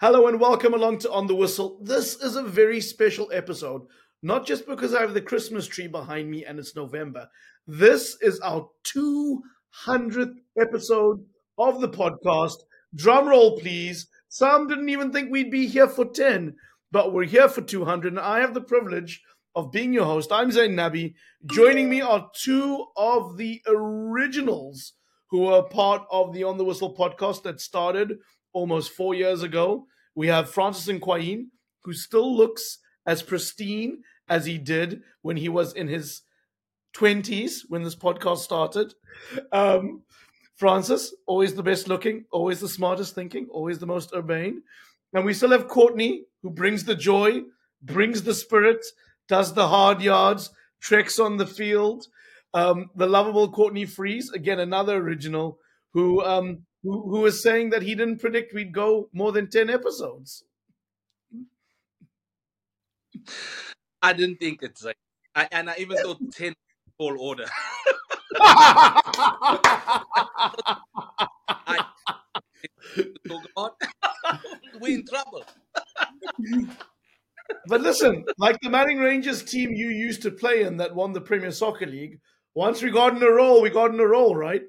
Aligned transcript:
Hello 0.00 0.28
and 0.28 0.40
welcome 0.40 0.72
along 0.72 0.96
to 1.00 1.12
On 1.12 1.26
the 1.26 1.34
Whistle. 1.34 1.78
This 1.82 2.16
is 2.22 2.34
a 2.34 2.42
very 2.42 2.80
special 2.80 3.30
episode, 3.34 3.82
not 4.22 4.46
just 4.46 4.66
because 4.66 4.94
I 4.94 5.02
have 5.02 5.12
the 5.12 5.20
Christmas 5.20 5.66
tree 5.66 5.88
behind 5.88 6.30
me 6.30 6.42
and 6.42 6.58
it's 6.58 6.74
November. 6.74 7.28
This 7.66 8.16
is 8.22 8.40
our 8.40 8.66
200th 8.96 10.36
episode 10.58 11.22
of 11.58 11.82
the 11.82 11.88
podcast. 11.90 12.54
Drum 12.94 13.28
roll, 13.28 13.58
please. 13.58 14.06
Some 14.30 14.68
didn't 14.68 14.88
even 14.88 15.12
think 15.12 15.30
we'd 15.30 15.50
be 15.50 15.66
here 15.66 15.86
for 15.86 16.06
10, 16.06 16.54
but 16.90 17.12
we're 17.12 17.24
here 17.24 17.50
for 17.50 17.60
200, 17.60 18.14
and 18.14 18.20
I 18.20 18.40
have 18.40 18.54
the 18.54 18.62
privilege 18.62 19.20
of 19.54 19.70
being 19.70 19.92
your 19.92 20.06
host. 20.06 20.32
I'm 20.32 20.50
Zayn 20.50 20.70
Nabbi. 20.70 21.12
Joining 21.44 21.90
me 21.90 22.00
are 22.00 22.30
two 22.34 22.86
of 22.96 23.36
the 23.36 23.60
originals 23.66 24.94
who 25.28 25.40
were 25.40 25.62
part 25.62 26.04
of 26.10 26.32
the 26.32 26.44
On 26.44 26.56
the 26.56 26.64
Whistle 26.64 26.96
podcast 26.96 27.42
that 27.42 27.60
started 27.60 28.14
almost 28.54 28.92
four 28.92 29.14
years 29.14 29.42
ago. 29.42 29.86
We 30.14 30.28
have 30.28 30.50
Francis 30.50 30.86
Nkwain, 30.86 31.46
who 31.84 31.92
still 31.92 32.36
looks 32.36 32.78
as 33.06 33.22
pristine 33.22 34.02
as 34.28 34.46
he 34.46 34.58
did 34.58 35.02
when 35.22 35.36
he 35.36 35.48
was 35.48 35.72
in 35.72 35.88
his 35.88 36.22
20s 36.96 37.60
when 37.68 37.82
this 37.82 37.96
podcast 37.96 38.38
started. 38.38 38.94
Um, 39.52 40.02
Francis, 40.56 41.14
always 41.26 41.54
the 41.54 41.62
best 41.62 41.88
looking, 41.88 42.24
always 42.30 42.60
the 42.60 42.68
smartest 42.68 43.14
thinking, 43.14 43.48
always 43.50 43.78
the 43.78 43.86
most 43.86 44.12
urbane. 44.14 44.62
And 45.12 45.24
we 45.24 45.34
still 45.34 45.50
have 45.50 45.68
Courtney, 45.68 46.24
who 46.42 46.50
brings 46.50 46.84
the 46.84 46.94
joy, 46.94 47.42
brings 47.82 48.22
the 48.22 48.34
spirit, 48.34 48.84
does 49.28 49.54
the 49.54 49.68
hard 49.68 50.02
yards, 50.02 50.50
treks 50.80 51.18
on 51.18 51.36
the 51.36 51.46
field. 51.46 52.06
Um, 52.52 52.90
the 52.94 53.06
lovable 53.06 53.50
Courtney 53.50 53.86
Freese, 53.86 54.30
again, 54.30 54.60
another 54.60 54.96
original 54.96 55.58
who 55.92 56.22
um, 56.24 56.66
who, 56.82 57.10
who 57.10 57.20
was 57.20 57.42
saying 57.42 57.70
that 57.70 57.82
he 57.82 57.94
didn't 57.94 58.18
predict 58.18 58.54
we'd 58.54 58.72
go 58.72 59.08
more 59.12 59.32
than 59.32 59.48
10 59.48 59.70
episodes. 59.70 60.44
I 64.02 64.12
didn't 64.12 64.36
think 64.36 64.62
it's 64.62 64.84
like, 64.84 64.96
I, 65.34 65.48
and 65.52 65.70
I 65.70 65.76
even 65.78 65.96
thought 65.98 66.18
10 66.32 66.54
full 66.98 67.20
order. 67.20 67.46
I, 68.40 69.00
we 74.80 74.94
in 74.94 75.06
trouble. 75.06 75.44
but 77.66 77.80
listen, 77.80 78.24
like 78.38 78.58
the 78.62 78.70
Manning 78.70 78.98
Rangers 78.98 79.42
team 79.42 79.72
you 79.72 79.88
used 79.88 80.22
to 80.22 80.30
play 80.30 80.62
in 80.62 80.76
that 80.78 80.94
won 80.94 81.12
the 81.12 81.20
Premier 81.20 81.50
Soccer 81.50 81.86
League, 81.86 82.20
once 82.54 82.82
we 82.82 82.90
got 82.90 83.16
in 83.16 83.22
a 83.22 83.30
roll, 83.30 83.62
we 83.62 83.70
got 83.70 83.92
in 83.92 84.00
a 84.00 84.06
roll, 84.06 84.34
right? 84.34 84.62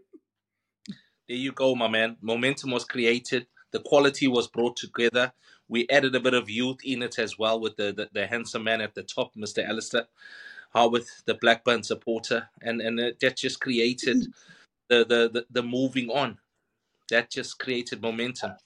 There 1.32 1.40
you 1.40 1.54
go, 1.54 1.76
my 1.76 1.88
man. 1.88 2.18
Momentum 2.20 2.72
was 2.72 2.84
created. 2.84 3.48
The 3.72 3.80
quality 3.80 4.28
was 4.28 4.50
brought 4.50 4.76
together. 4.76 5.32
We 5.70 5.88
added 5.88 6.14
a 6.14 6.20
bit 6.20 6.34
of 6.34 6.50
youth 6.50 6.80
in 6.84 7.02
it 7.02 7.18
as 7.18 7.40
well 7.40 7.58
with 7.58 7.78
the, 7.78 7.94
the, 7.94 8.10
the 8.12 8.28
handsome 8.28 8.66
man 8.66 8.82
at 8.82 8.96
the 8.96 9.04
top, 9.04 9.34
Mr. 9.38 9.66
Alasdair 9.66 10.08
Howorth, 10.74 11.24
the 11.26 11.36
Blackburn 11.36 11.84
supporter. 11.84 12.50
And 12.62 12.82
and 12.82 13.00
that 13.00 13.38
just 13.38 13.62
created 13.62 14.28
the, 14.90 15.06
the, 15.08 15.30
the, 15.32 15.46
the 15.50 15.64
moving 15.64 16.10
on. 16.10 16.38
That 17.10 17.32
just 17.32 17.60
created 17.60 18.02
momentum. 18.02 18.58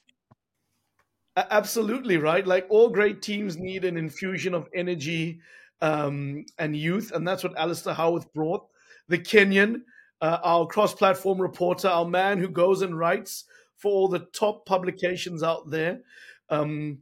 Absolutely 1.37 2.17
right. 2.17 2.47
Like 2.47 2.65
all 2.69 2.89
great 2.89 3.21
teams 3.21 3.57
need 3.57 3.85
an 3.85 3.95
infusion 3.95 4.55
of 4.55 4.67
energy 4.73 5.39
um, 5.81 6.45
and 6.57 6.75
youth, 6.75 7.11
and 7.11 7.27
that's 7.27 7.43
what 7.43 7.53
Alasdair 7.57 7.93
Howorth 7.93 8.33
brought. 8.33 8.65
The 9.07 9.19
Kenyan, 9.19 9.81
uh, 10.21 10.39
our 10.43 10.65
cross-platform 10.67 11.41
reporter, 11.41 11.87
our 11.87 12.05
man 12.05 12.39
who 12.39 12.47
goes 12.47 12.81
and 12.81 12.97
writes 12.97 13.45
for 13.77 13.91
all 13.91 14.07
the 14.07 14.19
top 14.19 14.65
publications 14.65 15.43
out 15.43 15.69
there, 15.69 16.01
um, 16.49 16.99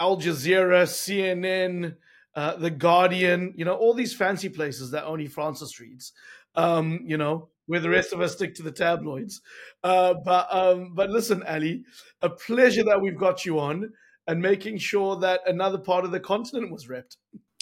Al 0.00 0.16
Jazeera, 0.18 0.84
CNN, 0.84 1.96
uh, 2.34 2.56
The 2.56 2.70
Guardian, 2.70 3.54
you 3.56 3.64
know, 3.64 3.74
all 3.74 3.94
these 3.94 4.14
fancy 4.14 4.48
places 4.48 4.90
that 4.90 5.04
only 5.04 5.26
Francis 5.26 5.80
reads, 5.80 6.12
um, 6.54 7.00
you 7.04 7.16
know, 7.16 7.48
where 7.66 7.80
the 7.80 7.90
rest 7.90 8.12
of 8.12 8.20
us 8.20 8.32
stick 8.32 8.54
to 8.56 8.62
the 8.62 8.72
tabloids. 8.72 9.40
Uh, 9.82 10.14
but 10.24 10.52
um, 10.54 10.92
but 10.94 11.10
listen, 11.10 11.42
Ali, 11.44 11.84
a 12.22 12.30
pleasure 12.30 12.84
that 12.84 13.00
we've 13.00 13.18
got 13.18 13.44
you 13.44 13.58
on 13.60 13.92
and 14.26 14.40
making 14.40 14.78
sure 14.78 15.16
that 15.16 15.40
another 15.46 15.78
part 15.78 16.04
of 16.04 16.10
the 16.10 16.20
continent 16.20 16.72
was 16.72 16.88
ripped. 16.88 17.16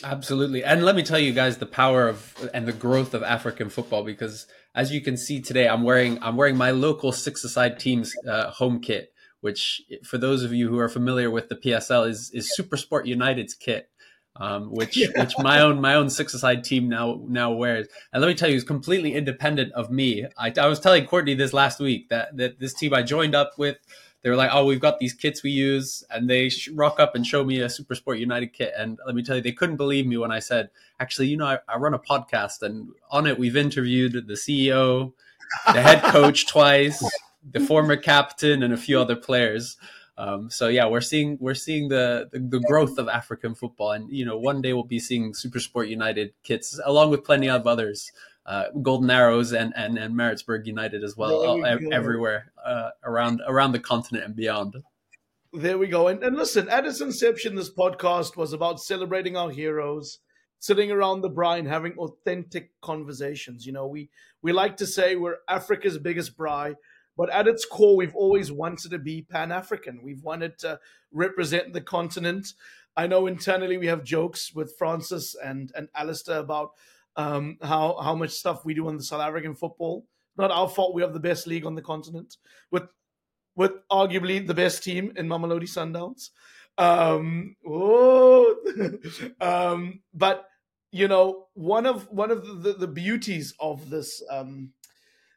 Absolutely. 0.04 0.64
And 0.64 0.84
let 0.84 0.96
me 0.96 1.02
tell 1.02 1.18
you 1.18 1.32
guys 1.32 1.58
the 1.58 1.66
power 1.66 2.08
of 2.08 2.50
and 2.54 2.66
the 2.66 2.72
growth 2.72 3.14
of 3.14 3.22
African 3.22 3.68
football 3.68 4.04
because 4.04 4.46
as 4.74 4.92
you 4.92 5.00
can 5.00 5.16
see 5.16 5.40
today, 5.40 5.68
I'm 5.68 5.82
wearing 5.82 6.22
I'm 6.22 6.36
wearing 6.36 6.56
my 6.56 6.70
local 6.70 7.12
six 7.12 7.44
aside 7.44 7.78
team's 7.78 8.14
uh, 8.26 8.50
home 8.50 8.80
kit, 8.80 9.12
which 9.40 9.82
for 10.04 10.18
those 10.18 10.42
of 10.42 10.52
you 10.52 10.68
who 10.68 10.78
are 10.78 10.88
familiar 10.88 11.30
with 11.30 11.48
the 11.48 11.56
PSL 11.56 12.08
is 12.08 12.30
is 12.32 12.54
Super 12.54 12.76
Sport 12.76 13.06
United's 13.06 13.54
kit. 13.54 13.88
Um, 14.34 14.70
which 14.72 14.96
yeah. 14.96 15.08
which 15.16 15.34
my 15.38 15.60
own 15.60 15.80
my 15.80 15.94
own 15.94 16.08
six 16.08 16.32
aside 16.32 16.64
team 16.64 16.88
now 16.88 17.20
now 17.28 17.52
wears. 17.52 17.86
And 18.12 18.22
let 18.22 18.28
me 18.28 18.34
tell 18.34 18.48
you, 18.48 18.56
it's 18.56 18.64
completely 18.64 19.14
independent 19.14 19.72
of 19.74 19.90
me. 19.90 20.26
I, 20.38 20.52
I 20.58 20.66
was 20.68 20.80
telling 20.80 21.04
Courtney 21.04 21.34
this 21.34 21.52
last 21.52 21.80
week 21.80 22.08
that 22.08 22.36
that 22.38 22.58
this 22.58 22.72
team 22.72 22.94
I 22.94 23.02
joined 23.02 23.34
up 23.34 23.52
with 23.58 23.76
they 24.22 24.30
were 24.30 24.36
like, 24.36 24.50
"Oh, 24.52 24.64
we've 24.64 24.80
got 24.80 24.98
these 24.98 25.12
kits 25.12 25.42
we 25.42 25.50
use," 25.50 26.04
and 26.10 26.30
they 26.30 26.48
sh- 26.48 26.68
rock 26.68 27.00
up 27.00 27.14
and 27.14 27.26
show 27.26 27.44
me 27.44 27.60
a 27.60 27.68
Super 27.68 27.94
Sport 27.94 28.18
United 28.18 28.52
kit. 28.52 28.72
And 28.76 28.98
let 29.04 29.14
me 29.14 29.22
tell 29.22 29.36
you, 29.36 29.42
they 29.42 29.52
couldn't 29.52 29.76
believe 29.76 30.06
me 30.06 30.16
when 30.16 30.32
I 30.32 30.38
said, 30.38 30.70
"Actually, 31.00 31.28
you 31.28 31.36
know, 31.36 31.46
I, 31.46 31.58
I 31.68 31.76
run 31.76 31.94
a 31.94 31.98
podcast, 31.98 32.62
and 32.62 32.88
on 33.10 33.26
it 33.26 33.38
we've 33.38 33.56
interviewed 33.56 34.26
the 34.26 34.34
CEO, 34.34 35.12
the 35.66 35.82
head 35.82 36.02
coach 36.12 36.46
twice, 36.46 37.04
the 37.50 37.60
former 37.60 37.96
captain, 37.96 38.62
and 38.62 38.72
a 38.72 38.78
few 38.78 38.98
other 39.00 39.16
players." 39.16 39.76
Um, 40.18 40.50
so 40.50 40.68
yeah, 40.68 40.86
we're 40.86 41.00
seeing 41.00 41.38
we're 41.40 41.54
seeing 41.54 41.88
the, 41.88 42.28
the, 42.30 42.38
the 42.38 42.60
growth 42.60 42.98
of 42.98 43.08
African 43.08 43.54
football, 43.54 43.92
and 43.92 44.08
you 44.10 44.24
know, 44.24 44.38
one 44.38 44.62
day 44.62 44.72
we'll 44.72 44.84
be 44.84 45.00
seeing 45.00 45.34
Super 45.34 45.58
Sport 45.58 45.88
United 45.88 46.32
kits 46.44 46.78
along 46.84 47.10
with 47.10 47.24
plenty 47.24 47.48
of 47.48 47.66
others 47.66 48.12
uh, 48.46 48.64
Golden 48.82 49.10
Arrows 49.10 49.52
and, 49.52 49.72
and 49.76 49.98
and 49.98 50.16
Maritzburg 50.16 50.66
United 50.66 51.04
as 51.04 51.16
well, 51.16 51.56
we 51.56 51.92
everywhere 51.92 52.52
uh, 52.64 52.90
around 53.04 53.40
around 53.46 53.72
the 53.72 53.78
continent 53.78 54.24
and 54.24 54.36
beyond. 54.36 54.76
There 55.52 55.76
we 55.76 55.86
go. 55.86 56.08
And, 56.08 56.22
and 56.24 56.34
listen, 56.34 56.68
at 56.70 56.86
its 56.86 57.02
inception, 57.02 57.54
this 57.54 57.70
podcast 57.70 58.36
was 58.36 58.54
about 58.54 58.80
celebrating 58.80 59.36
our 59.36 59.50
heroes, 59.50 60.18
sitting 60.58 60.90
around 60.90 61.20
the 61.20 61.30
braai, 61.30 61.66
having 61.66 61.92
authentic 61.98 62.70
conversations. 62.80 63.66
You 63.66 63.72
know, 63.72 63.86
we 63.86 64.08
we 64.40 64.52
like 64.52 64.78
to 64.78 64.86
say 64.86 65.14
we're 65.14 65.36
Africa's 65.48 65.98
biggest 65.98 66.36
braai, 66.36 66.74
but 67.16 67.30
at 67.30 67.46
its 67.46 67.64
core, 67.64 67.96
we've 67.96 68.16
always 68.16 68.50
wanted 68.50 68.90
to 68.92 68.98
be 68.98 69.22
Pan 69.22 69.52
African. 69.52 70.00
We've 70.02 70.22
wanted 70.22 70.58
to 70.60 70.80
represent 71.12 71.74
the 71.74 71.82
continent. 71.82 72.54
I 72.96 73.06
know 73.06 73.26
internally 73.26 73.76
we 73.76 73.86
have 73.86 74.04
jokes 74.04 74.52
with 74.54 74.76
Francis 74.76 75.36
and 75.36 75.70
and 75.76 75.88
Alasdair 75.92 76.40
about 76.40 76.70
um, 77.16 77.58
how 77.62 77.98
how 78.02 78.14
much 78.14 78.30
stuff 78.30 78.64
we 78.64 78.74
do 78.74 78.88
on 78.88 78.96
the 78.96 79.02
South 79.02 79.20
African 79.20 79.54
football. 79.54 80.06
Not 80.36 80.50
our 80.50 80.68
fault. 80.68 80.94
We 80.94 81.02
have 81.02 81.12
the 81.12 81.20
best 81.20 81.46
league 81.46 81.66
on 81.66 81.74
the 81.74 81.82
continent 81.82 82.36
with 82.70 82.84
with 83.54 83.72
arguably 83.90 84.46
the 84.46 84.54
best 84.54 84.82
team 84.82 85.12
in 85.16 85.28
Mamelodi 85.28 85.68
Sundowns. 85.68 86.30
Um, 86.78 87.56
oh, 87.66 88.56
um, 89.40 90.00
but 90.14 90.46
you 90.90 91.08
know, 91.08 91.48
one 91.54 91.86
of 91.86 92.10
one 92.10 92.30
of 92.30 92.62
the, 92.62 92.74
the 92.74 92.88
beauties 92.88 93.54
of 93.60 93.90
this 93.90 94.22
um, 94.30 94.70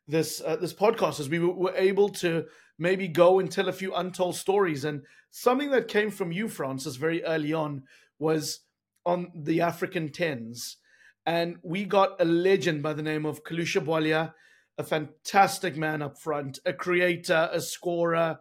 this 0.08 0.42
uh, 0.46 0.56
this 0.56 0.74
podcast 0.74 1.20
is 1.20 1.30
we 1.30 1.40
were, 1.40 1.54
were 1.54 1.76
able 1.76 2.10
to 2.10 2.46
maybe 2.78 3.08
go 3.08 3.40
and 3.40 3.52
tell 3.52 3.70
a 3.70 3.74
few 3.74 3.94
untold 3.96 4.36
stories. 4.36 4.86
And 4.86 5.04
something 5.32 5.72
that 5.72 5.88
came 5.88 6.12
from 6.12 6.32
you, 6.32 6.48
Francis, 6.50 6.98
very 6.98 7.24
early 7.24 7.54
on 7.54 7.84
was 8.20 8.62
on 9.06 9.32
the 9.34 9.62
African 9.62 10.12
tens 10.12 10.78
and 11.26 11.58
we 11.64 11.86
got 11.86 12.22
a 12.22 12.26
legend 12.26 12.84
by 12.84 12.94
the 12.94 13.02
name 13.02 13.26
of 13.26 13.44
Kalusha 13.44 13.84
Bwalya, 13.84 14.34
a 14.78 14.84
fantastic 14.84 15.76
man 15.76 16.02
up 16.02 16.20
front, 16.20 16.60
a 16.66 16.74
creator, 16.74 17.50
a 17.52 17.62
scorer, 17.62 18.40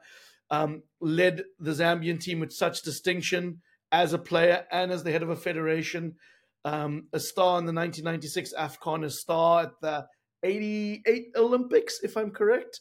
um, 0.50 0.82
led 1.00 1.44
the 1.58 1.72
Zambian 1.72 2.20
team 2.20 2.40
with 2.40 2.52
such 2.52 2.82
distinction 2.82 3.62
as 3.90 4.12
a 4.12 4.18
player 4.18 4.64
and 4.70 4.90
as 4.90 5.02
the 5.02 5.12
head 5.12 5.22
of 5.22 5.30
a 5.30 5.36
federation. 5.36 6.14
Um, 6.64 7.08
a 7.12 7.20
star 7.20 7.58
in 7.58 7.66
the 7.66 7.72
1996 7.72 8.54
AFCON, 8.58 9.04
a 9.04 9.10
star 9.10 9.64
at 9.64 9.72
the 9.80 10.06
88 10.42 11.28
Olympics, 11.36 12.00
if 12.02 12.16
I'm 12.16 12.30
correct. 12.30 12.80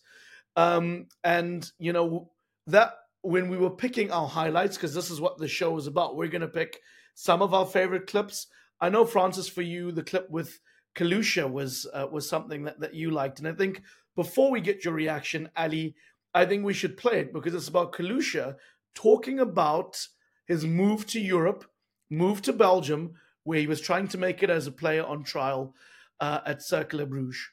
Um, 0.56 1.08
and, 1.24 1.70
you 1.80 1.94
know, 1.94 2.32
that 2.68 2.94
when 3.22 3.50
we 3.50 3.58
were 3.58 3.70
picking 3.70 4.12
our 4.12 4.28
highlights, 4.28 4.78
because 4.78 4.94
this 4.94 5.10
is 5.10 5.20
what 5.20 5.38
the 5.38 5.48
show 5.48 5.78
is 5.78 5.88
about, 5.88 6.16
we're 6.16 6.28
going 6.28 6.42
to 6.42 6.48
pick 6.48 6.80
some 7.16 7.42
of 7.42 7.54
our 7.54 7.66
favorite 7.66 8.08
clips 8.08 8.48
I 8.80 8.90
know 8.90 9.06
Francis, 9.06 9.48
for 9.48 9.62
you, 9.62 9.92
the 9.92 10.04
clip 10.04 10.30
with 10.30 10.60
Kalusha 10.96 11.50
was 11.50 11.88
uh, 11.94 12.08
was 12.12 12.28
something 12.28 12.64
that, 12.64 12.80
that 12.80 12.94
you 12.94 13.12
liked, 13.12 13.40
and 13.40 13.48
I 13.48 13.54
think 13.54 13.82
before 14.16 14.52
we 14.52 14.62
get 14.62 14.86
your 14.86 14.94
reaction, 14.94 15.50
Ali, 15.56 15.96
I 16.34 16.46
think 16.46 16.64
we 16.64 16.74
should 16.74 16.98
play 16.98 17.20
it 17.20 17.34
because 17.34 17.54
it's 17.54 17.68
about 17.68 17.94
Kalusha 17.94 18.56
talking 18.94 19.40
about 19.40 20.08
his 20.46 20.66
move 20.66 21.06
to 21.08 21.20
Europe, 21.20 21.66
move 22.10 22.42
to 22.44 22.54
Belgium, 22.54 23.14
where 23.44 23.60
he 23.60 23.68
was 23.68 23.82
trying 23.82 24.08
to 24.10 24.18
make 24.18 24.44
it 24.44 24.50
as 24.50 24.68
a 24.68 24.72
player 24.72 25.04
on 25.04 25.24
trial 25.24 25.74
uh, 26.20 26.40
at 26.46 26.62
Cercle 26.62 27.06
Bruges. 27.08 27.50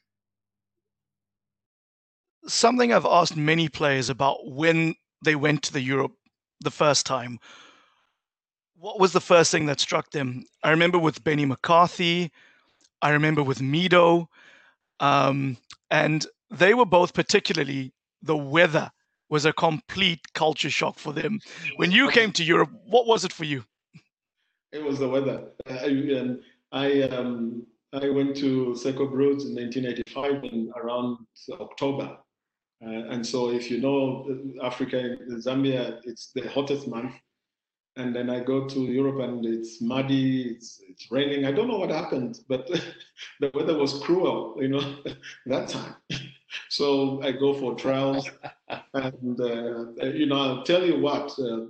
Something 2.46 2.92
I've 2.92 3.06
asked 3.06 3.36
many 3.36 3.68
players 3.68 4.08
about 4.08 4.38
when 4.46 4.94
they 5.24 5.34
went 5.34 5.62
to 5.64 5.72
the 5.72 5.82
Europe 5.82 6.12
the 6.60 6.70
first 6.70 7.06
time, 7.06 7.38
what 8.80 8.98
was 8.98 9.12
the 9.12 9.20
first 9.20 9.52
thing 9.52 9.66
that 9.66 9.78
struck 9.78 10.10
them? 10.10 10.44
I 10.64 10.70
remember 10.70 10.98
with 10.98 11.22
Benny 11.22 11.44
McCarthy, 11.44 12.32
I 13.02 13.10
remember 13.10 13.42
with 13.42 13.58
Mido, 13.58 14.26
um, 15.00 15.58
and 15.90 16.26
they 16.50 16.72
were 16.74 16.86
both 16.86 17.12
particularly 17.12 17.92
the 18.22 18.36
weather 18.36 18.90
was 19.28 19.44
a 19.44 19.52
complete 19.52 20.32
culture 20.32 20.70
shock 20.70 20.98
for 20.98 21.12
them. 21.12 21.40
When 21.76 21.92
you 21.92 22.10
came 22.10 22.32
to 22.32 22.44
Europe, 22.44 22.70
what 22.84 23.06
was 23.06 23.24
it 23.24 23.32
for 23.32 23.44
you? 23.44 23.64
It 24.72 24.82
was 24.82 24.98
the 24.98 25.08
weather. 25.08 25.44
I, 25.68 25.86
um, 26.18 26.40
I, 26.72 27.02
um, 27.02 27.66
I 27.92 28.08
went 28.08 28.36
to 28.38 28.74
Cercle 28.74 29.08
Brugge 29.08 29.44
in 29.46 29.54
1985 29.54 30.44
in 30.44 30.72
around 30.76 31.18
October. 31.52 32.16
Uh, 32.84 32.88
and 33.10 33.24
so 33.24 33.50
if 33.50 33.70
you 33.70 33.80
know 33.80 34.26
Africa, 34.62 35.16
Zambia, 35.32 36.00
it's 36.04 36.32
the 36.34 36.48
hottest 36.48 36.88
month 36.88 37.12
and 38.00 38.16
then 38.16 38.30
I 38.30 38.40
go 38.40 38.66
to 38.66 38.80
Europe 38.80 39.20
and 39.20 39.44
it's 39.44 39.80
muddy, 39.80 40.42
it's, 40.52 40.80
it's 40.88 41.10
raining. 41.10 41.44
I 41.44 41.52
don't 41.52 41.68
know 41.68 41.78
what 41.78 41.90
happened, 41.90 42.40
but 42.48 42.66
the 43.40 43.50
weather 43.54 43.76
was 43.76 43.98
cruel, 44.02 44.56
you 44.58 44.68
know, 44.68 44.96
that 45.46 45.68
time. 45.68 45.94
so 46.68 47.22
I 47.22 47.32
go 47.32 47.52
for 47.54 47.74
trials, 47.74 48.28
and 48.94 49.40
uh, 49.40 50.06
you 50.20 50.26
know, 50.26 50.40
I'll 50.40 50.62
tell 50.64 50.84
you 50.84 50.98
what. 50.98 51.38
Uh, 51.38 51.66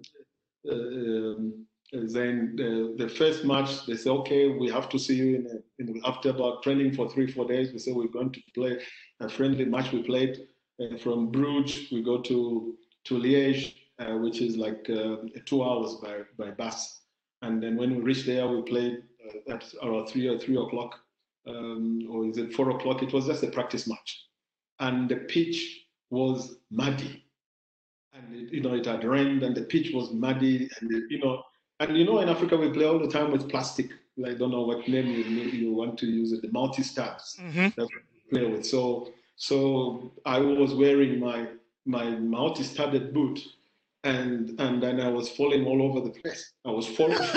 uh, 0.70 0.74
um, 0.74 1.66
then 1.92 2.54
the, 2.54 2.94
the, 2.96 3.08
first 3.08 3.44
match, 3.44 3.84
they 3.84 3.96
say, 3.96 4.10
okay, 4.10 4.46
we 4.46 4.68
have 4.70 4.88
to 4.90 4.96
see 4.96 5.16
you 5.16 5.36
in, 5.36 5.46
a, 5.46 5.82
in 5.82 6.00
after 6.04 6.30
about 6.30 6.62
training 6.62 6.92
for 6.92 7.08
three, 7.08 7.26
four 7.26 7.46
days. 7.46 7.72
We 7.72 7.80
say 7.80 7.90
we're 7.90 8.06
going 8.06 8.30
to 8.30 8.40
play 8.54 8.78
a 9.18 9.28
friendly 9.28 9.64
match. 9.64 9.90
We 9.90 10.04
played 10.04 10.38
uh, 10.80 10.98
from 10.98 11.32
Bruges. 11.32 11.90
We 11.90 12.02
go 12.02 12.20
to 12.20 12.76
to 13.06 13.14
Liège 13.14 13.74
uh, 14.00 14.16
which 14.16 14.40
is 14.40 14.56
like 14.56 14.88
uh, 14.90 15.16
two 15.44 15.62
hours 15.62 15.94
by, 15.96 16.18
by 16.38 16.50
bus. 16.50 17.02
And 17.42 17.62
then 17.62 17.76
when 17.76 17.96
we 17.96 18.02
reached 18.02 18.26
there, 18.26 18.48
we 18.48 18.62
played 18.62 19.02
uh, 19.26 19.54
at 19.54 19.64
around 19.82 20.06
three 20.06 20.28
or 20.28 20.38
three 20.38 20.56
o'clock, 20.56 20.98
um, 21.46 22.06
or 22.10 22.26
is 22.26 22.38
it 22.38 22.52
four 22.52 22.70
o'clock? 22.70 23.02
It 23.02 23.12
was 23.12 23.26
just 23.26 23.42
a 23.42 23.48
practice 23.48 23.86
match, 23.86 24.26
and 24.78 25.08
the 25.08 25.16
pitch 25.16 25.86
was 26.10 26.56
muddy, 26.70 27.24
and 28.12 28.34
it, 28.34 28.52
you 28.52 28.60
know 28.60 28.74
it 28.74 28.86
had 28.86 29.04
rained, 29.04 29.42
and 29.42 29.56
the 29.56 29.62
pitch 29.62 29.92
was 29.94 30.12
muddy, 30.12 30.68
and 30.80 30.92
it, 30.92 31.04
you 31.08 31.18
know, 31.18 31.42
and 31.80 31.96
you 31.96 32.04
know 32.04 32.20
in 32.20 32.28
Africa 32.28 32.56
we 32.56 32.70
play 32.70 32.84
all 32.84 32.98
the 32.98 33.08
time 33.08 33.32
with 33.32 33.48
plastic. 33.48 33.90
I 34.26 34.34
don't 34.34 34.50
know 34.50 34.62
what 34.62 34.86
name 34.86 35.06
you, 35.06 35.22
you 35.22 35.72
want 35.72 35.98
to 36.00 36.06
use 36.06 36.32
it, 36.32 36.42
the 36.42 36.52
multi 36.52 36.82
stabs 36.82 37.38
mm-hmm. 37.40 37.68
that 37.74 37.88
we 37.88 38.38
play 38.38 38.46
with. 38.50 38.66
So 38.66 39.12
so 39.36 40.12
I 40.26 40.38
was 40.40 40.74
wearing 40.74 41.18
my 41.18 41.48
my 41.86 42.10
multi-studded 42.10 43.14
boot 43.14 43.40
and 44.04 44.58
and 44.60 44.82
then 44.82 45.00
I 45.00 45.08
was 45.08 45.28
falling 45.30 45.66
all 45.66 45.82
over 45.82 46.00
the 46.00 46.10
place. 46.10 46.52
I 46.64 46.70
was 46.70 46.86
falling. 46.86 47.18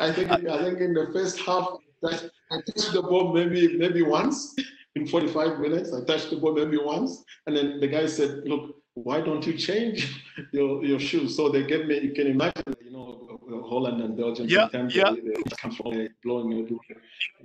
I 0.00 0.12
think 0.12 0.30
I 0.30 0.62
think 0.62 0.80
in 0.80 0.94
the 0.94 1.10
first 1.12 1.40
half 1.40 1.76
that 2.02 2.30
I 2.52 2.60
touched 2.60 2.92
the 2.92 3.02
ball 3.02 3.32
maybe 3.32 3.76
maybe 3.76 4.02
once 4.02 4.54
in 4.94 5.06
45 5.06 5.58
minutes. 5.58 5.92
I 5.92 6.04
touched 6.04 6.30
the 6.30 6.36
ball 6.36 6.54
maybe 6.54 6.78
once, 6.78 7.24
and 7.46 7.56
then 7.56 7.80
the 7.80 7.88
guy 7.88 8.06
said, 8.06 8.42
"Look, 8.44 8.76
why 8.94 9.20
don't 9.20 9.44
you 9.44 9.54
change 9.54 10.22
your 10.52 10.84
your 10.84 11.00
shoes?" 11.00 11.36
So 11.36 11.48
they 11.48 11.64
gave 11.64 11.86
me. 11.86 11.98
You 12.00 12.12
can 12.12 12.28
imagine, 12.28 12.76
you 12.80 12.92
know, 12.92 13.40
Holland 13.68 14.00
and 14.00 14.16
Belgium. 14.16 14.46
Yeah, 14.48 14.68
sometimes 14.70 14.94
yeah. 14.94 15.10
They, 15.10 15.20
they 15.20 15.42
come 15.56 15.72
from 15.72 16.08
blowing 16.22 16.52
your 16.52 16.66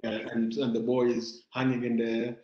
uh, 0.03 0.29
and 0.33 0.53
and 0.53 0.75
the 0.75 0.81
boy 0.81 1.07
is 1.07 1.45
hanging 1.51 1.83
in 1.83 1.97
there 1.97 2.37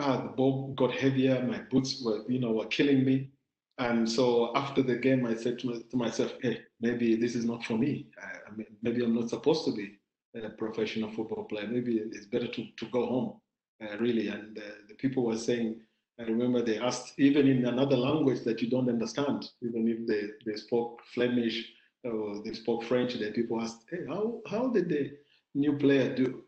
ah, 0.00 0.22
the 0.22 0.28
ball 0.28 0.74
got 0.74 0.92
heavier. 0.92 1.42
My 1.42 1.60
boots 1.70 2.02
were, 2.04 2.24
you 2.28 2.40
know, 2.40 2.52
were 2.52 2.66
killing 2.66 3.04
me. 3.04 3.30
And 3.78 4.10
so 4.10 4.52
after 4.56 4.82
the 4.82 4.96
game, 4.96 5.26
I 5.26 5.34
said 5.34 5.58
to, 5.60 5.82
to 5.90 5.96
myself, 5.96 6.34
hey, 6.42 6.60
maybe 6.80 7.16
this 7.16 7.34
is 7.34 7.44
not 7.44 7.64
for 7.64 7.78
me. 7.78 8.08
I, 8.22 8.50
I 8.50 8.56
mean, 8.56 8.66
maybe 8.82 9.02
I'm 9.02 9.14
not 9.14 9.30
supposed 9.30 9.64
to 9.66 9.72
be 9.72 9.98
a 10.34 10.50
professional 10.50 11.10
football 11.10 11.44
player. 11.44 11.66
Maybe 11.66 11.96
it's 11.98 12.26
better 12.26 12.46
to, 12.48 12.66
to 12.76 12.86
go 12.86 13.06
home, 13.06 13.40
uh, 13.82 13.96
really. 13.98 14.28
And 14.28 14.58
uh, 14.58 14.62
the 14.88 14.94
people 14.94 15.24
were 15.24 15.38
saying, 15.38 15.80
I 16.18 16.24
remember 16.24 16.60
they 16.60 16.78
asked, 16.78 17.18
even 17.18 17.48
in 17.48 17.64
another 17.64 17.96
language 17.96 18.40
that 18.44 18.60
you 18.60 18.68
don't 18.68 18.90
understand, 18.90 19.48
even 19.62 19.88
if 19.88 20.06
they, 20.06 20.28
they 20.44 20.58
spoke 20.58 21.00
Flemish 21.14 21.72
or 22.04 22.42
they 22.44 22.52
spoke 22.52 22.84
French, 22.84 23.14
the 23.14 23.30
people 23.30 23.60
asked, 23.60 23.84
hey, 23.90 24.04
how, 24.06 24.40
how 24.46 24.68
did 24.68 24.90
the 24.90 25.12
new 25.54 25.78
player 25.78 26.14
do? 26.14 26.42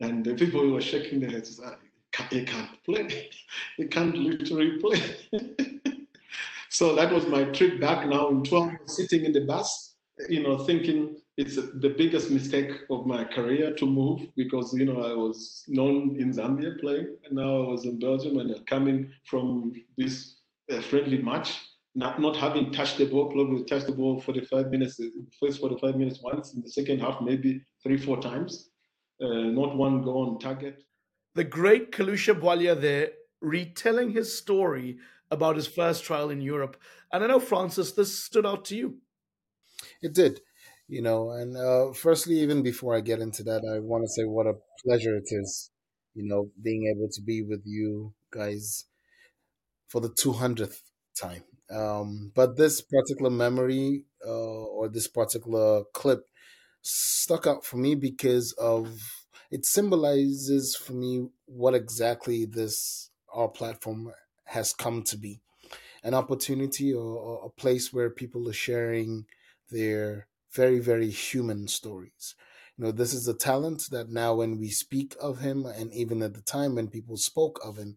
And 0.00 0.24
the 0.24 0.34
people 0.34 0.70
were 0.70 0.80
shaking 0.80 1.18
their 1.18 1.30
heads, 1.30 1.60
he 2.30 2.44
can't 2.44 2.84
play. 2.84 3.30
He 3.76 3.86
can't 3.86 4.16
literally 4.16 4.78
play. 4.78 5.00
so 6.68 6.94
that 6.94 7.12
was 7.12 7.26
my 7.26 7.44
trip 7.44 7.80
back 7.80 8.06
now 8.06 8.28
in 8.28 8.42
12, 8.42 8.72
sitting 8.86 9.24
in 9.24 9.32
the 9.32 9.42
bus, 9.42 9.94
you 10.28 10.42
know, 10.42 10.58
thinking 10.58 11.16
it's 11.36 11.56
the 11.56 11.94
biggest 11.96 12.30
mistake 12.30 12.72
of 12.90 13.06
my 13.06 13.24
career 13.24 13.72
to 13.74 13.86
move 13.86 14.20
because, 14.36 14.74
you 14.74 14.84
know, 14.84 15.02
I 15.02 15.14
was 15.14 15.64
known 15.68 16.16
in 16.18 16.32
Zambia 16.32 16.78
playing 16.80 17.16
and 17.24 17.36
now 17.36 17.62
I 17.62 17.68
was 17.68 17.84
in 17.84 17.98
Belgium 17.98 18.38
and 18.38 18.66
coming 18.66 19.10
from 19.24 19.72
this 19.96 20.36
uh, 20.70 20.80
friendly 20.82 21.22
match 21.22 21.58
not, 21.94 22.20
not 22.20 22.36
having 22.36 22.70
touched 22.70 22.98
the 22.98 23.06
ball, 23.06 23.26
probably 23.26 23.64
touched 23.64 23.86
the 23.86 23.92
ball 23.92 24.20
45 24.20 24.70
minutes, 24.70 25.00
first 25.40 25.60
45 25.60 25.96
minutes 25.96 26.20
once, 26.22 26.54
in 26.54 26.62
the 26.62 26.70
second 26.70 27.00
half, 27.00 27.20
maybe 27.20 27.60
three, 27.82 27.96
four 27.96 28.20
times. 28.20 28.70
Uh, 29.20 29.50
not 29.50 29.76
one 29.76 30.02
go 30.02 30.18
on 30.18 30.38
target 30.38 30.84
the 31.34 31.44
great 31.44 31.92
Kalusha 31.92 32.38
Bwalya 32.38 32.80
there 32.80 33.10
retelling 33.40 34.10
his 34.10 34.36
story 34.36 34.98
about 35.30 35.56
his 35.56 35.66
first 35.66 36.04
trial 36.04 36.30
in 36.30 36.40
Europe. 36.40 36.76
And 37.12 37.22
I 37.22 37.26
know, 37.26 37.40
Francis, 37.40 37.92
this 37.92 38.18
stood 38.18 38.46
out 38.46 38.64
to 38.66 38.76
you. 38.76 38.98
It 40.02 40.14
did, 40.14 40.40
you 40.88 41.02
know. 41.02 41.30
And 41.30 41.56
uh, 41.56 41.92
firstly, 41.92 42.40
even 42.40 42.62
before 42.62 42.96
I 42.96 43.00
get 43.00 43.20
into 43.20 43.42
that, 43.44 43.62
I 43.64 43.78
want 43.78 44.04
to 44.04 44.08
say 44.08 44.24
what 44.24 44.46
a 44.46 44.54
pleasure 44.84 45.16
it 45.16 45.28
is, 45.30 45.70
you 46.14 46.26
know, 46.26 46.50
being 46.62 46.92
able 46.94 47.08
to 47.12 47.22
be 47.22 47.42
with 47.42 47.62
you 47.64 48.14
guys 48.30 48.84
for 49.88 50.00
the 50.00 50.10
200th 50.10 50.80
time. 51.18 51.44
Um, 51.70 52.32
but 52.34 52.56
this 52.56 52.80
particular 52.80 53.30
memory 53.30 54.04
uh, 54.26 54.30
or 54.30 54.88
this 54.88 55.06
particular 55.06 55.84
clip 55.92 56.24
stuck 56.82 57.46
out 57.46 57.64
for 57.64 57.76
me 57.76 57.94
because 57.94 58.52
of 58.52 59.17
it 59.50 59.64
symbolizes 59.64 60.76
for 60.76 60.92
me 60.92 61.28
what 61.46 61.74
exactly 61.74 62.44
this 62.44 63.10
our 63.32 63.48
platform 63.48 64.12
has 64.44 64.72
come 64.72 65.02
to 65.02 65.16
be. 65.16 65.40
An 66.02 66.14
opportunity 66.14 66.94
or, 66.94 67.16
or, 67.16 67.46
a 67.46 67.50
place 67.50 67.92
where 67.92 68.08
people 68.10 68.48
are 68.48 68.52
sharing 68.54 69.26
their 69.70 70.28
very 70.52 70.78
very 70.78 71.10
human 71.10 71.68
stories. 71.68 72.34
You 72.76 72.86
know 72.86 72.92
this 72.92 73.12
is 73.12 73.28
a 73.28 73.34
talent 73.34 73.88
that 73.90 74.08
now 74.08 74.34
when 74.36 74.58
we 74.58 74.70
speak 74.70 75.16
of 75.20 75.40
him 75.40 75.66
and 75.66 75.92
even 75.92 76.22
at 76.22 76.34
the 76.34 76.40
time 76.40 76.76
when 76.76 76.88
people 76.88 77.16
spoke 77.16 77.60
of 77.64 77.76
him 77.76 77.96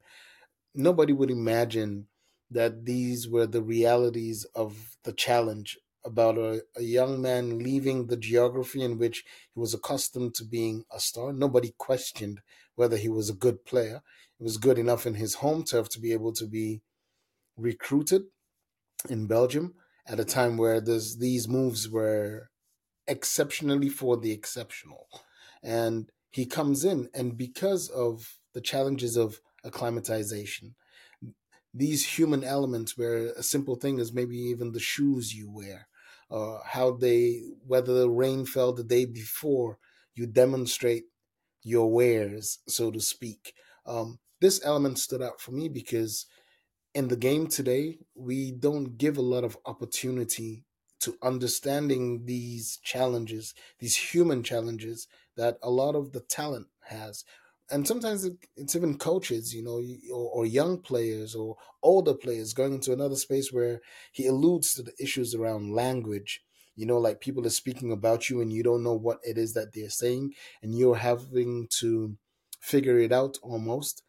nobody 0.74 1.14
would 1.14 1.32
imagine 1.32 2.08
that 2.50 2.86
these 2.86 3.28
were 3.28 3.48
the 3.48 3.62
realities 3.62 4.46
of 4.56 4.98
the 5.04 5.14
challenge 5.14 5.78
about 6.04 6.38
a, 6.38 6.64
a 6.76 6.82
young 6.82 7.22
man 7.22 7.60
leaving 7.60 8.08
the 8.08 8.18
geography 8.18 8.82
in 8.82 8.98
which 8.98 9.24
he 9.54 9.60
was 9.60 9.74
accustomed 9.74 10.34
to 10.36 10.44
being 10.44 10.86
a 10.92 11.00
star. 11.00 11.34
Nobody 11.34 11.74
questioned 11.78 12.42
whether 12.76 12.98
he 12.98 13.10
was 13.10 13.30
a 13.30 13.34
good 13.34 13.66
player. 13.66 14.02
He 14.38 14.44
was 14.44 14.58
good 14.58 14.78
enough 14.78 15.06
in 15.06 15.16
his 15.16 15.36
home 15.36 15.64
turf 15.64 15.90
to 15.90 16.00
be 16.00 16.14
able 16.14 16.34
to 16.34 16.46
be 16.46 16.82
recruited 17.58 18.24
in 19.10 19.28
Belgium 19.28 19.76
at 20.08 20.20
a 20.20 20.26
time 20.26 20.58
where 20.58 20.82
these 20.82 21.48
moves 21.48 21.90
were 21.90 22.50
exceptionally 23.08 23.90
for 23.90 24.18
the 24.18 24.32
exceptional. 24.32 25.08
And 25.64 26.10
he 26.32 26.46
comes 26.46 26.84
in, 26.84 27.10
and 27.14 27.38
because 27.38 27.90
of 27.90 28.40
the 28.54 28.62
challenges 28.62 29.16
of 29.18 29.42
acclimatization, 29.64 30.76
these 31.74 32.18
human 32.18 32.44
elements 32.44 32.98
where 32.98 33.28
a 33.28 33.44
simple 33.44 33.76
thing 33.76 34.00
is 34.00 34.14
maybe 34.14 34.38
even 34.38 34.72
the 34.72 34.80
shoes 34.80 35.34
you 35.34 35.50
wear 35.50 35.88
uh, 36.32 36.60
how 36.66 36.92
they 36.92 37.44
whether 37.68 37.94
the 37.94 38.10
rain 38.10 38.46
fell 38.46 38.74
the 38.74 38.84
day 38.84 39.06
before 39.06 39.78
you 40.16 40.26
demonstrate 40.26 41.06
your 41.64 41.92
wares 41.92 42.60
so 42.68 42.92
to 42.92 43.00
speak. 43.00 43.54
Um, 43.86 44.20
this 44.40 44.64
element 44.64 45.00
stood 45.00 45.22
out 45.22 45.40
for 45.40 45.52
me 45.52 45.70
because 45.70 46.26
in 46.94 47.08
the 47.08 47.16
game 47.16 47.48
today 47.48 48.00
we 48.16 48.52
don't 48.52 48.98
give 48.98 49.18
a 49.18 49.22
lot 49.22 49.44
of 49.44 49.58
opportunity 49.66 50.66
to 51.00 51.18
understanding 51.22 52.26
these 52.26 52.78
challenges 52.84 53.54
these 53.80 53.96
human 53.96 54.44
challenges 54.44 55.08
that 55.36 55.58
a 55.64 55.70
lot 55.70 55.96
of 55.96 56.12
the 56.12 56.20
talent 56.20 56.68
has 56.82 57.24
and 57.72 57.88
sometimes 57.88 58.30
it's 58.56 58.76
even 58.76 58.98
coaches, 58.98 59.54
you 59.56 59.64
know, 59.64 59.82
or, 60.14 60.30
or, 60.32 60.46
young 60.46 60.80
players 60.80 61.36
or 61.36 61.56
older 61.82 62.14
players 62.14 62.54
going 62.54 62.74
into 62.74 62.94
another 62.94 63.16
space 63.16 63.52
where 63.52 63.82
he 64.12 64.28
alludes 64.28 64.74
to 64.74 64.84
the 64.84 64.94
issues 65.00 65.34
around 65.34 65.74
language. 65.74 66.42
You 66.76 66.86
know, 66.86 66.98
like 66.98 67.22
people 67.22 67.46
are 67.46 67.52
speaking 67.52 67.92
about 67.92 68.30
you 68.30 68.42
and 68.42 68.52
you 68.52 68.64
don't 68.64 68.84
know 68.84 68.94
what 68.94 69.20
it 69.24 69.38
is 69.38 69.54
that 69.54 69.74
they're 69.74 69.90
saying, 69.90 70.34
and 70.62 70.78
you're 70.78 70.96
having 70.96 71.68
to 71.80 72.18
figure 72.60 72.98
it 73.00 73.12
out 73.12 73.38
almost. 73.42 74.04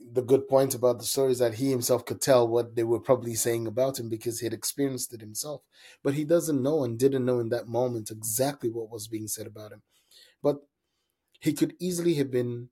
the 0.00 0.22
good 0.22 0.46
point 0.46 0.74
about 0.74 0.98
the 1.00 1.04
story 1.04 1.32
is 1.32 1.40
that 1.40 1.54
he 1.54 1.70
himself 1.70 2.04
could 2.04 2.20
tell 2.20 2.46
what 2.46 2.76
they 2.76 2.84
were 2.84 3.00
probably 3.00 3.34
saying 3.34 3.66
about 3.66 3.98
him 3.98 4.08
because 4.08 4.38
he 4.38 4.46
had 4.46 4.52
experienced 4.54 5.12
it 5.12 5.20
himself. 5.20 5.62
But 6.04 6.14
he 6.14 6.24
doesn't 6.24 6.62
know 6.62 6.84
and 6.84 6.98
didn't 6.98 7.24
know 7.24 7.40
in 7.40 7.48
that 7.48 7.66
moment 7.66 8.10
exactly 8.10 8.70
what 8.70 8.90
was 8.90 9.08
being 9.08 9.26
said 9.26 9.46
about 9.48 9.72
him. 9.72 9.82
But 10.42 10.58
he 11.40 11.52
could 11.52 11.74
easily 11.80 12.14
have 12.14 12.30
been 12.30 12.70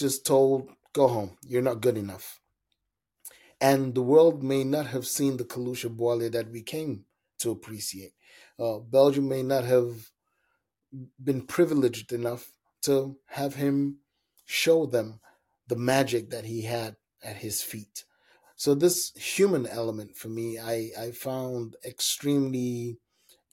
just 0.00 0.26
told, 0.26 0.70
go 0.92 1.06
home, 1.06 1.36
you're 1.42 1.62
not 1.62 1.80
good 1.80 1.96
enough. 1.96 2.40
And 3.60 3.94
the 3.94 4.02
world 4.02 4.42
may 4.42 4.64
not 4.64 4.86
have 4.86 5.06
seen 5.06 5.36
the 5.36 5.44
Kalusha 5.44 5.94
Bwalya 5.94 6.32
that 6.32 6.50
we 6.50 6.62
came 6.62 7.04
to 7.40 7.50
appreciate. 7.50 8.14
Uh, 8.58 8.78
Belgium 8.78 9.28
may 9.28 9.42
not 9.42 9.64
have 9.64 10.10
been 11.22 11.42
privileged 11.42 12.12
enough 12.12 12.52
to 12.82 13.16
have 13.26 13.54
him 13.54 13.98
show 14.46 14.86
them 14.86 15.20
the 15.68 15.76
magic 15.76 16.30
that 16.30 16.44
he 16.44 16.62
had 16.62 16.96
at 17.22 17.36
his 17.36 17.62
feet. 17.62 18.04
So 18.56 18.74
this 18.74 19.12
human 19.14 19.66
element 19.66 20.16
for 20.16 20.28
me, 20.28 20.58
I, 20.58 20.90
I 20.98 21.10
found 21.12 21.76
extremely 21.84 22.98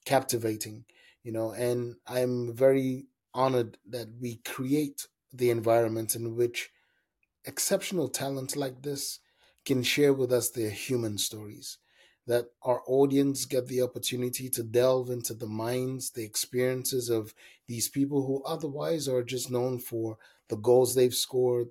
captivating, 0.05 0.85
you 1.23 1.31
know, 1.31 1.51
and 1.51 1.95
I'm 2.07 2.53
very 2.53 3.07
honored 3.33 3.77
that 3.89 4.07
we 4.19 4.37
create 4.37 5.07
the 5.33 5.49
environment 5.49 6.15
in 6.15 6.35
which 6.35 6.69
exceptional 7.45 8.09
talent 8.09 8.55
like 8.55 8.81
this 8.81 9.19
can 9.65 9.83
share 9.83 10.13
with 10.13 10.31
us 10.31 10.49
their 10.49 10.69
human 10.69 11.17
stories 11.17 11.77
that 12.27 12.47
our 12.61 12.81
audience 12.87 13.45
get 13.45 13.67
the 13.67 13.81
opportunity 13.81 14.49
to 14.49 14.61
delve 14.61 15.09
into 15.09 15.33
the 15.33 15.47
minds, 15.47 16.11
the 16.11 16.25
experiences 16.25 17.09
of 17.09 17.33
these 17.67 17.87
people 17.87 18.25
who 18.27 18.43
otherwise 18.43 19.07
are 19.07 19.23
just 19.23 19.49
known 19.49 19.79
for 19.79 20.17
the 20.49 20.57
goals 20.57 20.93
they've 20.93 21.15
scored, 21.15 21.69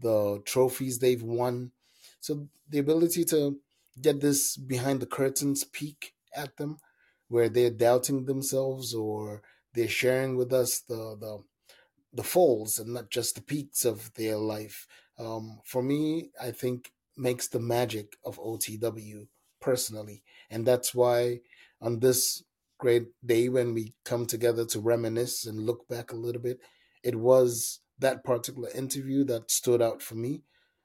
the 0.00 0.40
trophies 0.46 0.98
they've 0.98 1.22
won. 1.22 1.72
So 2.20 2.48
the 2.68 2.78
ability 2.78 3.24
to 3.26 3.58
get 4.00 4.20
this 4.20 4.56
behind 4.56 5.00
the 5.00 5.06
curtains 5.06 5.62
peek 5.64 6.14
at 6.34 6.56
them, 6.56 6.78
where 7.28 7.50
they're 7.50 7.70
doubting 7.70 8.24
themselves 8.24 8.94
or 8.94 9.42
they're 9.74 9.88
sharing 9.88 10.36
with 10.36 10.52
us 10.54 10.80
the 10.80 11.16
the 11.20 11.42
the 12.18 12.24
falls 12.24 12.80
and 12.80 12.92
not 12.92 13.10
just 13.10 13.36
the 13.36 13.40
peaks 13.40 13.84
of 13.84 14.12
their 14.14 14.36
life. 14.36 14.88
Um, 15.20 15.60
for 15.64 15.84
me, 15.84 16.30
I 16.42 16.50
think 16.50 16.90
makes 17.16 17.46
the 17.46 17.60
magic 17.60 18.16
of 18.24 18.40
OTW 18.40 19.28
personally. 19.60 20.24
And 20.50 20.66
that's 20.66 20.92
why 20.92 21.42
on 21.80 22.00
this 22.00 22.42
great 22.78 23.06
day 23.24 23.48
when 23.48 23.72
we 23.72 23.94
come 24.04 24.26
together 24.26 24.64
to 24.66 24.80
reminisce 24.80 25.46
and 25.46 25.64
look 25.64 25.86
back 25.86 26.10
a 26.10 26.16
little 26.16 26.42
bit, 26.42 26.58
it 27.04 27.14
was 27.14 27.78
that 28.00 28.24
particular 28.24 28.68
interview 28.74 29.22
that 29.24 29.52
stood 29.52 29.80
out 29.80 30.02
for 30.02 30.16
me 30.16 30.42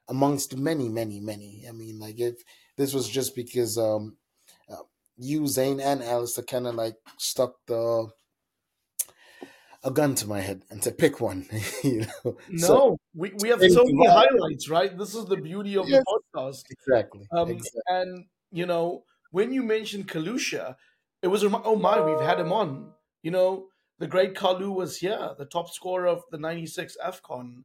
amongst 0.08 0.56
many, 0.56 0.88
many, 0.88 1.18
many. 1.18 1.64
I 1.68 1.72
mean, 1.72 1.98
like 1.98 2.20
if 2.20 2.36
this 2.76 2.94
was 2.94 3.08
just 3.08 3.34
because 3.34 3.76
um, 3.76 4.18
uh, 4.70 4.84
you, 5.16 5.42
Zayn, 5.42 5.82
and 5.82 6.00
Alasdair 6.00 6.46
kind 6.46 6.68
of 6.68 6.76
like 6.76 6.94
stuck 7.18 7.54
the 7.66 8.08
a 9.84 9.90
gun 9.90 10.14
to 10.16 10.26
my 10.26 10.40
head 10.40 10.62
and 10.70 10.82
to 10.82 10.90
pick 10.90 11.20
one. 11.20 11.46
you 11.84 12.06
know? 12.24 12.36
No, 12.48 12.66
so, 12.66 12.96
we, 13.14 13.32
we 13.40 13.50
have 13.50 13.60
so 13.60 13.84
many 13.84 14.06
highlights, 14.06 14.68
right? 14.68 14.96
This 14.96 15.14
is 15.14 15.26
the 15.26 15.36
beauty 15.36 15.76
of 15.76 15.88
yes, 15.88 16.02
the 16.04 16.20
podcast. 16.34 16.62
Exactly. 16.70 17.26
Um, 17.30 17.50
exactly. 17.50 17.80
And 17.88 18.24
you 18.50 18.66
know, 18.66 19.04
when 19.30 19.52
you 19.52 19.62
mentioned 19.62 20.08
Kalusha, 20.08 20.76
it 21.22 21.28
was 21.28 21.44
oh 21.44 21.76
my, 21.76 22.00
we've 22.00 22.26
had 22.26 22.40
him 22.40 22.52
on. 22.52 22.92
You 23.22 23.30
know, 23.30 23.66
the 23.98 24.06
great 24.06 24.34
Kalu 24.34 24.74
was 24.74 24.98
here, 24.98 25.30
the 25.38 25.44
top 25.44 25.70
scorer 25.70 26.06
of 26.06 26.22
the 26.30 26.38
'96 26.38 26.96
Afcon, 27.04 27.64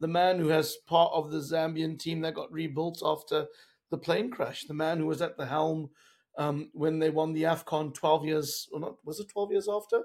the 0.00 0.08
man 0.08 0.38
who 0.38 0.48
has 0.48 0.76
part 0.86 1.12
of 1.14 1.30
the 1.30 1.38
Zambian 1.38 1.98
team 1.98 2.20
that 2.22 2.34
got 2.34 2.52
rebuilt 2.52 3.02
after 3.04 3.46
the 3.90 3.98
plane 3.98 4.30
crash, 4.30 4.64
the 4.64 4.74
man 4.74 4.98
who 4.98 5.06
was 5.06 5.20
at 5.20 5.36
the 5.36 5.46
helm 5.46 5.90
um, 6.38 6.70
when 6.72 6.98
they 6.98 7.10
won 7.10 7.32
the 7.32 7.42
Afcon 7.42 7.92
12 7.92 8.24
years, 8.24 8.68
or 8.72 8.80
not, 8.80 8.96
was 9.04 9.20
it 9.20 9.28
12 9.28 9.52
years 9.52 9.68
after? 9.70 10.02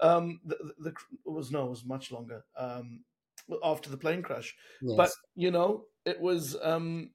Um, 0.00 0.40
the, 0.44 0.56
the, 0.78 0.94
was 1.24 1.50
no, 1.50 1.66
it 1.66 1.70
was 1.70 1.84
much 1.84 2.12
longer 2.12 2.44
um, 2.58 3.00
after 3.64 3.90
the 3.90 3.96
plane 3.96 4.22
crash. 4.22 4.54
Yes. 4.82 4.96
But 4.96 5.10
you 5.34 5.50
know, 5.50 5.84
it 6.04 6.20
was 6.20 6.56
um, 6.62 7.10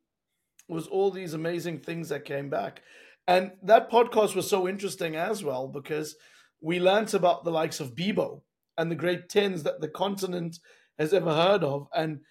was 0.67 0.87
all 0.87 1.11
these 1.11 1.33
amazing 1.33 1.79
things 1.79 2.09
that 2.09 2.25
came 2.25 2.49
back. 2.49 2.81
And 3.27 3.51
that 3.63 3.91
podcast 3.91 4.35
was 4.35 4.49
so 4.49 4.67
interesting 4.67 5.15
as 5.15 5.43
well 5.43 5.67
because 5.67 6.15
we 6.59 6.79
learnt 6.79 7.13
about 7.13 7.43
the 7.43 7.51
likes 7.51 7.79
of 7.79 7.95
Bibo 7.95 8.43
and 8.77 8.89
the 8.89 8.95
great 8.95 9.29
tens 9.29 9.63
that 9.63 9.81
the 9.81 9.87
continent 9.87 10.59
has 10.97 11.13
ever 11.13 11.33
heard 11.33 11.63
of. 11.63 11.87
And 11.93 12.21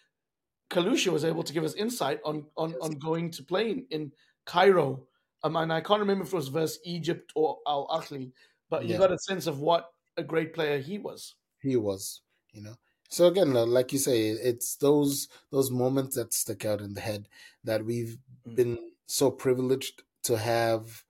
Kalusha 0.71 1.13
was 1.13 1.25
able 1.25 1.43
to 1.43 1.53
give 1.53 1.65
us 1.65 1.75
insight 1.75 2.21
on 2.25 2.47
on, 2.57 2.75
on 2.81 2.93
going 2.93 3.31
to 3.33 3.43
play 3.43 3.85
in, 3.91 4.13
Cairo. 4.47 5.07
Um, 5.43 5.57
and 5.57 5.73
I 5.73 5.81
can't 5.81 6.01
remember 6.01 6.25
if 6.25 6.33
it 6.33 6.37
was 6.37 6.49
versus 6.49 6.81
Egypt 6.85 7.33
or 7.35 7.59
Al 7.67 7.89
Ahly, 7.89 8.33
but 8.69 8.85
you 8.85 8.99
got 8.99 9.13
a 9.13 9.19
sense 9.19 9.47
of 9.47 9.61
what 9.61 9.91
a 10.21 10.25
great 10.25 10.55
player 10.55 10.79
he 10.79 10.99
was. 10.99 11.35
He 11.61 11.77
was, 11.77 12.23
you 12.53 12.63
know. 12.63 12.77
So 13.09 13.27
again, 13.27 13.53
like 13.53 13.93
you 13.93 13.99
say, 13.99 14.29
it's 14.29 14.77
those 14.77 15.29
those 15.51 15.71
moments 15.71 16.15
that 16.15 16.33
stick 16.33 16.65
out 16.65 16.81
in 16.81 16.95
the 16.95 17.01
head 17.01 17.27
that 17.65 17.85
we've 17.85 18.19
mm. 18.47 18.55
been 18.55 18.79
so 19.07 19.31
privileged 19.31 20.03
to 20.25 20.39
have 20.39 21.03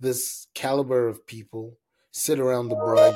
this 0.00 0.48
caliber 0.54 1.08
of 1.08 1.26
people 1.26 1.78
sit 2.10 2.40
around 2.40 2.68
the 2.68 2.76
braai, 2.76 3.14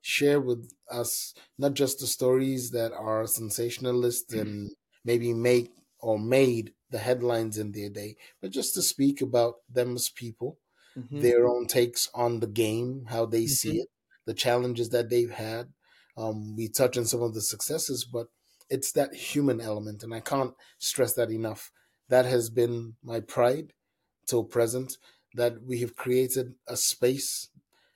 share 0.00 0.40
with 0.40 0.70
us 0.90 1.34
not 1.58 1.74
just 1.74 1.98
the 1.98 2.06
stories 2.06 2.70
that 2.70 2.92
are 2.92 3.26
sensationalist 3.26 4.30
mm. 4.30 4.40
and 4.40 4.70
maybe 5.04 5.34
make 5.34 5.70
or 5.98 6.18
made 6.18 6.72
the 6.90 6.98
headlines 6.98 7.58
in 7.58 7.72
their 7.72 7.90
day, 7.90 8.16
but 8.40 8.50
just 8.50 8.74
to 8.74 8.82
speak 8.82 9.20
about 9.20 9.56
them 9.68 9.94
as 9.94 10.08
people, 10.08 10.58
mm-hmm. 10.96 11.20
their 11.20 11.46
own 11.46 11.66
takes 11.66 12.08
on 12.14 12.40
the 12.40 12.46
game, 12.46 13.04
how 13.08 13.26
they 13.26 13.42
mm-hmm. 13.42 13.46
see 13.46 13.78
it, 13.80 13.88
the 14.30 14.42
challenges 14.46 14.90
that 14.90 15.10
they've 15.10 15.36
had, 15.50 15.64
um, 16.16 16.54
we 16.56 16.68
touch 16.68 16.96
on 16.96 17.04
some 17.04 17.20
of 17.20 17.34
the 17.34 17.40
successes, 17.40 18.04
but 18.04 18.28
it's 18.74 18.92
that 18.92 19.12
human 19.12 19.60
element, 19.60 20.04
and 20.04 20.14
I 20.14 20.20
can't 20.20 20.54
stress 20.78 21.14
that 21.14 21.32
enough. 21.32 21.72
That 22.08 22.26
has 22.26 22.48
been 22.48 22.94
my 23.02 23.18
pride 23.34 23.72
till 24.28 24.44
present. 24.44 24.98
That 25.34 25.54
we 25.68 25.80
have 25.80 25.96
created 26.04 26.54
a 26.68 26.76
space, 26.76 27.48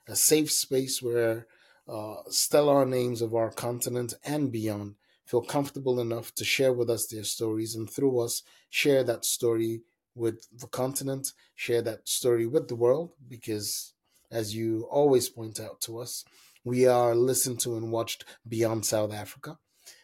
a 0.09 0.15
safe 0.31 0.51
space 0.51 1.01
where 1.01 1.47
uh, 1.87 2.15
stellar 2.27 2.85
names 2.85 3.21
of 3.21 3.33
our 3.33 3.51
continent 3.51 4.13
and 4.25 4.51
beyond 4.51 4.95
feel 5.25 5.41
comfortable 5.41 5.97
enough 6.01 6.35
to 6.35 6.43
share 6.55 6.73
with 6.73 6.89
us 6.89 7.07
their 7.07 7.23
stories, 7.23 7.75
and 7.75 7.89
through 7.89 8.19
us 8.25 8.43
share 8.69 9.03
that 9.05 9.23
story 9.23 9.83
with 10.13 10.37
the 10.61 10.67
continent, 10.67 11.31
share 11.55 11.81
that 11.81 12.07
story 12.07 12.45
with 12.45 12.67
the 12.67 12.75
world, 12.75 13.11
because 13.35 13.94
as 14.35 14.53
you 14.53 14.87
always 14.91 15.29
point 15.29 15.59
out 15.59 15.79
to 15.81 15.99
us, 15.99 16.25
we 16.63 16.85
are 16.85 17.15
listened 17.15 17.59
to 17.61 17.77
and 17.77 17.91
watched 17.91 18.25
beyond 18.47 18.85
South 18.85 19.13
Africa. 19.13 19.57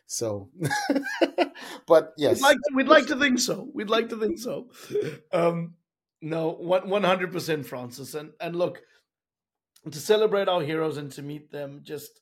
So, 0.06 0.50
but 1.88 2.14
yes, 2.18 2.38
we'd 2.38 2.48
like, 2.48 2.58
to, 2.58 2.76
we'd 2.76 2.88
like 2.88 3.08
to 3.08 3.16
think 3.18 3.40
so. 3.40 3.70
We'd 3.74 3.90
like 3.90 4.10
to 4.10 4.18
think 4.18 4.40
so. 4.40 4.70
Um, 5.32 5.76
no, 6.22 6.52
one 6.52 7.04
hundred 7.04 7.32
percent, 7.32 7.66
Francis. 7.66 8.14
And 8.14 8.32
and 8.40 8.56
look, 8.56 8.82
to 9.90 10.00
celebrate 10.00 10.48
our 10.48 10.62
heroes 10.62 10.98
and 10.98 11.12
to 11.14 11.22
meet 11.22 11.52
them 11.52 11.82
just 11.84 12.20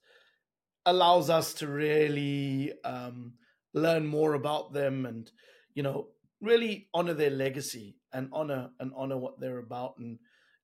allows 0.86 1.30
us 1.30 1.54
to 1.56 1.68
really 1.68 2.74
um, 2.84 3.34
learn 3.74 4.06
more 4.08 4.34
about 4.34 4.74
them 4.74 5.06
and 5.06 5.30
you 5.74 5.84
know 5.84 6.08
really 6.42 6.88
honor 6.94 7.14
their 7.14 7.30
legacy 7.30 7.98
and 8.14 8.30
honor 8.32 8.70
and 8.80 8.92
honor 8.96 9.18
what 9.18 9.40
they're 9.40 9.60
about 9.60 9.96
and 10.00 10.20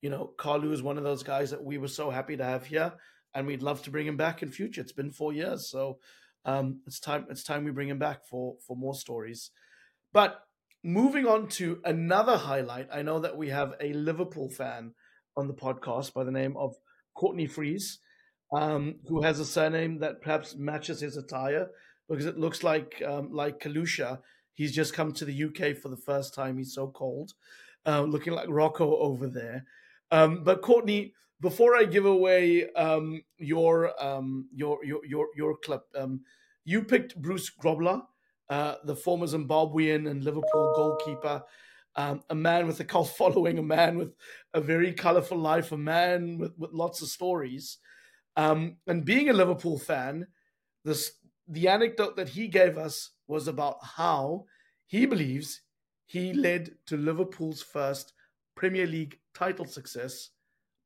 you 0.06 0.12
know 0.12 0.34
Kalu 0.38 0.72
is 0.72 0.84
one 0.84 1.00
of 1.00 1.04
those 1.04 1.24
guys 1.24 1.50
that 1.50 1.64
we 1.64 1.80
were 1.80 1.88
so 1.88 2.12
happy 2.12 2.38
to 2.38 2.46
have 2.46 2.68
here 2.68 2.94
and 3.34 3.48
we'd 3.48 3.64
love 3.64 3.82
to 3.82 3.90
bring 3.90 4.06
him 4.06 4.18
back 4.18 4.44
in 4.44 4.52
future. 4.52 4.82
It's 4.82 4.92
been 4.92 5.10
four 5.10 5.34
years, 5.34 5.68
so 5.68 5.98
um, 6.46 6.82
it's 6.86 7.00
time. 7.00 7.26
It's 7.32 7.44
time 7.44 7.64
we 7.66 7.72
bring 7.72 7.90
him 7.90 7.98
back 7.98 8.24
for 8.30 8.54
for 8.68 8.78
more 8.78 8.94
stories. 8.94 9.50
But 10.14 10.42
moving 10.84 11.26
on 11.26 11.48
to 11.58 11.82
another 11.84 12.38
highlight, 12.38 12.88
I 12.94 13.02
know 13.02 13.18
that 13.18 13.36
we 13.36 13.50
have 13.50 13.74
a 13.82 13.94
Liverpool 13.94 14.48
fan 14.48 14.94
on 15.36 15.48
the 15.48 15.56
podcast 15.56 16.14
by 16.14 16.24
the 16.24 16.32
name 16.32 16.56
of 16.56 16.76
Courtney 17.16 17.48
Freese, 17.48 17.98
um, 18.54 18.98
who 19.08 19.24
has 19.24 19.40
a 19.40 19.46
surname 19.46 19.98
that 20.02 20.22
perhaps 20.22 20.56
matches 20.56 21.00
his 21.00 21.18
attire 21.18 21.70
because 22.08 22.28
it 22.28 22.38
looks 22.38 22.62
like 22.62 23.02
um, 23.04 23.34
like 23.34 23.60
Kalusha. 23.60 24.20
He's 24.54 24.76
just 24.76 24.94
come 24.94 25.14
to 25.14 25.26
the 25.26 25.46
UK 25.46 25.76
for 25.76 25.90
the 25.90 26.04
first 26.06 26.36
time. 26.36 26.60
He's 26.60 26.76
so 26.76 26.90
cold, 26.90 27.32
uh, 27.88 28.04
looking 28.04 28.34
like 28.34 28.50
Rocco 28.50 28.98
over 28.98 29.26
there. 29.26 29.66
Um, 30.12 30.44
but 30.44 30.62
Courtney, 30.62 31.14
before 31.42 31.76
I 31.76 31.86
give 31.86 32.06
away 32.06 32.72
um, 32.74 33.22
your, 33.38 33.92
um, 34.04 34.48
your 34.54 34.84
your 34.84 35.06
your 35.06 35.28
your 35.36 35.58
clip, 35.58 35.82
um, 35.96 36.22
you 36.64 36.84
picked 36.84 37.22
Bruce 37.22 37.52
Grobbelaar, 37.52 38.02
uh, 38.50 38.76
the 38.86 38.96
former 38.96 39.26
Zimbabwean 39.26 40.10
and 40.10 40.24
Liverpool 40.24 40.74
goalkeeper, 40.76 41.44
um, 41.96 42.22
a 42.30 42.36
man 42.36 42.68
with 42.68 42.80
a 42.80 42.86
cult 42.86 43.10
following, 43.18 43.58
a 43.58 43.64
man 43.64 43.98
with 43.98 44.14
a 44.54 44.62
very 44.62 44.94
colourful 44.94 45.38
life, 45.38 45.72
a 45.72 45.78
man 45.78 46.38
with, 46.38 46.54
with 46.58 46.72
lots 46.72 47.02
of 47.02 47.10
stories. 47.10 47.78
And 48.38 49.06
being 49.06 49.30
a 49.30 49.34
Liverpool 49.34 49.80
fan, 49.80 50.28
this 50.84 51.12
the 51.48 51.68
anecdote 51.68 52.16
that 52.16 52.30
he 52.30 52.48
gave 52.48 52.78
us 52.78 53.12
was 53.28 53.48
about 53.48 53.78
how 53.82 54.46
he 54.88 55.06
believes 55.06 55.62
he 56.06 56.34
led 56.34 56.72
to 56.88 56.98
Liverpool's 56.98 57.62
first 57.62 58.14
Premier 58.56 58.86
League 58.86 59.20
title 59.36 59.66
success 59.66 60.30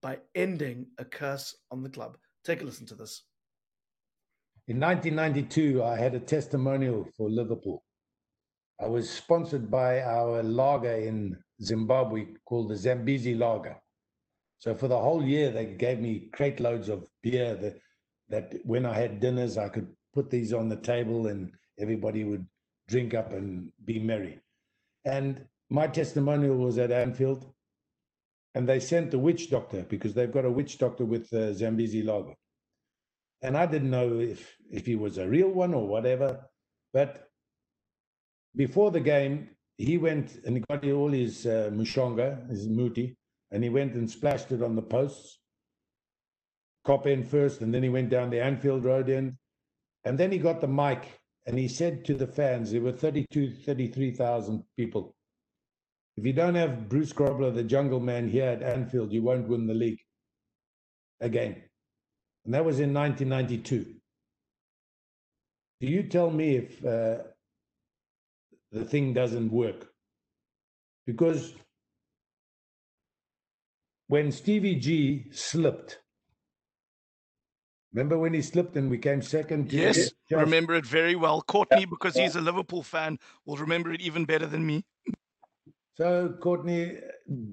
by 0.01 0.17
ending 0.35 0.87
a 0.97 1.05
curse 1.05 1.55
on 1.71 1.83
the 1.83 1.89
club. 1.89 2.17
Take 2.43 2.61
a 2.61 2.65
listen 2.65 2.85
to 2.87 2.95
this. 2.95 3.23
In 4.67 4.79
1992, 4.79 5.83
I 5.83 5.97
had 5.97 6.15
a 6.15 6.19
testimonial 6.19 7.07
for 7.15 7.29
Liverpool. 7.29 7.83
I 8.81 8.87
was 8.87 9.09
sponsored 9.09 9.69
by 9.69 10.01
our 10.01 10.41
lager 10.43 10.93
in 10.93 11.37
Zimbabwe 11.61 12.27
called 12.45 12.69
the 12.69 12.77
Zambezi 12.77 13.35
Lager. 13.35 13.77
So 14.59 14.75
for 14.75 14.87
the 14.87 14.97
whole 14.97 15.23
year, 15.23 15.51
they 15.51 15.65
gave 15.65 15.99
me 15.99 16.29
crate 16.33 16.59
loads 16.59 16.87
of 16.89 17.07
beer 17.23 17.55
that, 17.55 17.79
that 18.29 18.53
when 18.63 18.85
I 18.85 18.93
had 18.93 19.19
dinners, 19.19 19.57
I 19.57 19.69
could 19.69 19.87
put 20.13 20.29
these 20.29 20.53
on 20.53 20.69
the 20.69 20.75
table 20.75 21.27
and 21.27 21.51
everybody 21.79 22.23
would 22.23 22.45
drink 22.87 23.13
up 23.13 23.33
and 23.33 23.71
be 23.85 23.99
merry. 23.99 24.39
And 25.05 25.45
my 25.69 25.87
testimonial 25.87 26.55
was 26.55 26.77
at 26.77 26.91
Anfield, 26.91 27.51
and 28.55 28.67
they 28.67 28.79
sent 28.79 29.11
the 29.11 29.19
witch 29.19 29.49
doctor 29.49 29.85
because 29.89 30.13
they've 30.13 30.31
got 30.31 30.45
a 30.45 30.51
witch 30.51 30.77
doctor 30.77 31.05
with 31.05 31.31
uh, 31.33 31.53
Zambezi 31.53 32.03
Lager. 32.03 32.33
And 33.41 33.55
I 33.55 33.65
didn't 33.65 33.91
know 33.91 34.19
if, 34.19 34.55
if 34.69 34.85
he 34.85 34.95
was 34.95 35.17
a 35.17 35.27
real 35.27 35.49
one 35.49 35.73
or 35.73 35.87
whatever. 35.87 36.49
But 36.93 37.29
before 38.55 38.91
the 38.91 38.99
game, 38.99 39.49
he 39.77 39.97
went 39.97 40.39
and 40.45 40.57
he 40.57 40.63
got 40.69 40.85
all 40.85 41.09
his 41.09 41.45
uh, 41.45 41.69
mushonga, 41.71 42.49
his 42.49 42.67
muti, 42.67 43.15
and 43.51 43.63
he 43.63 43.69
went 43.69 43.93
and 43.93 44.09
splashed 44.09 44.51
it 44.51 44.61
on 44.61 44.75
the 44.75 44.81
posts. 44.81 45.39
Kop 46.85 47.05
end 47.07 47.29
first, 47.29 47.61
and 47.61 47.73
then 47.73 47.83
he 47.83 47.89
went 47.89 48.09
down 48.09 48.29
the 48.29 48.41
Anfield 48.41 48.83
Road 48.83 49.09
end. 49.09 49.35
And 50.03 50.17
then 50.17 50.31
he 50.31 50.37
got 50.37 50.59
the 50.59 50.67
mic 50.67 51.19
and 51.45 51.57
he 51.57 51.67
said 51.67 52.05
to 52.05 52.13
the 52.13 52.27
fans, 52.27 52.71
there 52.71 52.81
were 52.81 52.91
32, 52.91 53.51
33,000 53.51 54.63
people. 54.77 55.15
If 56.19 56.25
you 56.25 56.33
don't 56.33 56.55
have 56.55 56.89
Bruce 56.89 57.13
Grobbelaar, 57.13 57.55
the 57.55 57.63
jungle 57.63 58.01
man 58.01 58.27
here 58.27 58.49
at 58.49 58.61
Anfield, 58.61 59.13
you 59.13 59.23
won't 59.23 59.47
win 59.47 59.67
the 59.67 59.73
league 59.73 60.01
again. 61.21 61.55
And 62.43 62.53
that 62.53 62.65
was 62.65 62.81
in 62.81 62.93
1992. 62.93 63.85
Do 65.79 65.87
you 65.87 66.03
tell 66.03 66.29
me 66.29 66.57
if 66.57 66.83
uh, 66.83 67.19
the 68.73 68.83
thing 68.83 69.13
doesn't 69.13 69.49
work? 69.49 69.87
Because 71.07 71.53
when 74.07 74.33
Stevie 74.33 74.75
G 74.75 75.27
slipped, 75.31 75.99
remember 77.93 78.17
when 78.17 78.33
he 78.33 78.41
slipped 78.41 78.75
and 78.75 78.89
we 78.89 78.97
came 78.97 79.21
second? 79.21 79.71
Yes, 79.71 80.11
Chelsea? 80.27 80.43
remember 80.43 80.73
it 80.73 80.85
very 80.85 81.15
well. 81.15 81.41
Courtney, 81.41 81.85
because 81.85 82.17
he's 82.17 82.35
a 82.35 82.41
Liverpool 82.41 82.83
fan, 82.83 83.17
will 83.45 83.55
remember 83.55 83.93
it 83.93 84.01
even 84.01 84.25
better 84.25 84.47
than 84.47 84.65
me. 84.65 84.83
So, 85.99 86.33
Courtney, 86.39 86.97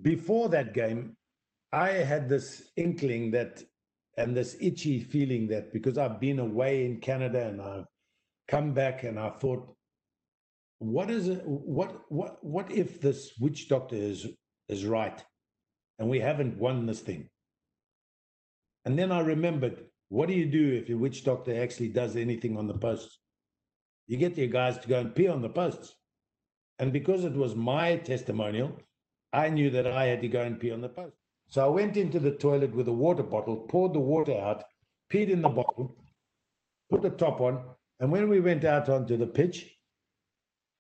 before 0.03 0.49
that 0.51 0.73
game, 0.73 1.17
I 1.73 1.89
had 1.89 2.29
this 2.29 2.71
inkling 2.77 3.33
that, 3.33 3.61
and 4.19 4.37
this 4.37 4.57
itchy 4.61 5.01
feeling 5.01 5.49
that 5.49 5.73
because 5.73 5.99
I've 5.99 6.21
been 6.21 6.39
away 6.39 6.85
in 6.85 7.01
Canada 7.01 7.49
and 7.49 7.61
I've 7.61 7.87
come 8.47 8.73
back 8.73 9.03
and 9.03 9.19
I 9.19 9.31
thought, 9.31 9.75
what 10.79 11.11
is 11.11 11.27
it? 11.29 11.43
What 11.45 12.03
what 12.09 12.37
what 12.45 12.71
if 12.71 13.01
this 13.01 13.33
witch 13.41 13.69
doctor 13.69 13.97
is 13.97 14.27
is 14.69 14.85
right, 14.85 15.25
and 15.99 16.09
we 16.09 16.21
haven't 16.21 16.57
won 16.57 16.87
this 16.87 17.01
thing? 17.01 17.29
And 18.85 18.97
then 18.97 19.11
I 19.11 19.21
remembered, 19.21 19.87
what 20.09 20.29
do 20.29 20.35
you 20.35 20.47
do 20.47 20.75
if 20.75 20.89
your 20.89 20.99
witch 20.99 21.25
doctor 21.25 21.61
actually 21.61 21.89
does 21.89 22.15
anything 22.15 22.57
on 22.57 22.69
the 22.69 22.79
posts? 22.79 23.19
You 24.07 24.19
get 24.19 24.39
your 24.39 24.47
guys 24.47 24.79
to 24.79 24.89
go 24.89 25.01
and 25.01 25.15
pee 25.15 25.27
on 25.27 25.43
the 25.43 25.49
posts. 25.49 25.97
And 26.79 26.93
because 26.93 27.25
it 27.25 27.33
was 27.33 27.55
my 27.55 27.97
testimonial, 27.97 28.79
I 29.33 29.49
knew 29.49 29.71
that 29.71 29.87
I 29.87 30.07
had 30.07 30.21
to 30.23 30.29
go 30.29 30.43
and 30.43 30.61
pee 30.61 30.71
on 30.71 30.81
the 30.81 30.89
post. 30.89 31.17
So 31.49 31.65
I 31.65 31.69
went 31.69 31.97
into 31.97 32.19
the 32.19 32.33
toilet 32.33 32.75
with 32.75 32.89
a 32.89 32.93
water 32.93 33.23
bottle, 33.23 33.57
poured 33.57 33.93
the 33.93 34.01
water 34.01 34.39
out, 34.39 34.65
peed 35.11 35.31
in 35.31 35.43
the 35.43 35.49
bottle, 35.49 35.95
put 36.91 37.03
the 37.03 37.11
top 37.11 37.41
on, 37.41 37.63
and 38.01 38.11
when 38.11 38.29
we 38.29 38.41
went 38.41 38.65
out 38.65 38.89
onto 38.89 39.17
the 39.17 39.27
pitch, 39.27 39.73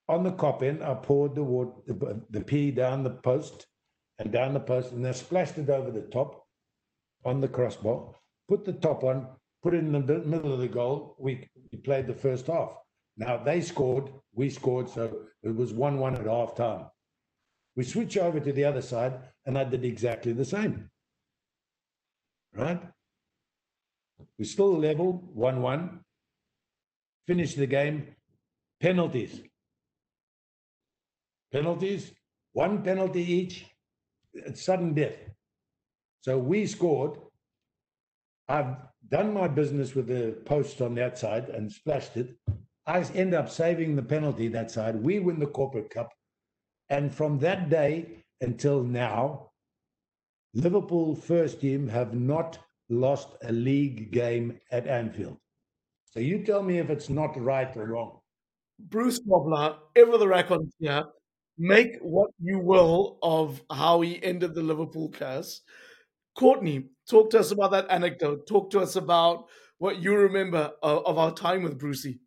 on 0.09 0.23
the 0.23 0.57
end, 0.63 0.85
I 0.85 0.95
poured 0.95 1.35
the 1.35 1.43
water, 1.43 1.73
the, 1.87 2.23
the 2.31 2.41
pee 2.41 2.71
down 2.71 3.03
the 3.03 3.11
post 3.11 3.67
and 4.19 4.31
down 4.31 4.55
the 4.55 4.61
post, 4.61 4.93
and 4.93 5.07
I 5.07 5.13
splashed 5.13 5.59
it 5.59 5.69
over 5.69 5.91
the 5.91 6.03
top 6.03 6.47
on 7.25 7.41
the 7.41 7.49
crossbar, 7.49 8.15
put 8.49 8.65
the 8.65 8.73
top 8.73 9.03
on, 9.03 9.27
put 9.63 9.75
it 9.75 9.79
in 9.79 9.93
the 9.93 10.01
middle 10.01 10.53
of 10.53 10.61
the 10.61 10.69
goal. 10.69 11.17
We, 11.19 11.49
we 11.73 11.79
played 11.79 12.07
the 12.07 12.15
first 12.15 12.47
half. 12.47 12.71
Now 13.17 13.39
they 13.39 13.61
scored, 13.61 14.11
we 14.35 14.51
scored, 14.51 14.89
so 14.91 15.23
it 15.43 15.55
was 15.55 15.73
1 15.73 15.99
1 15.99 16.17
at 16.17 16.27
half 16.27 16.55
time. 16.55 16.87
We 17.75 17.85
switch 17.85 18.17
over 18.17 18.41
to 18.41 18.53
the 18.53 18.65
other 18.65 18.83
side, 18.83 19.19
and 19.45 19.59
I 19.59 19.65
did 19.65 19.85
exactly 19.85 20.33
the 20.33 20.45
same. 20.45 20.91
Right? 22.55 22.83
We're 24.39 24.45
still 24.45 24.79
level 24.79 25.23
1 25.35 25.63
1. 25.63 26.01
Finish 27.27 27.55
the 27.55 27.67
game. 27.67 28.15
Penalties. 28.81 29.41
Penalties, 31.53 32.13
one 32.53 32.83
penalty 32.83 33.23
each, 33.23 33.67
sudden 34.55 34.95
death. 34.95 35.17
So 36.21 36.39
we 36.39 36.67
scored. 36.67 37.19
I've 38.49 38.77
done 39.09 39.33
my 39.33 39.49
business 39.49 39.95
with 39.95 40.09
the 40.09 40.37
post 40.45 40.81
on 40.81 40.95
that 40.97 41.19
side 41.19 41.49
and 41.49 41.73
splashed 41.73 42.17
it. 42.17 42.37
I 42.87 43.01
end 43.01 43.35
up 43.35 43.51
saving 43.51 43.97
the 43.97 44.03
penalty 44.03 44.49
that 44.49 44.71
side. 44.71 44.97
We 44.97 45.19
win 45.19 45.41
the 45.41 45.47
corporate 45.47 45.91
cup. 45.91 46.13
And 46.89 47.13
from 47.13 47.39
that 47.41 47.69
day 47.69 48.25
until 48.41 48.83
now, 48.83 49.51
Liverpool 50.55 51.17
first 51.17 51.61
team 51.61 51.89
have 51.89 52.15
not 52.15 52.59
lost 52.89 53.37
a 53.43 53.53
league 53.53 54.13
game 54.13 54.59
at 54.71 54.87
Anfield. 54.87 55.37
So 56.05 56.21
you 56.21 56.45
tell 56.45 56.63
me 56.63 56.79
if 56.79 56.89
it's 56.89 57.11
not 57.11 57.39
right 57.39 57.77
or 57.77 57.87
wrong. 57.87 58.21
Bruce 58.79 59.21
Grobbelaar, 59.21 59.77
ever 59.97 60.19
the 60.19 60.71
here, 60.79 61.05
make 61.59 61.97
what 62.01 62.31
you 62.41 62.59
will 62.59 63.19
of 63.23 63.61
how 63.71 64.01
he 64.03 64.23
ended 64.23 64.55
the 64.55 64.63
Liverpool 64.63 65.11
curse. 65.11 65.63
Courtney, 66.39 66.85
talk 67.09 67.31
to 67.31 67.41
us 67.41 67.51
about 67.51 67.71
that 67.73 67.91
anecdote. 67.91 68.47
Talk 68.47 68.71
to 68.71 68.81
us 68.81 68.97
about 68.97 69.47
what 69.79 70.01
you 70.01 70.15
remember 70.15 70.73
of, 70.83 71.05
of 71.07 71.19
our 71.19 71.33
time 71.33 71.63
with 71.63 71.79
Brucey. 71.79 72.21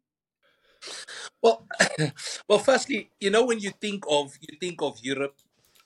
Well, 1.42 1.66
well, 2.48 2.60
firstly, 2.60 3.10
you 3.20 3.30
know 3.30 3.46
when 3.46 3.60
you 3.60 3.72
think 3.82 4.04
of 4.10 4.34
you 4.42 4.58
think 4.60 4.82
of 4.82 5.00
Europe, 5.02 5.36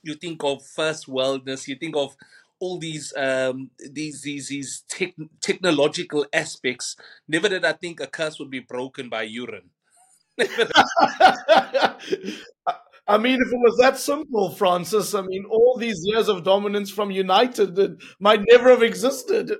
you 0.04 0.16
think 0.16 0.44
of 0.44 0.66
first 0.66 1.08
worldness, 1.08 1.68
you 1.68 1.76
think 1.76 1.96
of 1.96 2.16
all 2.60 2.78
these 2.80 3.14
um, 3.18 3.72
these 3.80 4.22
these 4.22 4.48
these 4.50 4.84
tech, 4.90 5.14
technological 5.42 6.26
aspects. 6.34 6.96
Never 7.28 7.50
did 7.50 7.66
I 7.66 7.74
think 7.74 8.00
a 8.00 8.08
curse 8.08 8.40
would 8.40 8.50
be 8.52 8.60
broken 8.60 9.10
by 9.10 9.24
urine. 9.24 9.70
I 13.06 13.18
mean, 13.18 13.42
if 13.42 13.52
it 13.52 13.58
was 13.58 13.78
that 13.80 13.98
simple, 14.00 14.52
Francis, 14.52 15.14
I 15.14 15.22
mean, 15.22 15.46
all 15.46 15.78
these 15.78 16.00
years 16.06 16.30
of 16.30 16.44
dominance 16.44 16.90
from 16.90 17.12
United 17.12 18.00
might 18.20 18.42
never 18.50 18.70
have 18.70 18.82
existed. 18.84 19.52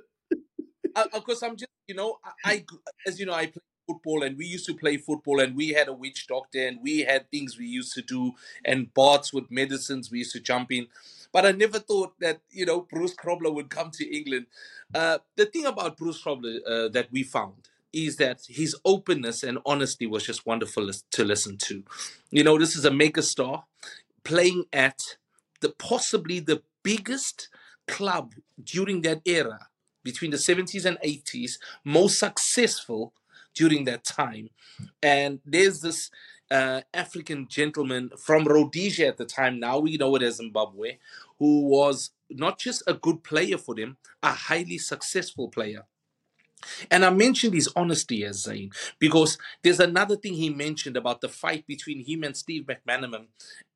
Of 0.96 1.24
course, 1.24 1.42
I'm 1.42 1.56
just, 1.56 1.70
you 1.88 1.94
know, 1.94 2.18
I, 2.24 2.52
I 2.52 2.64
as 3.06 3.18
you 3.18 3.26
know, 3.26 3.34
I 3.34 3.46
play 3.46 3.62
football 3.86 4.22
and 4.22 4.36
we 4.36 4.46
used 4.46 4.66
to 4.66 4.74
play 4.74 4.96
football 4.96 5.40
and 5.40 5.56
we 5.56 5.68
had 5.68 5.88
a 5.88 5.92
witch 5.92 6.26
doctor 6.26 6.66
and 6.66 6.78
we 6.82 7.00
had 7.00 7.30
things 7.30 7.58
we 7.58 7.66
used 7.66 7.92
to 7.94 8.02
do 8.02 8.32
and 8.64 8.92
baths 8.94 9.32
with 9.32 9.50
medicines 9.50 10.10
we 10.10 10.18
used 10.18 10.32
to 10.32 10.40
jump 10.40 10.72
in. 10.72 10.86
But 11.32 11.46
I 11.46 11.52
never 11.52 11.78
thought 11.78 12.14
that, 12.20 12.40
you 12.50 12.64
know, 12.64 12.86
Bruce 12.90 13.14
Grobbelaar 13.14 13.54
would 13.54 13.70
come 13.70 13.90
to 13.92 14.16
England. 14.16 14.46
Uh, 14.94 15.18
the 15.36 15.46
thing 15.46 15.66
about 15.66 15.96
Bruce 15.96 16.22
Grobbelaar 16.22 16.60
uh, 16.66 16.88
that 16.88 17.08
we 17.10 17.22
found 17.22 17.68
is 17.92 18.16
that 18.16 18.42
his 18.48 18.76
openness 18.84 19.42
and 19.42 19.58
honesty 19.64 20.06
was 20.06 20.24
just 20.24 20.46
wonderful 20.46 20.90
to 21.12 21.24
listen 21.24 21.56
to. 21.56 21.84
You 22.30 22.44
know, 22.44 22.58
this 22.58 22.76
is 22.76 22.84
a 22.84 22.90
mega 22.90 23.22
star 23.22 23.64
playing 24.24 24.64
at 24.72 25.16
the 25.60 25.70
possibly 25.70 26.40
the 26.40 26.62
biggest 26.82 27.48
club 27.86 28.34
during 28.62 29.02
that 29.02 29.20
era 29.24 29.68
between 30.02 30.30
the 30.30 30.36
70s 30.36 30.84
and 30.84 30.98
80s, 31.00 31.58
most 31.84 32.18
successful 32.18 33.14
during 33.54 33.84
that 33.84 34.04
time. 34.04 34.50
And 35.02 35.40
there's 35.44 35.80
this 35.80 36.10
uh, 36.50 36.82
African 36.92 37.48
gentleman 37.48 38.10
from 38.18 38.44
Rhodesia 38.44 39.06
at 39.06 39.16
the 39.16 39.24
time, 39.24 39.58
now 39.58 39.78
we 39.78 39.96
know 39.96 40.14
it 40.16 40.22
as 40.22 40.36
Zimbabwe, 40.36 40.98
who 41.38 41.62
was 41.62 42.10
not 42.30 42.58
just 42.58 42.82
a 42.86 42.94
good 42.94 43.22
player 43.22 43.58
for 43.58 43.74
them, 43.74 43.96
a 44.22 44.30
highly 44.30 44.78
successful 44.78 45.48
player. 45.48 45.84
And 46.90 47.04
I 47.04 47.10
mentioned 47.10 47.54
his 47.54 47.68
honesty 47.76 48.24
as 48.24 48.46
Zayn 48.46 48.72
because 48.98 49.36
there's 49.62 49.80
another 49.80 50.16
thing 50.16 50.34
he 50.34 50.48
mentioned 50.48 50.96
about 50.96 51.20
the 51.20 51.28
fight 51.28 51.66
between 51.66 52.04
him 52.04 52.24
and 52.24 52.36
Steve 52.36 52.66
McManaman 52.66 53.26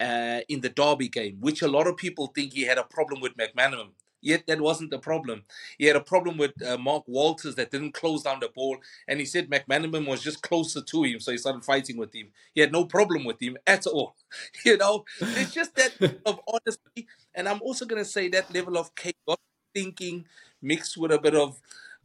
uh, 0.00 0.40
in 0.48 0.62
the 0.62 0.70
Derby 0.70 1.08
game, 1.08 1.36
which 1.40 1.60
a 1.60 1.68
lot 1.68 1.86
of 1.86 1.96
people 1.96 2.28
think 2.28 2.52
he 2.52 2.62
had 2.62 2.78
a 2.78 2.84
problem 2.84 3.20
with 3.20 3.36
McManaman. 3.36 3.90
Yet 4.20 4.46
that 4.46 4.60
wasn't 4.60 4.90
the 4.90 4.98
problem. 4.98 5.44
He 5.78 5.86
had 5.86 5.96
a 5.96 6.00
problem 6.00 6.38
with 6.38 6.60
uh, 6.66 6.76
Mark 6.76 7.04
Walters 7.06 7.54
that 7.54 7.70
didn't 7.70 7.92
close 7.92 8.22
down 8.22 8.40
the 8.40 8.48
ball, 8.48 8.78
and 9.06 9.20
he 9.20 9.26
said 9.26 9.48
McManaman 9.48 10.06
was 10.06 10.22
just 10.22 10.42
closer 10.42 10.80
to 10.80 11.02
him, 11.04 11.20
so 11.20 11.32
he 11.32 11.38
started 11.38 11.64
fighting 11.64 11.96
with 11.96 12.14
him. 12.14 12.28
He 12.54 12.60
had 12.60 12.72
no 12.72 12.84
problem 12.84 13.24
with 13.24 13.40
him 13.40 13.56
at 13.66 13.86
all. 13.86 14.16
You 14.64 14.76
know, 14.76 15.04
it's 15.20 15.54
just 15.54 15.74
that 15.76 16.20
of 16.26 16.40
honesty, 16.46 17.06
and 17.34 17.48
I'm 17.48 17.62
also 17.62 17.86
going 17.86 18.02
to 18.02 18.08
say 18.08 18.28
that 18.28 18.52
level 18.52 18.76
of 18.76 18.94
chaos 18.94 19.38
thinking 19.74 20.26
mixed 20.60 20.96
with 20.96 21.12
a 21.12 21.18
bit 21.18 21.34
of, 21.34 21.60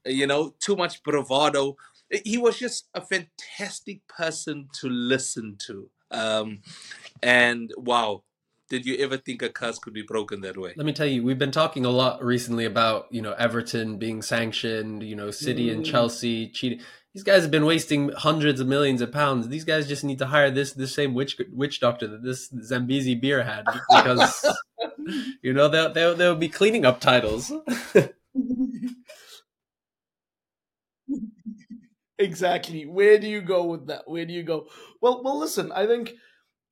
you 0.06 0.28
know, 0.28 0.54
too 0.60 0.76
much 0.76 1.02
bravado. 1.04 1.76
He 2.24 2.38
was 2.38 2.60
just 2.60 2.88
a 2.94 3.02
fantastic 3.02 4.08
person 4.08 4.70
to 4.80 4.90
listen 4.90 5.58
to. 5.68 5.90
Um, 6.12 6.62
and 7.24 7.72
wow, 7.76 8.24
did 8.74 8.88
you 8.88 8.98
ever 8.98 9.18
think 9.18 9.44
a 9.44 9.50
curse 9.50 9.78
could 9.78 9.94
be 9.94 10.02
broken 10.02 10.42
that 10.42 10.58
way? 10.58 10.74
Let 10.76 10.88
me 10.88 10.94
tell 10.94 11.06
you, 11.06 11.22
we've 11.22 11.38
been 11.38 11.52
talking 11.52 11.86
a 11.86 11.92
lot 11.92 12.24
recently 12.24 12.66
about 12.66 13.06
you 13.12 13.22
know 13.22 13.34
Everton 13.34 13.98
being 13.98 14.24
sanctioned, 14.24 15.04
you 15.04 15.16
know 15.16 15.30
City 15.30 15.70
and 15.70 15.86
mm. 15.86 15.92
Chelsea 15.92 16.50
cheating. 16.50 16.80
These 17.14 17.22
guys 17.22 17.44
have 17.44 17.52
been 17.52 17.68
wasting 17.68 18.10
hundreds 18.10 18.60
of 18.60 18.66
millions 18.66 19.02
of 19.02 19.12
pounds. 19.12 19.48
These 19.48 19.64
guys 19.64 19.88
just 19.88 20.04
need 20.04 20.18
to 20.18 20.26
hire 20.26 20.50
this 20.50 20.74
this 20.74 20.92
same 20.92 21.14
witch 21.14 21.40
witch 21.52 21.82
doctor 21.82 22.08
that 22.08 22.24
this 22.24 22.50
Zambezi 22.64 23.14
beer 23.14 23.44
had 23.44 23.64
because 23.92 24.44
you 25.44 25.54
know 25.54 25.68
they'll 25.68 25.94
they'll, 25.94 26.16
they'll 26.16 26.36
be 26.36 26.50
cleaning 26.50 26.84
up 26.84 27.00
titles. 27.00 27.52
exactly. 32.18 32.88
Where 32.88 33.20
do 33.20 33.28
you 33.28 33.42
go 33.42 33.66
with 33.66 33.86
that? 33.86 34.10
Where 34.10 34.26
do 34.26 34.34
you 34.34 34.42
go? 34.42 34.66
Well, 35.00 35.22
well, 35.24 35.38
listen. 35.38 35.72
I 35.72 35.86
think 35.86 36.16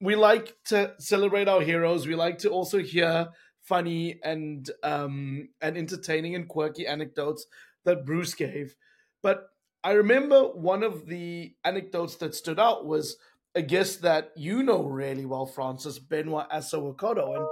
we 0.02 0.16
like 0.16 0.56
to 0.66 0.94
celebrate 0.98 1.48
our 1.48 1.62
heroes. 1.62 2.08
We 2.08 2.16
like 2.16 2.40
to 2.40 2.50
also 2.50 2.80
hear 2.80 3.30
funny 3.62 4.20
and 4.24 4.70
um, 4.84 5.50
and 5.62 5.78
entertaining 5.78 6.36
and 6.36 6.48
quirky 6.48 6.88
anecdotes 6.88 7.46
that 7.86 8.06
Bruce 8.06 8.34
gave. 8.34 8.76
But 9.22 9.48
I 9.84 9.92
remember 9.92 10.42
one 10.44 10.84
of 10.84 11.06
the 11.06 11.56
anecdotes 11.64 12.16
that 12.18 12.36
stood 12.36 12.60
out 12.60 12.86
was 12.86 13.18
a 13.56 13.62
guest 13.62 14.02
that 14.02 14.32
you 14.36 14.64
know 14.64 14.84
really 14.84 15.26
well, 15.26 15.46
Francis 15.46 16.00
Benoit 16.00 16.50
Assou-Ekotto. 16.50 17.36
And 17.36 17.46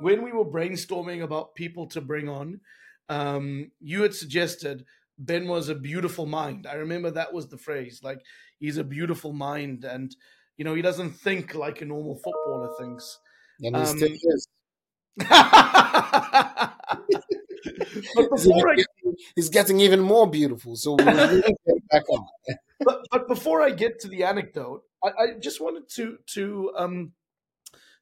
when 0.00 0.22
we 0.22 0.32
were 0.32 0.44
brainstorming 0.44 1.22
about 1.22 1.54
people 1.54 1.86
to 1.88 2.00
bring 2.00 2.28
on, 2.28 2.60
um, 3.08 3.70
you 3.80 4.02
had 4.02 4.14
suggested 4.14 4.84
Ben 5.18 5.46
was 5.46 5.68
a 5.68 5.74
beautiful 5.74 6.26
mind. 6.26 6.66
I 6.66 6.74
remember 6.74 7.10
that 7.10 7.32
was 7.32 7.48
the 7.48 7.58
phrase. 7.58 8.00
Like 8.02 8.20
he's 8.58 8.78
a 8.78 8.84
beautiful 8.84 9.32
mind, 9.32 9.84
and 9.84 10.14
you 10.56 10.64
know, 10.64 10.74
he 10.74 10.82
doesn't 10.82 11.10
think 11.12 11.54
like 11.54 11.80
a 11.80 11.84
normal 11.84 12.16
footballer 12.16 12.70
thinks. 12.78 13.18
And 13.60 13.76
he 13.76 13.84
still 13.86 14.08
Um, 14.08 14.18
is. 14.22 14.48
but 18.14 18.28
He's, 18.34 18.46
before 18.46 18.70
I, 18.70 18.74
getting, 18.76 19.14
he's 19.36 19.48
getting 19.48 19.80
even 19.80 20.00
more 20.00 20.28
beautiful. 20.28 20.76
So 20.76 20.94
we'll 20.94 21.06
back 21.90 22.08
on. 22.10 22.26
but, 22.80 23.00
but 23.10 23.28
before 23.28 23.62
I 23.62 23.70
get 23.70 24.00
to 24.00 24.08
the 24.08 24.24
anecdote, 24.24 24.82
I, 25.02 25.08
I 25.08 25.26
just 25.40 25.60
wanted 25.60 25.88
to 25.96 26.18
to 26.34 26.72
um 26.76 27.12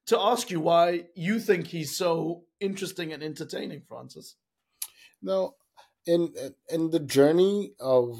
to 0.06 0.18
ask 0.18 0.50
you 0.50 0.60
why 0.60 1.04
you 1.14 1.38
think 1.38 1.66
he's 1.66 1.96
so 1.96 2.44
interesting 2.60 3.12
and 3.12 3.22
entertaining, 3.22 3.82
Francis. 3.88 4.36
No, 5.20 5.54
in 6.06 6.32
in 6.68 6.90
the 6.90 7.00
journey 7.00 7.74
of, 7.78 8.18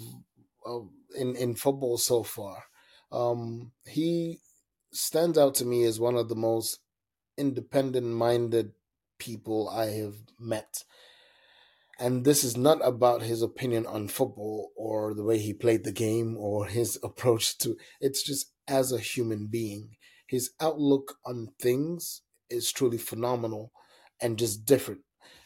of 0.64 0.88
in 1.16 1.34
in 1.36 1.54
football 1.54 1.98
so 1.98 2.22
far, 2.22 2.64
um, 3.12 3.72
he 3.86 4.40
stands 4.92 5.38
out 5.38 5.54
to 5.56 5.64
me 5.64 5.84
as 5.84 6.00
one 6.00 6.16
of 6.16 6.28
the 6.28 6.34
most 6.34 6.80
independent 7.36 8.06
minded 8.06 8.72
people 9.18 9.68
I 9.68 9.86
have 9.90 10.14
met. 10.38 10.84
And 11.98 12.24
this 12.24 12.42
is 12.42 12.56
not 12.56 12.80
about 12.82 13.22
his 13.22 13.42
opinion 13.42 13.86
on 13.86 14.08
football 14.08 14.72
or 14.76 15.14
the 15.14 15.22
way 15.22 15.38
he 15.38 15.52
played 15.52 15.84
the 15.84 15.92
game 15.92 16.36
or 16.36 16.66
his 16.66 16.98
approach 17.04 17.58
to 17.58 17.76
it's 18.00 18.22
just 18.22 18.52
as 18.66 18.92
a 18.92 18.98
human 18.98 19.46
being. 19.46 19.96
His 20.26 20.50
outlook 20.60 21.16
on 21.26 21.48
things 21.60 22.22
is 22.48 22.72
truly 22.72 22.98
phenomenal 22.98 23.72
and 24.20 24.38
just 24.38 24.64
different. 24.64 25.02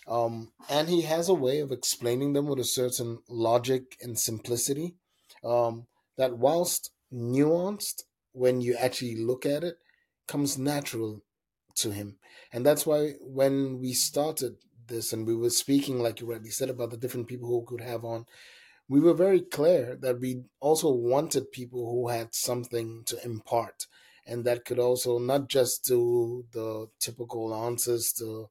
Um, 0.06 0.52
and 0.68 0.88
he 0.88 1.02
has 1.02 1.28
a 1.28 1.34
way 1.34 1.58
of 1.58 1.72
explaining 1.72 2.32
them 2.32 2.46
with 2.46 2.60
a 2.60 2.64
certain 2.64 3.18
logic 3.28 3.96
and 4.00 4.16
simplicity 4.16 4.94
um, 5.44 5.86
that, 6.16 6.38
whilst 6.38 6.90
nuanced, 7.12 8.02
when 8.32 8.60
you 8.60 8.74
actually 8.76 9.16
look 9.16 9.46
at 9.46 9.64
it, 9.64 9.78
comes 10.26 10.58
natural 10.58 11.22
to 11.76 11.90
him. 11.90 12.18
And 12.52 12.64
that's 12.64 12.86
why 12.86 13.12
when 13.20 13.78
we 13.80 13.92
started 13.92 14.56
this 14.86 15.12
and 15.12 15.26
we 15.26 15.34
were 15.34 15.50
speaking, 15.50 16.00
like 16.00 16.20
you 16.20 16.30
rightly 16.30 16.50
said, 16.50 16.70
about 16.70 16.90
the 16.90 16.96
different 16.96 17.28
people 17.28 17.48
who 17.48 17.64
could 17.66 17.80
have 17.80 18.04
on, 18.04 18.26
we 18.88 19.00
were 19.00 19.14
very 19.14 19.40
clear 19.40 19.96
that 19.96 20.20
we 20.20 20.44
also 20.60 20.90
wanted 20.90 21.50
people 21.52 21.90
who 21.90 22.08
had 22.08 22.34
something 22.34 23.02
to 23.06 23.24
impart 23.24 23.86
and 24.26 24.44
that 24.44 24.64
could 24.64 24.78
also 24.78 25.18
not 25.18 25.48
just 25.48 25.84
do 25.84 26.44
the 26.52 26.88
typical 26.98 27.54
answers 27.54 28.12
to 28.12 28.48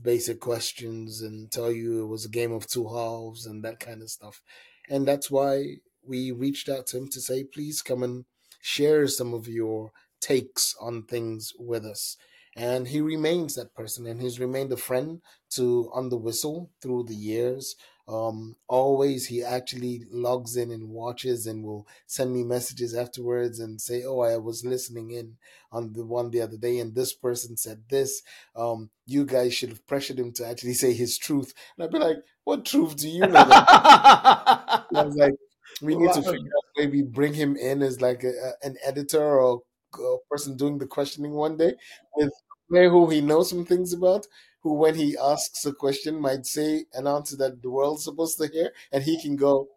basic 0.00 0.40
questions 0.40 1.22
and 1.22 1.50
tell 1.50 1.72
you 1.72 2.04
it 2.04 2.06
was 2.06 2.24
a 2.24 2.30
game 2.30 2.52
of 2.52 2.66
two 2.66 2.88
halves 2.88 3.46
and 3.46 3.64
that 3.64 3.80
kind 3.80 4.02
of 4.02 4.10
stuff. 4.10 4.42
And 4.88 5.06
that's 5.06 5.30
why 5.30 5.76
we 6.06 6.30
reached 6.32 6.68
out 6.68 6.86
to 6.88 6.98
him 6.98 7.08
to 7.08 7.20
say, 7.20 7.44
please 7.44 7.82
come 7.82 8.02
and 8.02 8.24
share 8.60 9.06
some 9.06 9.34
of 9.34 9.48
your 9.48 9.92
takes 10.20 10.74
on 10.80 11.02
things 11.04 11.52
with 11.58 11.84
us. 11.84 12.16
And 12.56 12.88
he 12.88 13.00
remains 13.00 13.54
that 13.54 13.74
person 13.74 14.06
and 14.06 14.20
he's 14.20 14.40
remained 14.40 14.72
a 14.72 14.76
friend 14.76 15.20
to 15.50 15.90
On 15.94 16.08
the 16.08 16.16
Whistle 16.16 16.70
through 16.82 17.04
the 17.04 17.14
years. 17.14 17.76
Um, 18.08 18.56
always 18.68 19.26
he 19.26 19.44
actually 19.44 20.04
logs 20.10 20.56
in 20.56 20.70
and 20.72 20.88
watches 20.88 21.46
and 21.46 21.62
will 21.62 21.86
send 22.06 22.32
me 22.32 22.42
messages 22.42 22.94
afterwards 22.94 23.60
and 23.60 23.80
say, 23.80 24.02
Oh, 24.02 24.20
I 24.20 24.38
was 24.38 24.64
listening 24.64 25.10
in 25.10 25.36
on 25.70 25.92
the 25.92 26.04
one 26.04 26.30
the 26.30 26.40
other 26.40 26.56
day 26.56 26.78
and 26.78 26.94
this 26.94 27.12
person 27.12 27.56
said 27.56 27.84
this. 27.90 28.22
Um, 28.56 28.90
you 29.06 29.24
guys 29.26 29.52
should 29.54 29.68
have 29.68 29.86
pressured 29.86 30.18
him 30.18 30.32
to 30.32 30.46
actually 30.46 30.74
say 30.74 30.94
his 30.94 31.18
truth. 31.18 31.52
And 31.76 31.84
I'd 31.84 31.92
be 31.92 31.98
like, 31.98 32.16
What 32.44 32.64
truth 32.64 32.96
do 32.96 33.08
you 33.08 33.20
know? 33.26 33.44
I 33.48 34.84
was 34.90 35.14
like, 35.16 35.34
we 35.80 35.94
need 35.96 36.12
to 36.12 36.22
figure 36.22 36.50
out 36.56 36.64
maybe 36.76 37.02
bring 37.02 37.34
him 37.34 37.56
in 37.56 37.82
as 37.82 38.00
like 38.00 38.24
a, 38.24 38.28
a- 38.30 38.66
an 38.66 38.76
editor 38.84 39.40
or 39.40 39.62
a 39.94 40.16
person 40.30 40.56
doing 40.56 40.78
the 40.78 40.86
questioning 40.86 41.32
one 41.32 41.56
day 41.56 41.74
with 42.16 42.32
who 42.70 43.08
he 43.10 43.20
knows 43.20 43.48
some 43.50 43.64
things 43.64 43.92
about, 43.92 44.26
who 44.62 44.74
when 44.74 44.94
he 44.94 45.16
asks 45.16 45.64
a 45.64 45.72
question 45.72 46.20
might 46.20 46.44
say 46.46 46.84
an 46.92 47.06
answer 47.06 47.36
that 47.36 47.62
the 47.62 47.70
world's 47.70 48.04
supposed 48.04 48.38
to 48.38 48.48
hear, 48.48 48.72
and 48.92 49.02
he 49.04 49.20
can 49.22 49.36
go, 49.36 49.68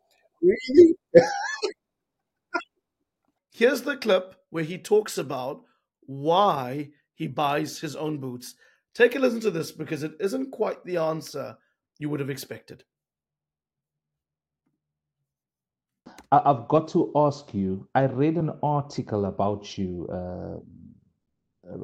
really? 0.42 0.96
Here's 3.54 3.84
the 3.84 3.96
clip 3.98 4.36
where 4.50 4.64
he 4.64 4.78
talks 4.78 5.18
about 5.18 5.64
why 6.02 6.92
he 7.14 7.28
buys 7.28 7.80
his 7.80 7.96
own 7.96 8.20
boots. 8.20 8.56
Take 8.94 9.16
a 9.16 9.20
listen 9.20 9.40
to 9.42 9.52
this 9.52 9.72
because 9.72 10.04
it 10.04 10.16
isn't 10.20 10.52
quite 10.52 10.84
the 10.84 10.98
answer 10.98 11.58
you 11.98 12.10
would 12.10 12.20
have 12.20 12.30
expected. 12.30 12.84
I- 16.32 16.42
I've 16.50 16.68
got 16.68 16.88
to 16.90 17.12
ask 17.16 17.54
you. 17.54 17.88
I 17.94 18.06
read 18.06 18.38
an 18.38 18.52
article 18.64 19.26
about 19.26 19.78
you 19.78 20.08
uh, 20.10 20.60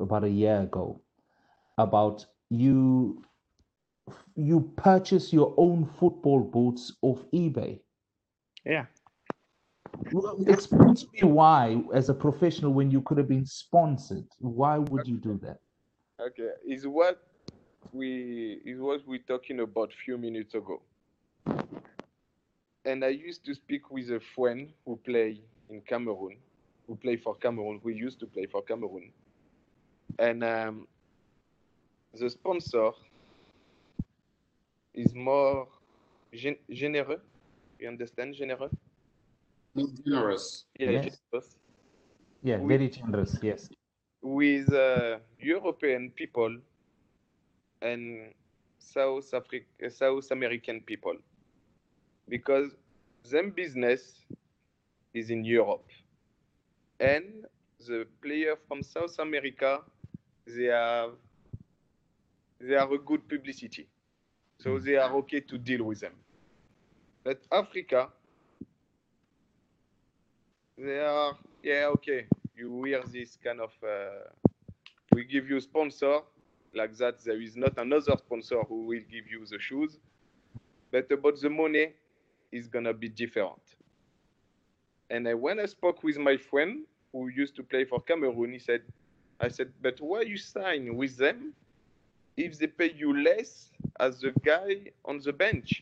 about 0.01 0.23
a 0.23 0.29
year 0.29 0.61
ago 0.61 1.01
about 1.77 2.25
you. 2.49 3.21
You 4.35 4.71
purchase 4.77 5.33
your 5.33 5.53
own 5.57 5.85
football 5.85 6.41
boots 6.41 6.95
off 7.01 7.25
eBay. 7.33 7.79
Yeah. 8.65 8.85
Well, 10.13 10.37
Explain 10.47 10.95
to 10.95 11.07
me 11.13 11.23
why, 11.23 11.81
as 11.93 12.09
a 12.09 12.13
professional, 12.13 12.73
when 12.73 12.91
you 12.91 13.01
could 13.01 13.17
have 13.17 13.27
been 13.27 13.45
sponsored, 13.45 14.25
why 14.39 14.77
would 14.77 15.07
you 15.07 15.17
do 15.17 15.37
that? 15.43 15.57
Okay. 16.19 16.51
Is 16.65 16.87
what 16.87 17.21
we 17.91 18.61
is 18.65 18.79
what 18.79 19.01
we're 19.07 19.27
talking 19.27 19.59
about 19.59 19.91
a 19.91 19.97
few 20.05 20.17
minutes 20.17 20.53
ago. 20.55 20.81
And 22.87 23.03
I 23.03 23.09
used 23.09 23.43
to 23.45 23.53
speak 23.53 23.91
with 23.91 24.09
a 24.11 24.19
friend 24.33 24.69
who 24.85 24.95
play 24.95 25.41
in 25.69 25.81
Cameroon, 25.81 26.37
who 26.87 26.95
play 26.95 27.17
for 27.17 27.35
Cameroon, 27.35 27.79
who 27.83 27.89
used 27.89 28.19
to 28.21 28.25
play 28.25 28.45
for 28.45 28.61
Cameroon. 28.61 29.11
And 30.19 30.41
um, 30.43 30.87
the 32.13 32.29
sponsor 32.29 32.91
is 34.93 35.13
more 35.13 35.67
gen- 36.33 36.63
generous. 36.71 37.21
You 37.79 37.89
understand 37.89 38.35
generous? 38.35 38.71
Generous. 40.05 40.65
Yeah, 40.79 40.91
Yes. 40.91 41.19
generous. 41.31 41.55
Yeah, 42.43 42.57
We- 42.57 42.67
very 42.77 42.89
generous. 42.89 43.37
Yes. 43.43 43.69
with 44.21 44.71
uh, 44.73 45.19
European 45.39 46.11
people 46.11 46.57
and 47.81 48.33
South 48.79 49.33
Africa, 49.33 49.89
South 49.89 50.31
American 50.31 50.81
people, 50.81 51.15
because 52.27 52.71
them 53.29 53.51
business 53.51 54.25
is 55.13 55.29
in 55.29 55.43
Europe, 55.43 55.87
and 56.99 57.45
the 57.87 58.05
player 58.21 58.55
from 58.67 58.83
South 58.83 59.17
America, 59.19 59.81
they 60.45 60.65
have 60.65 61.11
they 62.59 62.75
are 62.75 62.91
a 62.91 62.97
good 62.97 63.27
publicity. 63.27 63.87
So 64.59 64.79
they 64.79 64.95
are 64.95 65.13
okay 65.17 65.39
to 65.41 65.57
deal 65.57 65.83
with 65.83 65.99
them. 65.99 66.13
But 67.23 67.41
Africa, 67.51 68.09
they 70.77 70.99
are, 70.99 71.37
yeah, 71.61 71.89
okay. 71.95 72.25
You 72.55 72.71
wear 72.71 73.03
this 73.03 73.37
kind 73.43 73.59
of, 73.61 73.71
uh, 73.83 74.29
we 75.13 75.25
give 75.25 75.49
you 75.49 75.59
sponsor 75.59 76.21
like 76.73 76.95
that. 76.97 77.23
There 77.23 77.39
is 77.39 77.55
not 77.55 77.77
another 77.77 78.15
sponsor 78.17 78.63
who 78.63 78.85
will 78.87 79.03
give 79.11 79.29
you 79.29 79.45
the 79.45 79.59
shoes. 79.59 79.99
But 80.91 81.11
about 81.11 81.39
the 81.39 81.49
money, 81.49 81.93
is 82.51 82.67
gonna 82.67 82.93
be 82.93 83.09
different. 83.09 83.75
And 85.09 85.27
I, 85.27 85.33
when 85.33 85.59
I 85.59 85.65
spoke 85.65 86.03
with 86.03 86.17
my 86.17 86.37
friend 86.37 86.85
who 87.11 87.27
used 87.29 87.55
to 87.57 87.63
play 87.63 87.85
for 87.85 88.01
Cameroon, 88.01 88.53
he 88.53 88.59
said, 88.59 88.81
I 89.39 89.47
said, 89.49 89.71
but 89.81 89.99
why 90.01 90.21
you 90.21 90.37
sign 90.37 90.95
with 90.95 91.17
them 91.17 91.53
if 92.37 92.57
they 92.59 92.67
pay 92.67 92.91
you 92.93 93.15
less 93.23 93.71
as 93.99 94.21
the 94.21 94.31
guy 94.43 94.91
on 95.05 95.19
the 95.23 95.33
bench? 95.33 95.81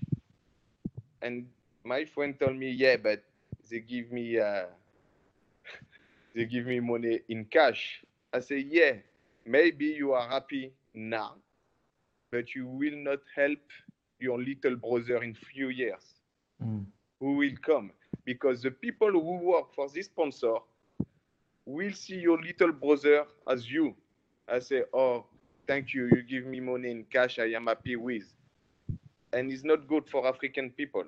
And 1.22 1.48
my 1.84 2.06
friend 2.06 2.38
told 2.40 2.56
me, 2.58 2.72
yeah, 2.72 2.98
but 2.98 3.24
they 3.70 3.80
give 3.80 4.12
me 4.12 4.40
uh, 4.40 4.66
they 6.36 6.46
give 6.46 6.66
me 6.66 6.80
money 6.80 7.22
in 7.30 7.46
cash. 7.46 8.04
I 8.34 8.40
say, 8.40 8.60
yeah, 8.60 8.94
maybe 9.46 9.86
you 9.86 10.14
are 10.14 10.28
happy 10.28 10.74
now, 10.94 11.36
but 12.32 12.56
you 12.56 12.68
will 12.68 12.96
not 12.98 13.20
help 13.36 13.60
your 14.20 14.40
little 14.42 14.76
brother 14.76 15.24
in 15.24 15.34
few 15.34 15.70
years 15.70 16.15
Who 17.20 17.36
will 17.38 17.56
come 17.62 17.92
because 18.26 18.62
the 18.62 18.72
people 18.72 19.12
who 19.12 19.38
work 19.38 19.74
for 19.74 19.88
this 19.90 20.06
sponsor 20.08 20.56
will 21.66 21.94
see 21.94 22.16
your 22.16 22.42
little 22.42 22.72
brother 22.72 23.26
as 23.48 23.70
you. 23.72 23.96
I 24.48 24.60
say, 24.60 24.84
oh, 24.94 25.26
thank 25.68 25.94
you, 25.94 26.06
you 26.08 26.22
give 26.24 26.46
me 26.46 26.60
money 26.60 26.92
in 26.92 27.04
cash, 27.06 27.40
I 27.40 27.46
am 27.54 27.68
happy 27.68 27.96
with. 27.96 28.34
And 29.34 29.52
it's 29.52 29.64
not 29.64 29.88
good 29.88 30.10
for 30.10 30.28
African 30.28 30.72
people. 30.72 31.06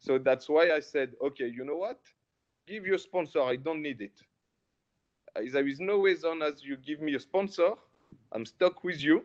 So 0.00 0.18
that's 0.18 0.48
why 0.48 0.70
I 0.72 0.80
said, 0.80 1.12
okay, 1.22 1.48
you 1.48 1.64
know 1.64 1.76
what? 1.76 2.00
Give 2.66 2.86
your 2.86 2.98
sponsor, 2.98 3.40
I 3.42 3.56
don't 3.56 3.82
need 3.82 4.00
it. 4.00 4.20
Uh, 5.36 5.42
There 5.52 5.66
is 5.68 5.80
no 5.80 5.98
reason 6.00 6.42
as 6.42 6.62
you 6.64 6.76
give 6.76 7.00
me 7.00 7.14
a 7.14 7.20
sponsor, 7.20 7.72
I'm 8.32 8.46
stuck 8.46 8.84
with 8.84 9.00
you, 9.02 9.24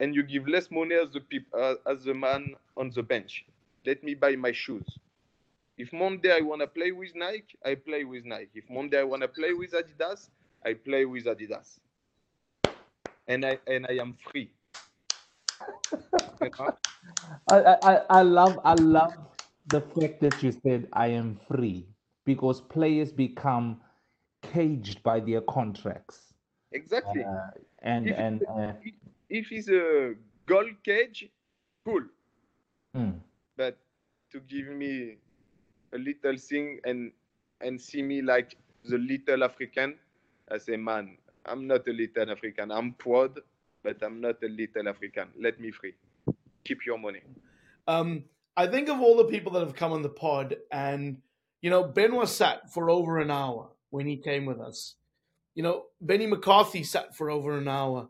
and 0.00 0.14
you 0.14 0.22
give 0.22 0.48
less 0.48 0.70
money 0.70 0.94
as 0.94 1.10
the 1.12 1.22
uh, 1.54 1.74
as 1.86 2.04
the 2.04 2.14
man 2.14 2.54
on 2.76 2.90
the 2.90 3.02
bench. 3.02 3.44
Let 3.84 4.02
me 4.02 4.14
buy 4.14 4.36
my 4.36 4.52
shoes. 4.52 4.98
If 5.76 5.92
Monday 5.92 6.32
I 6.32 6.40
want 6.40 6.60
to 6.60 6.66
play 6.66 6.92
with 6.92 7.14
Nike, 7.14 7.56
I 7.64 7.74
play 7.74 8.04
with 8.04 8.24
Nike. 8.24 8.58
If 8.58 8.68
Monday 8.70 8.98
I 9.00 9.04
want 9.04 9.22
to 9.22 9.28
play 9.28 9.52
with 9.52 9.72
Adidas, 9.72 10.30
I 10.64 10.74
play 10.74 11.04
with 11.04 11.24
Adidas. 11.24 11.80
And 13.26 13.44
I 13.44 13.58
and 13.66 13.86
I 13.86 13.94
am 13.94 14.14
free. 14.14 14.52
You 16.40 16.50
know? 16.58 16.76
I, 17.48 17.76
I, 17.82 17.96
I- 18.10 18.22
love 18.22 18.58
I 18.64 18.74
love 18.74 19.14
the 19.66 19.80
fact 19.80 20.20
that 20.20 20.42
you 20.42 20.52
said 20.52 20.88
I 20.92 21.08
am 21.08 21.36
free 21.48 21.86
because 22.24 22.60
players 22.60 23.12
become 23.12 23.80
caged 24.42 25.02
by 25.02 25.20
their 25.20 25.40
contracts. 25.42 26.34
Exactly. 26.72 27.26
Uh, 27.26 27.50
and 27.82 28.10
If- 28.10 28.18
and 28.18 28.42
uh, 28.48 28.72
If 29.28 29.52
it's 29.52 29.68
a 29.68 30.14
gold 30.46 30.82
cage, 30.82 31.30
cool. 31.84 32.04
mm, 32.94 33.20
But 33.20 33.29
to 34.32 34.40
give 34.40 34.68
me 34.68 35.16
a 35.92 35.98
little 35.98 36.36
thing 36.36 36.80
and 36.84 37.12
and 37.60 37.80
see 37.80 38.02
me 38.02 38.22
like 38.22 38.56
the 38.84 38.98
little 38.98 39.44
African, 39.44 39.96
I 40.50 40.58
say, 40.58 40.76
man, 40.76 41.18
I'm 41.44 41.66
not 41.66 41.86
a 41.86 41.92
little 41.92 42.30
African. 42.30 42.70
I'm 42.70 42.92
proud, 42.92 43.40
but 43.82 44.02
I'm 44.02 44.20
not 44.20 44.36
a 44.42 44.48
little 44.48 44.88
African. 44.88 45.28
Let 45.38 45.60
me 45.60 45.70
free. 45.70 45.94
Keep 46.64 46.86
your 46.86 46.98
money. 46.98 47.20
Um, 47.86 48.24
I 48.56 48.66
think 48.66 48.88
of 48.88 49.00
all 49.00 49.16
the 49.16 49.24
people 49.24 49.52
that 49.52 49.60
have 49.60 49.74
come 49.74 49.92
on 49.92 50.02
the 50.02 50.08
pod, 50.08 50.56
and 50.70 51.18
you 51.60 51.70
know, 51.70 51.84
Ben 51.84 52.14
was 52.14 52.34
sat 52.34 52.72
for 52.72 52.90
over 52.90 53.18
an 53.18 53.30
hour 53.30 53.68
when 53.90 54.06
he 54.06 54.16
came 54.16 54.46
with 54.46 54.60
us. 54.60 54.94
You 55.54 55.62
know, 55.62 55.86
Benny 56.00 56.26
McCarthy 56.26 56.84
sat 56.84 57.16
for 57.16 57.30
over 57.30 57.58
an 57.58 57.68
hour. 57.68 58.08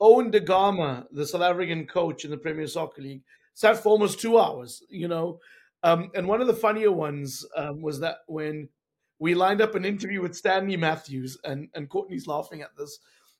Owen 0.00 0.30
Da 0.30 0.38
Gama, 0.38 1.06
the 1.12 1.26
South 1.26 1.42
African 1.42 1.86
coach 1.86 2.24
in 2.24 2.30
the 2.30 2.36
Premier 2.36 2.66
Soccer 2.66 3.02
League, 3.02 3.22
sat 3.54 3.82
for 3.82 3.90
almost 3.90 4.20
two 4.20 4.38
hours. 4.38 4.82
You 4.88 5.08
know, 5.08 5.40
um, 5.82 6.10
and 6.14 6.26
one 6.26 6.40
of 6.40 6.46
the 6.46 6.54
funnier 6.54 6.92
ones 6.92 7.44
um, 7.56 7.82
was 7.82 8.00
that 8.00 8.18
when 8.26 8.68
we 9.18 9.34
lined 9.34 9.60
up 9.60 9.74
an 9.74 9.84
interview 9.84 10.22
with 10.22 10.36
Stanley 10.36 10.76
Matthews, 10.76 11.38
and 11.44 11.68
and 11.74 11.88
Courtney's 11.88 12.26
laughing 12.26 12.62
at 12.62 12.76
this 12.76 12.98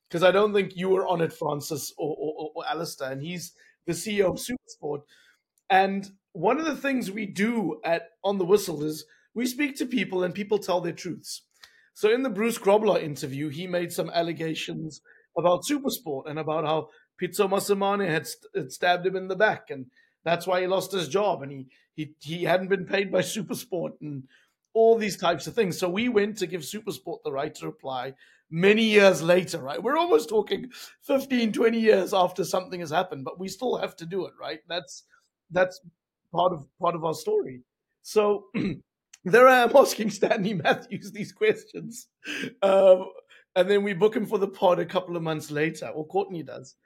because 0.08 0.22
I 0.22 0.30
don't 0.30 0.52
think 0.52 0.76
you 0.76 0.88
were 0.88 1.06
on 1.06 1.20
it, 1.20 1.32
Francis 1.32 1.92
or, 1.98 2.16
or, 2.18 2.50
or 2.54 2.64
Alasdair, 2.64 3.12
and 3.12 3.22
he's 3.22 3.52
the 3.86 3.92
CEO 3.92 4.26
of 4.26 4.36
Supersport. 4.36 5.02
And 5.70 6.08
one 6.32 6.58
of 6.58 6.66
the 6.66 6.76
things 6.76 7.10
we 7.10 7.26
do 7.26 7.80
at 7.84 8.10
On 8.24 8.38
the 8.38 8.44
Whistle 8.44 8.82
is 8.84 9.04
we 9.34 9.46
speak 9.46 9.76
to 9.76 9.86
people 9.86 10.22
and 10.22 10.34
people 10.34 10.58
tell 10.58 10.80
their 10.80 10.92
truths. 10.92 11.42
So 11.94 12.12
in 12.12 12.22
the 12.22 12.30
Bruce 12.30 12.58
Grobbelaar 12.58 13.02
interview, 13.02 13.48
he 13.48 13.66
made 13.66 13.92
some 13.92 14.08
allegations 14.10 15.00
about 15.36 15.64
Supersport 15.64 16.28
and 16.28 16.38
about 16.38 16.64
how 16.64 16.88
Pitso 17.20 17.50
Mosimane 17.50 18.08
had, 18.08 18.26
st- 18.26 18.52
had 18.54 18.72
stabbed 18.72 19.06
him 19.06 19.16
in 19.16 19.28
the 19.28 19.36
back, 19.36 19.64
and 19.68 19.86
that's 20.24 20.46
why 20.46 20.60
he 20.60 20.66
lost 20.66 20.92
his 20.92 21.08
job, 21.08 21.42
and 21.42 21.52
he 21.52 21.66
he 21.94 22.14
he 22.20 22.44
hadn't 22.44 22.68
been 22.68 22.86
paid 22.86 23.10
by 23.10 23.20
Supersport 23.22 23.92
and 24.00 24.24
all 24.74 24.96
these 24.96 25.16
types 25.16 25.46
of 25.46 25.54
things. 25.54 25.78
So 25.78 25.88
we 25.88 26.08
went 26.08 26.38
to 26.38 26.46
give 26.46 26.60
Supersport 26.62 27.18
the 27.24 27.32
right 27.32 27.54
to 27.56 27.66
reply 27.66 28.14
many 28.50 28.84
years 28.84 29.22
later, 29.22 29.58
right? 29.58 29.82
We're 29.82 29.98
almost 29.98 30.28
talking 30.28 30.70
15, 31.02 31.52
20 31.52 31.78
years 31.78 32.14
after 32.14 32.44
something 32.44 32.80
has 32.80 32.90
happened, 32.90 33.24
but 33.24 33.38
we 33.38 33.48
still 33.48 33.76
have 33.78 33.96
to 33.96 34.06
do 34.06 34.26
it, 34.26 34.32
right? 34.40 34.60
That's 34.68 35.04
that's 35.50 35.80
part 36.32 36.52
of 36.52 36.66
part 36.80 36.94
of 36.94 37.04
our 37.04 37.14
story. 37.14 37.62
So 38.02 38.46
there 39.24 39.48
I 39.48 39.58
am 39.58 39.76
asking 39.76 40.10
Stanley 40.18 40.54
Matthews 40.54 41.12
these 41.12 41.32
questions. 41.32 42.08
Um, 42.62 43.06
and 43.56 43.68
then 43.68 43.82
we 43.82 43.92
book 43.92 44.14
him 44.14 44.26
for 44.26 44.38
the 44.38 44.48
pod 44.48 44.78
a 44.78 44.86
couple 44.86 45.16
of 45.16 45.22
months 45.22 45.50
later, 45.50 45.88
or 45.88 46.06
Courtney 46.06 46.42
does. 46.42 46.76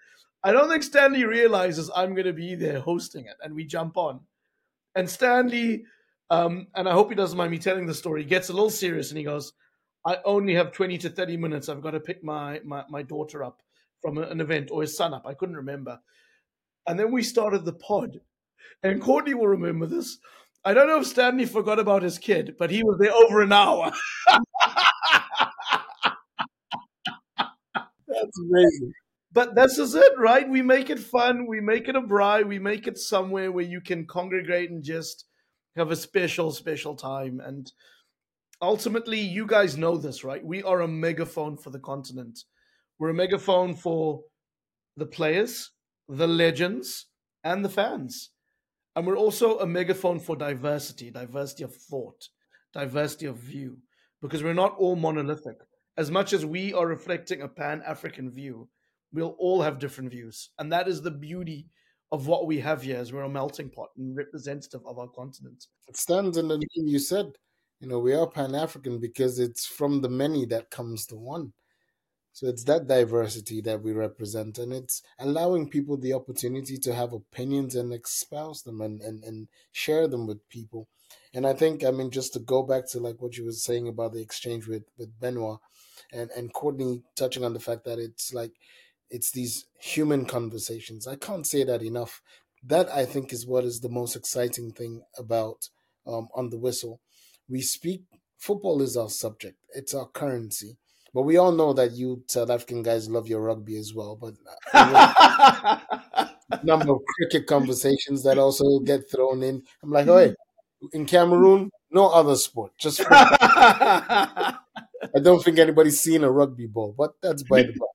I 0.44 0.52
don't 0.52 0.68
think 0.68 0.82
Stanley 0.82 1.24
realizes 1.24 1.90
I'm 1.94 2.14
going 2.14 2.26
to 2.26 2.32
be 2.32 2.54
there 2.54 2.80
hosting 2.80 3.26
it, 3.26 3.36
and 3.42 3.54
we 3.54 3.64
jump 3.64 3.96
on. 3.96 4.20
And 4.94 5.08
Stanley, 5.08 5.84
um, 6.30 6.66
and 6.74 6.88
I 6.88 6.92
hope 6.92 7.10
he 7.10 7.14
doesn't 7.14 7.38
mind 7.38 7.50
me 7.50 7.58
telling 7.58 7.86
the 7.86 7.94
story, 7.94 8.24
gets 8.24 8.48
a 8.48 8.52
little 8.52 8.70
serious 8.70 9.10
and 9.10 9.18
he 9.18 9.24
goes, 9.24 9.52
I 10.04 10.18
only 10.24 10.54
have 10.54 10.72
20 10.72 10.98
to 10.98 11.10
30 11.10 11.36
minutes. 11.36 11.68
I've 11.68 11.82
got 11.82 11.92
to 11.92 12.00
pick 12.00 12.24
my, 12.24 12.60
my, 12.64 12.84
my 12.90 13.02
daughter 13.02 13.44
up 13.44 13.62
from 14.00 14.18
an 14.18 14.40
event 14.40 14.70
or 14.70 14.82
his 14.82 14.96
son 14.96 15.14
up. 15.14 15.26
I 15.26 15.34
couldn't 15.34 15.56
remember. 15.56 16.00
And 16.86 16.98
then 16.98 17.12
we 17.12 17.22
started 17.22 17.64
the 17.64 17.72
pod. 17.74 18.20
And 18.82 19.00
Courtney 19.00 19.34
will 19.34 19.46
remember 19.46 19.86
this. 19.86 20.18
I 20.64 20.74
don't 20.74 20.88
know 20.88 21.00
if 21.00 21.06
Stanley 21.06 21.46
forgot 21.46 21.78
about 21.78 22.02
his 22.02 22.18
kid, 22.18 22.56
but 22.58 22.70
he 22.70 22.82
was 22.82 22.98
there 22.98 23.12
over 23.12 23.42
an 23.42 23.52
hour. 23.52 23.92
That's 28.08 28.38
amazing. 28.38 28.92
But 29.32 29.54
this 29.54 29.78
is 29.78 29.94
it, 29.94 30.12
right? 30.18 30.48
We 30.48 30.60
make 30.60 30.90
it 30.90 30.98
fun. 30.98 31.46
We 31.46 31.60
make 31.60 31.88
it 31.88 31.96
a 31.96 32.02
braai. 32.02 32.46
We 32.46 32.58
make 32.58 32.86
it 32.86 32.98
somewhere 32.98 33.50
where 33.50 33.64
you 33.64 33.80
can 33.80 34.06
congregate 34.06 34.70
and 34.70 34.84
just 34.84 35.24
have 35.76 35.90
a 35.90 35.96
special, 35.96 36.50
special 36.50 36.94
time. 36.94 37.40
And 37.40 37.72
ultimately, 38.60 39.20
you 39.20 39.46
guys 39.46 39.78
know 39.78 39.96
this, 39.96 40.22
right? 40.22 40.44
We 40.44 40.62
are 40.62 40.82
a 40.82 40.88
megaphone 40.88 41.56
for 41.56 41.70
the 41.70 41.78
continent. 41.78 42.40
We're 42.98 43.10
a 43.10 43.14
megaphone 43.14 43.74
for 43.74 44.20
the 44.96 45.06
players, 45.06 45.70
the 46.08 46.28
legends, 46.28 47.06
and 47.42 47.64
the 47.64 47.70
fans. 47.70 48.30
And 48.94 49.06
we're 49.06 49.16
also 49.16 49.58
a 49.58 49.66
megaphone 49.66 50.20
for 50.20 50.36
diversity, 50.36 51.10
diversity 51.10 51.64
of 51.64 51.74
thought, 51.74 52.28
diversity 52.74 53.24
of 53.24 53.38
view, 53.38 53.78
because 54.20 54.42
we're 54.42 54.52
not 54.52 54.76
all 54.76 54.96
monolithic. 54.96 55.56
As 55.96 56.10
much 56.10 56.34
as 56.34 56.44
we 56.44 56.74
are 56.74 56.86
reflecting 56.86 57.40
a 57.40 57.48
pan 57.48 57.82
African 57.86 58.30
view, 58.30 58.68
we'll 59.12 59.36
all 59.38 59.62
have 59.62 59.78
different 59.78 60.10
views. 60.10 60.50
And 60.58 60.72
that 60.72 60.88
is 60.88 61.02
the 61.02 61.10
beauty 61.10 61.68
of 62.10 62.26
what 62.26 62.46
we 62.46 62.60
have 62.60 62.82
here, 62.82 62.98
as 62.98 63.12
we're 63.12 63.22
a 63.22 63.28
melting 63.28 63.70
pot 63.70 63.88
and 63.96 64.16
representative 64.16 64.82
of 64.86 64.98
our 64.98 65.08
continent. 65.08 65.66
It 65.88 65.96
stands 65.96 66.36
in 66.36 66.48
the 66.48 66.58
name 66.58 66.86
you 66.86 66.98
said. 66.98 67.32
You 67.80 67.88
know, 67.88 67.98
we 67.98 68.14
are 68.14 68.28
Pan 68.28 68.54
African 68.54 69.00
because 69.00 69.38
it's 69.38 69.66
from 69.66 70.02
the 70.02 70.08
many 70.08 70.44
that 70.46 70.70
comes 70.70 71.06
the 71.06 71.16
one. 71.16 71.52
So 72.34 72.46
it's 72.46 72.64
that 72.64 72.86
diversity 72.86 73.60
that 73.62 73.82
we 73.82 73.92
represent, 73.92 74.56
and 74.58 74.72
it's 74.72 75.02
allowing 75.18 75.68
people 75.68 75.98
the 75.98 76.14
opportunity 76.14 76.78
to 76.78 76.94
have 76.94 77.12
opinions 77.12 77.74
and 77.74 77.92
espouse 77.92 78.62
them 78.62 78.80
and, 78.80 79.02
and, 79.02 79.22
and 79.24 79.48
share 79.72 80.08
them 80.08 80.26
with 80.26 80.48
people. 80.48 80.88
And 81.34 81.46
I 81.46 81.52
think, 81.52 81.84
I 81.84 81.90
mean, 81.90 82.10
just 82.10 82.32
to 82.32 82.38
go 82.38 82.62
back 82.62 82.88
to 82.90 83.00
like 83.00 83.20
what 83.20 83.36
you 83.36 83.44
were 83.44 83.52
saying 83.52 83.88
about 83.88 84.14
the 84.14 84.22
exchange 84.22 84.66
with, 84.66 84.84
with 84.96 85.18
Benoit 85.20 85.58
and, 86.10 86.30
and 86.30 86.52
Courtney 86.52 87.02
touching 87.16 87.44
on 87.44 87.52
the 87.52 87.60
fact 87.60 87.84
that 87.84 87.98
it's 87.98 88.32
like, 88.32 88.52
it's 89.12 89.30
these 89.30 89.66
human 89.78 90.24
conversations. 90.24 91.06
I 91.06 91.16
can't 91.16 91.46
say 91.46 91.62
that 91.64 91.82
enough. 91.82 92.22
That 92.64 92.90
I 92.90 93.04
think 93.04 93.32
is 93.32 93.46
what 93.46 93.64
is 93.64 93.80
the 93.80 93.88
most 93.88 94.16
exciting 94.16 94.72
thing 94.72 95.02
about 95.18 95.68
um, 96.06 96.28
on 96.34 96.50
the 96.50 96.58
whistle. 96.58 97.00
We 97.48 97.60
speak, 97.60 98.02
football 98.38 98.80
is 98.80 98.96
our 98.96 99.10
subject, 99.10 99.58
it's 99.74 99.94
our 99.94 100.06
currency. 100.06 100.78
But 101.14 101.22
we 101.22 101.36
all 101.36 101.52
know 101.52 101.74
that 101.74 101.92
you 101.92 102.24
South 102.26 102.48
African 102.48 102.82
guys 102.82 103.10
love 103.10 103.28
your 103.28 103.42
rugby 103.42 103.76
as 103.76 103.92
well. 103.92 104.16
But 104.16 104.34
uh, 104.72 106.28
number 106.62 106.92
of 106.92 107.00
cricket 107.16 107.46
conversations 107.46 108.22
that 108.22 108.38
also 108.38 108.78
get 108.78 109.10
thrown 109.10 109.42
in. 109.42 109.62
I'm 109.82 109.90
like, 109.90 110.08
oh, 110.08 110.16
hey, 110.16 110.34
in 110.94 111.04
Cameroon, 111.04 111.70
no 111.90 112.08
other 112.08 112.36
sport, 112.36 112.72
just. 112.78 113.02
I 113.10 114.56
don't 115.20 115.44
think 115.44 115.58
anybody's 115.58 116.00
seen 116.00 116.24
a 116.24 116.30
rugby 116.30 116.66
ball, 116.66 116.94
but 116.96 117.12
that's 117.20 117.42
by 117.42 117.62
the 117.62 117.72
by. 117.72 117.86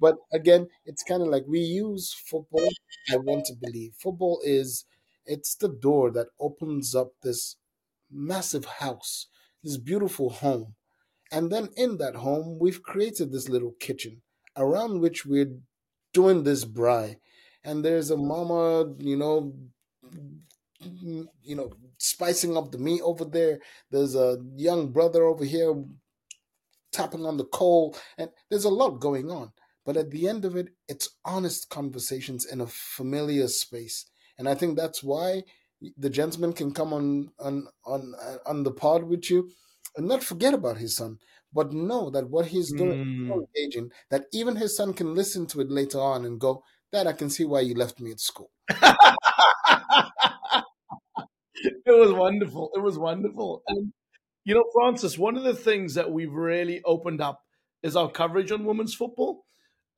But 0.00 0.16
again, 0.32 0.68
it's 0.84 1.02
kind 1.02 1.22
of 1.22 1.28
like 1.28 1.44
we 1.46 1.60
use 1.60 2.12
football. 2.12 2.68
I 3.10 3.16
want 3.16 3.46
to 3.46 3.54
believe 3.54 3.94
football 3.98 4.40
is 4.44 4.84
it's 5.24 5.54
the 5.54 5.68
door 5.68 6.10
that 6.12 6.28
opens 6.38 6.94
up 6.94 7.12
this 7.22 7.56
massive 8.10 8.64
house, 8.64 9.26
this 9.62 9.76
beautiful 9.76 10.30
home. 10.30 10.74
And 11.32 11.50
then 11.50 11.70
in 11.76 11.98
that 11.98 12.16
home, 12.16 12.58
we've 12.60 12.82
created 12.82 13.32
this 13.32 13.48
little 13.48 13.74
kitchen 13.80 14.22
around 14.56 15.00
which 15.00 15.26
we're 15.26 15.56
doing 16.12 16.44
this 16.44 16.64
braai. 16.64 17.16
And 17.64 17.84
there's 17.84 18.10
a 18.10 18.16
mama, 18.16 18.94
you 18.98 19.16
know, 19.16 19.54
you 21.42 21.56
know, 21.56 21.72
spicing 21.98 22.56
up 22.56 22.70
the 22.70 22.78
meat 22.78 23.00
over 23.02 23.24
there. 23.24 23.58
There's 23.90 24.14
a 24.14 24.38
young 24.54 24.92
brother 24.92 25.24
over 25.24 25.44
here 25.44 25.74
tapping 26.92 27.26
on 27.26 27.36
the 27.36 27.44
coal, 27.44 27.96
and 28.16 28.30
there's 28.48 28.64
a 28.64 28.70
lot 28.70 29.00
going 29.00 29.30
on. 29.30 29.52
But 29.86 29.96
at 29.96 30.10
the 30.10 30.28
end 30.28 30.44
of 30.44 30.56
it, 30.56 30.70
it's 30.88 31.08
honest 31.24 31.70
conversations 31.70 32.44
in 32.44 32.60
a 32.60 32.66
familiar 32.66 33.48
space, 33.48 34.04
and 34.36 34.48
I 34.48 34.54
think 34.56 34.76
that's 34.76 35.02
why 35.02 35.44
the 35.96 36.10
gentleman 36.10 36.52
can 36.52 36.72
come 36.72 36.92
on 36.92 37.30
on 37.38 37.68
on 37.86 38.14
uh, 38.20 38.38
on 38.46 38.64
the 38.64 38.72
pod 38.72 39.04
with 39.04 39.30
you 39.30 39.50
and 39.96 40.08
not 40.08 40.24
forget 40.24 40.52
about 40.52 40.78
his 40.78 40.96
son, 40.96 41.18
but 41.52 41.72
know 41.72 42.10
that 42.10 42.28
what 42.28 42.46
he's 42.46 42.72
doing 42.72 42.90
is 43.00 43.06
so 43.28 43.34
Mm. 43.34 43.46
engaging 43.56 43.90
that 44.10 44.26
even 44.32 44.56
his 44.56 44.76
son 44.76 44.92
can 44.92 45.14
listen 45.14 45.46
to 45.46 45.60
it 45.60 45.70
later 45.70 46.00
on 46.00 46.24
and 46.24 46.40
go, 46.40 46.62
"Dad, 46.92 47.06
I 47.06 47.12
can 47.12 47.30
see 47.30 47.44
why 47.44 47.60
you 47.60 47.74
left 47.74 48.00
me 48.00 48.10
at 48.10 48.20
school." 48.20 48.50
it 48.68 48.80
was 51.86 52.12
wonderful. 52.12 52.70
It 52.74 52.80
was 52.80 52.98
wonderful. 52.98 53.62
And 53.68 53.92
you 54.44 54.54
know, 54.54 54.64
Francis, 54.74 55.18
one 55.18 55.36
of 55.36 55.44
the 55.44 55.54
things 55.54 55.94
that 55.94 56.10
we've 56.10 56.32
really 56.32 56.82
opened 56.84 57.20
up 57.20 57.40
is 57.82 57.96
our 57.96 58.10
coverage 58.10 58.52
on 58.52 58.64
women's 58.64 58.94
football. 58.94 59.45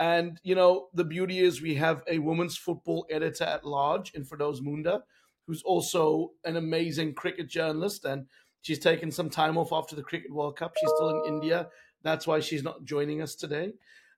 And 0.01 0.41
you 0.43 0.55
know, 0.55 0.89
the 0.95 1.05
beauty 1.05 1.41
is 1.41 1.61
we 1.61 1.75
have 1.75 2.03
a 2.07 2.19
women's 2.19 2.57
football 2.57 3.07
editor 3.11 3.45
at 3.45 3.65
large 3.65 4.13
in 4.13 4.25
Firdose 4.25 4.61
Moonda, 4.61 5.03
who's 5.47 5.63
also 5.63 6.33
an 6.45 6.57
amazing 6.57 7.15
cricket 7.15 7.49
journalist. 7.49 8.05
And 8.05 8.27
she's 8.63 8.79
taken 8.79 9.11
some 9.11 9.31
time 9.31 9.59
off 9.59 9.73
after 9.73 9.97
the 9.97 10.03
Cricket 10.03 10.33
World 10.33 10.57
Cup. 10.57 10.75
She's 10.79 10.91
still 10.95 11.23
in 11.23 11.35
India. 11.35 11.69
That's 12.03 12.27
why 12.27 12.41
she's 12.41 12.63
not 12.63 12.85
joining 12.85 13.23
us 13.23 13.35
today. 13.35 13.73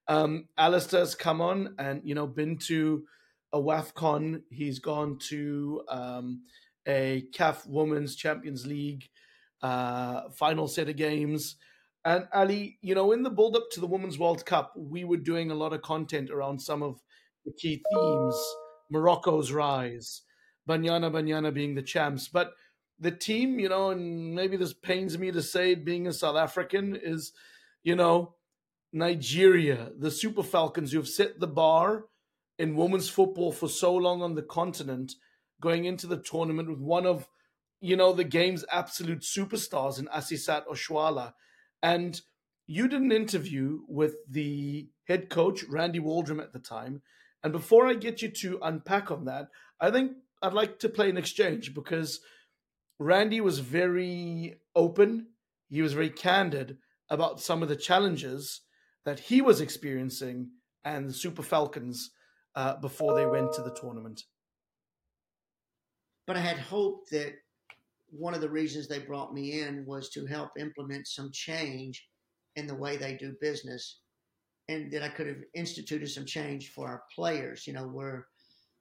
Um, 0.09 0.49
Alasdair's 0.59 1.15
come 1.15 1.41
on 1.41 1.75
and 1.79 2.03
you 2.05 2.15
know 2.15 2.27
been 2.27 2.59
to 2.67 3.05
a 3.53 3.59
WAFCON. 3.59 4.43
He's 4.51 4.79
gone 4.79 5.19
to 5.29 5.83
um, 5.89 6.43
a 6.87 7.25
CAF 7.33 7.67
Women's 7.67 8.17
Champions 8.17 8.67
League 8.67 9.09
uh, 9.63 10.31
final 10.31 10.69
set 10.69 10.89
of 10.89 10.97
games. 10.97 11.57
And 12.05 12.27
Ali, 12.33 12.79
you 12.81 12.95
know, 12.95 13.13
in 13.13 13.23
the 13.23 13.31
build 13.31 13.57
up 13.57 13.71
to 13.73 13.81
the 13.81 13.87
Women's 13.87 14.19
World 14.19 14.47
Cup, 14.47 14.73
we 14.77 15.05
were 15.05 15.19
doing 15.19 15.51
a 15.51 15.55
lot 15.55 15.73
of 15.73 15.83
content 15.83 16.31
around 16.31 16.61
some 16.61 16.83
of 16.83 17.01
the 17.45 17.53
key 17.53 17.83
themes 17.93 18.55
Morocco's 18.91 19.53
rise, 19.53 20.23
Banyana 20.69 21.11
Banyana 21.11 21.53
being 21.53 21.75
the 21.75 21.83
champs. 21.83 22.29
But 22.29 22.53
the 22.99 23.11
team, 23.11 23.59
you 23.59 23.69
know, 23.69 23.91
and 23.91 24.35
maybe 24.35 24.57
this 24.57 24.73
pains 24.73 25.19
me 25.19 25.31
to 25.31 25.43
say 25.43 25.73
it 25.73 25.85
being 25.85 26.07
a 26.07 26.13
South 26.13 26.37
African, 26.37 26.97
is, 26.97 27.33
you 27.83 27.97
know, 27.97 28.35
Nigeria, 28.93 29.91
the 29.97 30.11
Super 30.11 30.43
Falcons, 30.43 30.93
who've 30.93 31.09
set 31.09 31.39
the 31.39 31.47
bar 31.47 32.07
in 32.59 32.77
women's 32.77 33.09
football 33.09 33.53
for 33.53 33.69
so 33.69 33.95
long 33.95 34.23
on 34.23 34.35
the 34.35 34.43
continent, 34.43 35.15
going 35.61 35.85
into 35.85 36.07
the 36.07 36.19
tournament 36.19 36.69
with 36.69 36.81
one 36.81 37.07
of, 37.07 37.29
you 37.81 37.97
know, 37.97 38.13
the 38.13 38.25
game's 38.25 38.65
absolute 38.73 39.21
superstars 39.21 39.99
in 39.99 40.07
Asisat 40.07 40.67
Oshoala. 40.67 41.35
And 41.83 42.21
you 42.67 42.89
did 42.89 43.01
an 43.01 43.13
interview 43.13 43.81
with 43.89 44.15
the 44.29 44.89
head 45.07 45.29
coach, 45.29 45.65
Randy 45.65 45.99
Waldrum, 45.99 46.41
at 46.41 46.53
the 46.53 46.59
time. 46.59 47.03
And 47.43 47.53
before 47.53 47.87
I 47.87 47.95
get 47.95 48.23
you 48.23 48.29
to 48.29 48.59
unpack 48.63 49.11
on 49.11 49.25
that, 49.25 49.49
I 49.81 49.91
think 49.91 50.13
I'd 50.43 50.53
like 50.53 50.79
to 50.81 50.89
play 50.89 51.11
an 51.11 51.17
exchange 51.17 51.75
because 51.75 52.21
Randy 52.99 53.41
was 53.41 53.61
very 53.61 54.61
open. 54.77 55.29
He 55.69 55.83
was 55.83 55.95
very 55.95 56.11
candid 56.11 56.79
about 57.09 57.41
some 57.41 57.63
of 57.63 57.69
the 57.69 57.77
challenges 57.77 58.61
that 59.05 59.19
he 59.19 59.41
was 59.41 59.61
experiencing 59.61 60.51
and 60.85 61.09
the 61.09 61.15
Super 61.15 61.43
Falcons 61.43 62.11
uh, 62.55 62.77
before 62.77 63.15
they 63.15 63.27
went 63.27 63.53
to 63.55 63.63
the 63.63 63.75
tournament. 63.75 64.23
but 66.27 66.37
I 66.37 66.41
had 66.41 66.59
hoped 66.59 67.11
that 67.11 67.33
one 68.11 68.35
of 68.35 68.41
the 68.41 68.51
reasons 68.51 68.89
they 68.89 68.99
brought 68.99 69.35
me 69.35 69.61
in 69.61 69.85
was 69.87 70.11
to 70.11 70.27
help 70.27 70.51
implement 70.59 71.07
some 71.07 71.31
change 71.33 72.07
in 72.57 72.67
the 72.67 72.75
way 72.75 72.97
they 72.97 73.15
do 73.15 73.35
business, 73.41 74.01
and 74.69 74.91
that 74.93 75.03
I 75.03 75.09
could 75.09 75.27
have 75.27 75.43
instituted 75.55 76.09
some 76.09 76.25
change 76.25 76.73
for 76.73 76.89
our 76.89 77.03
players. 77.15 77.67
You 77.67 77.73
know, 77.73 77.87
where 77.87 78.27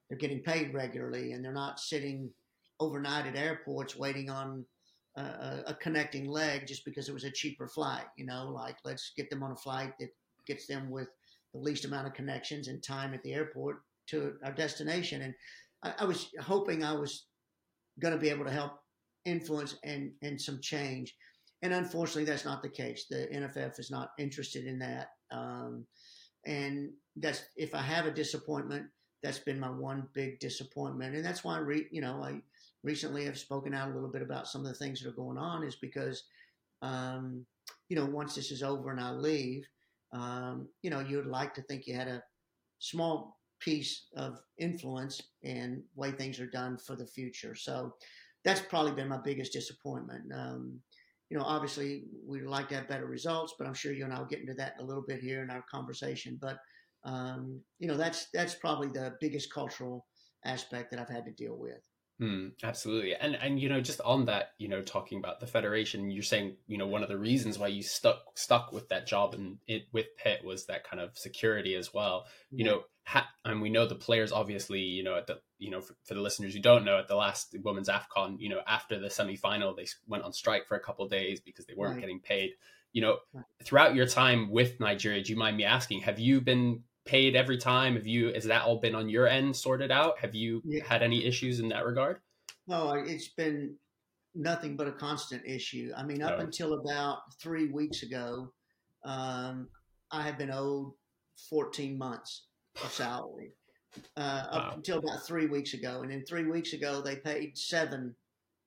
they're 0.08 0.18
getting 0.18 0.42
paid 0.42 0.74
regularly 0.74 1.32
and 1.32 1.44
they're 1.44 1.52
not 1.52 1.78
sitting 1.78 2.30
overnight 2.80 3.26
at 3.26 3.36
airports 3.36 3.96
waiting 3.96 4.28
on 4.28 4.64
a, 5.16 5.22
a, 5.22 5.62
a 5.68 5.74
connecting 5.74 6.28
leg 6.28 6.66
just 6.66 6.84
because 6.84 7.08
it 7.08 7.14
was 7.14 7.24
a 7.24 7.30
cheaper 7.30 7.68
flight. 7.68 8.06
You 8.18 8.26
know, 8.26 8.50
like 8.52 8.76
let's 8.84 9.12
get 9.16 9.30
them 9.30 9.42
on 9.42 9.52
a 9.52 9.56
flight 9.56 9.92
that 10.00 10.08
gets 10.46 10.66
them 10.66 10.90
with 10.90 11.08
the 11.52 11.60
least 11.60 11.84
amount 11.84 12.06
of 12.06 12.14
connections 12.14 12.68
and 12.68 12.82
time 12.82 13.14
at 13.14 13.22
the 13.22 13.34
airport 13.34 13.82
to 14.08 14.34
our 14.44 14.52
destination. 14.52 15.22
And 15.22 15.34
I, 15.84 15.94
I 16.00 16.04
was 16.04 16.28
hoping 16.40 16.82
I 16.82 16.92
was 16.92 17.26
going 18.00 18.14
to 18.14 18.20
be 18.20 18.30
able 18.30 18.44
to 18.44 18.50
help 18.50 18.72
influence 19.24 19.76
and 19.84 20.12
and 20.22 20.40
some 20.40 20.60
change. 20.60 21.14
And 21.62 21.74
unfortunately, 21.74 22.24
that's 22.24 22.44
not 22.44 22.62
the 22.62 22.68
case. 22.68 23.06
The 23.10 23.28
NFF 23.32 23.78
is 23.78 23.90
not 23.90 24.12
interested 24.18 24.66
in 24.66 24.78
that. 24.78 25.08
Um, 25.30 25.84
and 26.46 26.90
that's 27.16 27.42
if 27.56 27.74
I 27.74 27.82
have 27.82 28.06
a 28.06 28.10
disappointment, 28.10 28.86
that's 29.22 29.38
been 29.38 29.60
my 29.60 29.68
one 29.68 30.08
big 30.14 30.40
disappointment. 30.40 31.14
And 31.14 31.24
that's 31.24 31.44
why, 31.44 31.56
I 31.56 31.58
re, 31.58 31.86
you 31.90 32.00
know, 32.00 32.22
I 32.22 32.40
recently 32.82 33.24
have 33.26 33.38
spoken 33.38 33.74
out 33.74 33.90
a 33.90 33.94
little 33.94 34.08
bit 34.10 34.22
about 34.22 34.48
some 34.48 34.62
of 34.62 34.68
the 34.68 34.78
things 34.78 35.00
that 35.00 35.08
are 35.10 35.12
going 35.12 35.36
on, 35.36 35.62
is 35.62 35.76
because, 35.76 36.24
um, 36.80 37.44
you 37.88 37.96
know, 37.96 38.06
once 38.06 38.34
this 38.34 38.50
is 38.50 38.62
over 38.62 38.90
and 38.90 39.00
I 39.00 39.10
leave, 39.10 39.66
um, 40.12 40.68
you 40.82 40.90
know, 40.90 41.00
you 41.00 41.16
would 41.18 41.26
like 41.26 41.54
to 41.54 41.62
think 41.62 41.86
you 41.86 41.94
had 41.94 42.08
a 42.08 42.22
small 42.78 43.38
piece 43.60 44.06
of 44.16 44.40
influence 44.58 45.20
in 45.42 45.82
way 45.94 46.10
things 46.10 46.40
are 46.40 46.46
done 46.46 46.78
for 46.78 46.96
the 46.96 47.06
future. 47.06 47.54
So 47.54 47.92
that's 48.44 48.60
probably 48.60 48.92
been 48.92 49.08
my 49.08 49.20
biggest 49.22 49.52
disappointment. 49.52 50.24
Um, 50.34 50.80
you 51.28 51.38
know, 51.38 51.44
obviously 51.44 52.04
we'd 52.26 52.42
like 52.42 52.68
to 52.70 52.74
have 52.74 52.88
better 52.88 53.06
results, 53.06 53.54
but 53.58 53.66
I'm 53.66 53.74
sure 53.74 53.92
you 53.92 54.04
and 54.04 54.12
I 54.12 54.18
will 54.18 54.26
get 54.26 54.40
into 54.40 54.54
that 54.54 54.74
in 54.78 54.84
a 54.84 54.88
little 54.88 55.04
bit 55.06 55.20
here 55.20 55.42
in 55.42 55.50
our 55.50 55.64
conversation. 55.70 56.38
But 56.40 56.58
um, 57.04 57.60
you 57.78 57.88
know, 57.88 57.96
that's 57.96 58.26
that's 58.34 58.54
probably 58.54 58.88
the 58.88 59.14
biggest 59.20 59.52
cultural 59.52 60.06
aspect 60.44 60.90
that 60.90 61.00
I've 61.00 61.08
had 61.08 61.24
to 61.26 61.32
deal 61.32 61.56
with. 61.56 61.80
Hmm, 62.20 62.48
absolutely. 62.62 63.14
And 63.14 63.34
and 63.34 63.58
you 63.58 63.70
know, 63.70 63.80
just 63.80 64.02
on 64.02 64.26
that, 64.26 64.50
you 64.58 64.68
know, 64.68 64.82
talking 64.82 65.18
about 65.18 65.40
the 65.40 65.46
federation, 65.46 66.10
you're 66.10 66.22
saying, 66.22 66.56
you 66.66 66.76
know, 66.76 66.86
one 66.86 67.02
of 67.02 67.08
the 67.08 67.16
reasons 67.16 67.58
why 67.58 67.68
you 67.68 67.82
stuck 67.82 68.18
stuck 68.34 68.72
with 68.72 68.90
that 68.90 69.06
job 69.06 69.32
and 69.32 69.56
it 69.66 69.84
with 69.90 70.14
Pitt 70.22 70.44
was 70.44 70.66
that 70.66 70.84
kind 70.84 71.00
of 71.00 71.16
security 71.16 71.74
as 71.74 71.94
well. 71.94 72.26
You 72.50 72.66
know, 72.66 72.82
ha- 73.04 73.30
and 73.46 73.62
we 73.62 73.70
know 73.70 73.86
the 73.86 73.94
players 73.94 74.32
obviously, 74.32 74.80
you 74.80 75.02
know, 75.02 75.16
at 75.16 75.28
the 75.28 75.40
you 75.58 75.70
know, 75.70 75.80
for, 75.80 75.94
for 76.04 76.12
the 76.12 76.20
listeners 76.20 76.52
who 76.52 76.60
don't 76.60 76.84
know, 76.84 76.98
at 76.98 77.08
the 77.08 77.16
last 77.16 77.56
women's 77.64 77.88
AFCON, 77.88 78.36
you 78.38 78.50
know, 78.50 78.60
after 78.66 78.98
the 79.00 79.08
semi-final, 79.08 79.74
they 79.74 79.86
went 80.06 80.22
on 80.24 80.34
strike 80.34 80.66
for 80.66 80.76
a 80.76 80.80
couple 80.80 81.06
of 81.06 81.10
days 81.10 81.40
because 81.40 81.64
they 81.64 81.74
weren't 81.74 81.92
Right. 81.94 82.00
getting 82.02 82.20
paid. 82.20 82.50
You 82.92 83.00
know, 83.02 83.18
throughout 83.64 83.94
your 83.94 84.06
time 84.06 84.50
with 84.50 84.78
Nigeria, 84.78 85.22
do 85.22 85.32
you 85.32 85.38
mind 85.38 85.56
me 85.56 85.64
asking, 85.64 86.00
have 86.00 86.18
you 86.18 86.42
been 86.42 86.82
paid 87.04 87.34
every 87.36 87.56
time? 87.58 87.94
Have 87.94 88.06
you 88.06 88.32
has 88.32 88.44
that 88.44 88.62
all 88.62 88.78
been 88.78 88.94
on 88.94 89.08
your 89.08 89.26
end 89.26 89.54
sorted 89.56 89.90
out? 89.90 90.18
Have 90.18 90.34
you 90.34 90.62
Yeah. 90.64 90.84
had 90.84 91.02
any 91.02 91.24
issues 91.24 91.60
in 91.60 91.68
that 91.68 91.84
regard? 91.84 92.20
No, 92.66 92.92
it's 92.92 93.28
been 93.28 93.76
nothing 94.34 94.76
but 94.76 94.86
a 94.86 94.92
constant 94.92 95.44
issue. 95.44 95.92
I 95.96 96.04
mean, 96.04 96.22
up 96.22 96.36
Oh. 96.38 96.42
until 96.42 96.74
about 96.74 97.34
three 97.40 97.66
weeks 97.68 98.02
ago, 98.02 98.52
um, 99.04 99.68
I 100.10 100.22
have 100.22 100.38
been 100.38 100.50
owed 100.52 100.92
14 101.48 101.96
months 101.98 102.46
of 102.82 102.92
salary. 102.92 103.52
Uh, 104.16 104.46
up 104.50 104.76
until 104.76 104.98
about 104.98 105.26
three 105.26 105.46
weeks 105.46 105.74
ago, 105.74 106.02
and 106.02 106.12
then 106.12 106.24
three 106.24 106.44
weeks 106.44 106.74
ago 106.74 107.00
they 107.00 107.16
paid 107.16 107.58
seven 107.58 108.14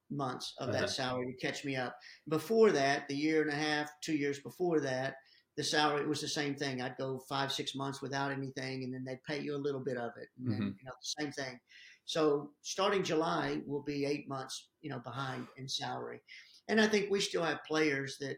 months 0.09 0.53
of 0.57 0.67
Uh-huh. 0.69 0.81
that 0.81 0.89
salary 0.89 1.31
to 1.31 1.37
catch 1.37 1.63
me 1.63 1.77
up. 1.77 1.97
Before 2.27 2.73
that, 2.73 3.07
the 3.07 3.15
year 3.15 3.41
and 3.41 3.49
a 3.49 3.55
half, 3.55 3.89
two 4.01 4.17
years 4.17 4.39
before 4.41 4.81
that, 4.81 5.15
the 5.55 5.63
salary 5.63 6.07
was 6.07 6.21
the 6.21 6.27
same 6.27 6.55
thing. 6.55 6.81
I'd 6.81 6.97
go 6.97 7.19
five, 7.29 7.51
six 7.51 7.75
months 7.75 8.01
without 8.01 8.31
anything, 8.31 8.83
and 8.83 8.93
then 8.93 9.03
they'd 9.05 9.23
pay 9.23 9.39
you 9.41 9.55
a 9.55 9.57
little 9.65 9.81
bit 9.81 9.97
of 9.97 10.11
it, 10.17 10.29
and 10.37 10.51
then 10.51 10.59
Mhm. 10.61 10.79
you 10.79 10.85
know 10.85 10.91
the 10.91 11.23
same 11.23 11.31
thing. 11.31 11.59
So 12.05 12.53
starting 12.61 13.03
July, 13.03 13.61
we'll 13.65 13.83
be 13.83 14.05
eight 14.05 14.27
months, 14.27 14.69
you 14.81 14.89
know, 14.89 14.99
behind 14.99 15.47
in 15.57 15.67
salary, 15.69 16.21
and 16.67 16.81
I 16.81 16.87
think 16.87 17.09
we 17.11 17.21
still 17.21 17.43
have 17.43 17.63
players 17.65 18.17
that 18.19 18.37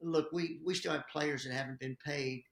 look. 0.00 0.30
We 0.32 0.60
we 0.64 0.74
still 0.74 0.92
have 0.92 1.08
players 1.08 1.44
that 1.44 1.52
haven't 1.52 1.80
been 1.80 1.96
paid 2.04 2.44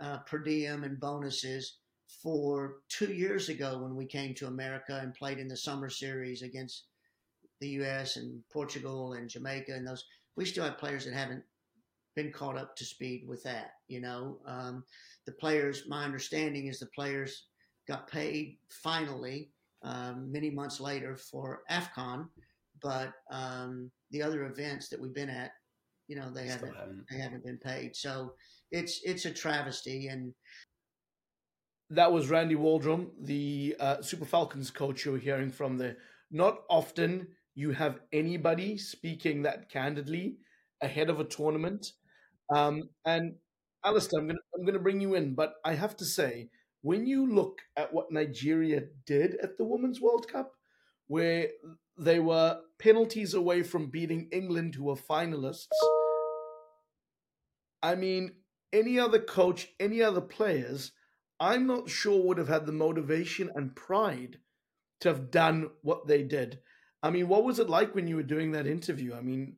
uh, 0.00 0.18
per 0.20 0.38
diem 0.38 0.84
and 0.84 1.00
bonuses 1.00 1.78
for 2.22 2.82
two 2.88 3.12
years 3.12 3.48
ago 3.48 3.78
when 3.82 3.94
we 3.96 4.06
came 4.06 4.34
to 4.34 4.46
America 4.46 4.98
and 5.02 5.14
played 5.14 5.38
in 5.38 5.48
the 5.48 5.56
summer 5.56 5.88
series 5.90 6.42
against 6.42 6.84
the 7.60 7.68
U.S. 7.70 8.16
and 8.16 8.42
Portugal 8.50 9.14
and 9.14 9.28
Jamaica 9.28 9.72
and 9.74 9.86
those, 9.86 10.04
we 10.36 10.44
still 10.44 10.64
have 10.64 10.78
players 10.78 11.04
that 11.04 11.14
haven't 11.14 11.44
been 12.16 12.32
caught 12.32 12.58
up 12.58 12.74
to 12.76 12.84
speed 12.84 13.24
with 13.28 13.42
that. 13.44 13.72
You 13.86 14.00
know, 14.00 14.38
um, 14.46 14.82
the 15.26 15.32
players. 15.32 15.84
My 15.86 16.04
understanding 16.04 16.66
is 16.66 16.80
the 16.80 16.86
players 16.86 17.46
got 17.86 18.10
paid 18.10 18.58
finally 18.70 19.52
um, 19.82 20.32
many 20.32 20.50
months 20.50 20.80
later 20.80 21.16
for 21.16 21.60
AFCON, 21.70 22.26
but 22.82 23.12
um, 23.30 23.90
the 24.10 24.22
other 24.22 24.46
events 24.46 24.88
that 24.88 25.00
we've 25.00 25.14
been 25.14 25.30
at, 25.30 25.52
you 26.08 26.16
know, 26.16 26.30
they 26.30 26.46
haven't, 26.48 26.74
haven't 26.74 27.04
they 27.10 27.18
haven't 27.18 27.44
been 27.44 27.58
paid. 27.58 27.94
So 27.94 28.32
it's 28.72 29.00
it's 29.04 29.26
a 29.26 29.30
travesty 29.30 30.08
and. 30.08 30.34
That 31.90 32.10
was 32.10 32.28
Randy 32.28 32.56
Waldrum, 32.56 33.10
the 33.20 33.76
uh, 33.78 34.02
Super 34.02 34.24
Falcons 34.24 34.72
coach 34.72 35.04
you 35.04 35.12
were 35.12 35.18
hearing 35.18 35.52
from 35.52 35.78
there. 35.78 35.98
Not 36.32 36.62
often 36.68 37.28
you 37.54 37.70
have 37.70 38.00
anybody 38.12 38.76
speaking 38.76 39.42
that 39.42 39.70
candidly 39.70 40.38
ahead 40.82 41.10
of 41.10 41.20
a 41.20 41.24
tournament. 41.24 41.92
Um, 42.54 42.90
and 43.04 43.36
Alasdair, 43.84 44.18
I'm 44.18 44.26
going 44.26 44.38
I'm 44.54 44.62
going 44.62 44.74
to 44.74 44.80
bring 44.80 45.00
you 45.00 45.14
in, 45.14 45.34
but 45.34 45.54
I 45.64 45.74
have 45.74 45.96
to 45.98 46.04
say, 46.04 46.50
when 46.82 47.06
you 47.06 47.26
look 47.32 47.60
at 47.76 47.92
what 47.92 48.12
Nigeria 48.12 48.82
did 49.06 49.36
at 49.42 49.58
the 49.58 49.64
Women's 49.64 50.00
World 50.00 50.28
Cup, 50.28 50.52
where 51.08 51.48
they 51.98 52.18
were 52.18 52.60
penalties 52.78 53.34
away 53.34 53.62
from 53.62 53.90
beating 53.90 54.28
England, 54.32 54.74
who 54.74 54.84
were 54.84 54.96
finalists. 54.96 55.66
I 57.82 57.94
mean, 57.94 58.32
any 58.72 58.98
other 58.98 59.20
coach, 59.20 59.68
any 59.78 60.02
other 60.02 60.20
players, 60.20 60.92
I'm 61.38 61.66
not 61.66 61.88
sure 61.88 62.22
would 62.22 62.38
have 62.38 62.48
had 62.48 62.66
the 62.66 62.72
motivation 62.72 63.50
and 63.54 63.74
pride 63.76 64.38
to 65.00 65.08
have 65.08 65.30
done 65.30 65.70
what 65.82 66.06
they 66.06 66.22
did. 66.22 66.58
I 67.02 67.10
mean, 67.10 67.28
what 67.28 67.44
was 67.44 67.58
it 67.58 67.68
like 67.70 67.94
when 67.94 68.08
you 68.08 68.16
were 68.16 68.22
doing 68.22 68.52
that 68.52 68.66
interview? 68.66 69.14
I 69.14 69.20
mean, 69.20 69.56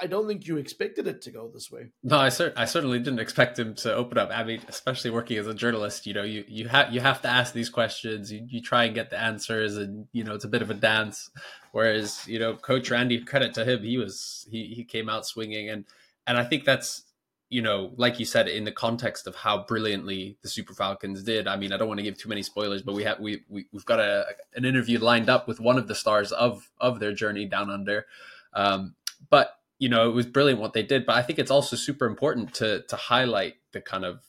I 0.00 0.06
don't 0.06 0.26
think 0.26 0.46
you 0.46 0.56
expected 0.56 1.06
it 1.06 1.22
to 1.22 1.30
go 1.30 1.50
this 1.52 1.70
way. 1.70 1.90
No, 2.02 2.18
I, 2.18 2.30
cer- 2.30 2.54
I 2.56 2.64
certainly 2.64 2.98
didn't 2.98 3.18
expect 3.18 3.58
him 3.58 3.74
to 3.76 3.94
open 3.94 4.18
up. 4.18 4.30
I 4.32 4.44
mean, 4.44 4.62
especially 4.68 5.10
working 5.10 5.36
as 5.38 5.46
a 5.46 5.54
journalist, 5.54 6.06
you 6.06 6.14
know, 6.14 6.22
you, 6.22 6.44
you 6.48 6.68
have 6.68 6.92
you 6.92 7.00
have 7.00 7.20
to 7.22 7.28
ask 7.28 7.52
these 7.52 7.68
questions. 7.68 8.32
You, 8.32 8.46
you 8.48 8.62
try 8.62 8.84
and 8.84 8.94
get 8.94 9.10
the 9.10 9.20
answers, 9.20 9.76
and 9.76 10.06
you 10.12 10.24
know, 10.24 10.34
it's 10.34 10.44
a 10.44 10.48
bit 10.48 10.62
of 10.62 10.70
a 10.70 10.74
dance. 10.74 11.30
Whereas, 11.72 12.26
you 12.26 12.38
know, 12.38 12.54
Coach 12.54 12.90
Randy, 12.90 13.22
credit 13.22 13.54
to 13.54 13.64
him, 13.64 13.82
he 13.82 13.98
was 13.98 14.46
he 14.50 14.66
he 14.74 14.84
came 14.84 15.08
out 15.08 15.26
swinging, 15.26 15.68
and 15.68 15.84
and 16.26 16.38
I 16.38 16.44
think 16.44 16.64
that's 16.64 17.04
you 17.50 17.62
know, 17.62 17.92
like 17.96 18.20
you 18.20 18.24
said, 18.24 18.46
in 18.46 18.64
the 18.64 18.72
context 18.72 19.26
of 19.26 19.34
how 19.34 19.64
brilliantly 19.64 20.38
the 20.40 20.48
Super 20.48 20.72
Falcons 20.72 21.24
did. 21.24 21.48
I 21.48 21.56
mean, 21.56 21.72
I 21.72 21.76
don't 21.76 21.88
want 21.88 21.98
to 21.98 22.04
give 22.04 22.16
too 22.16 22.28
many 22.28 22.44
spoilers, 22.44 22.80
but 22.80 22.94
we 22.94 23.02
have 23.02 23.18
we, 23.18 23.42
we 23.48 23.66
we've 23.72 23.84
got 23.84 23.98
a 23.98 24.24
an 24.54 24.64
interview 24.64 25.00
lined 25.00 25.28
up 25.28 25.48
with 25.48 25.58
one 25.60 25.76
of 25.76 25.88
the 25.88 25.94
stars 25.94 26.30
of 26.32 26.70
of 26.80 27.00
their 27.00 27.12
journey 27.12 27.46
down 27.46 27.68
under. 27.68 28.06
Um, 28.54 28.94
but 29.28 29.59
you 29.80 29.88
know, 29.88 30.08
it 30.08 30.12
was 30.12 30.26
brilliant 30.26 30.60
what 30.60 30.74
they 30.74 30.84
did. 30.84 31.06
But 31.06 31.16
I 31.16 31.22
think 31.22 31.40
it's 31.40 31.50
also 31.50 31.74
super 31.74 32.06
important 32.06 32.54
to 32.54 32.82
to 32.82 32.96
highlight 32.96 33.54
the 33.72 33.80
kind 33.80 34.04
of 34.04 34.22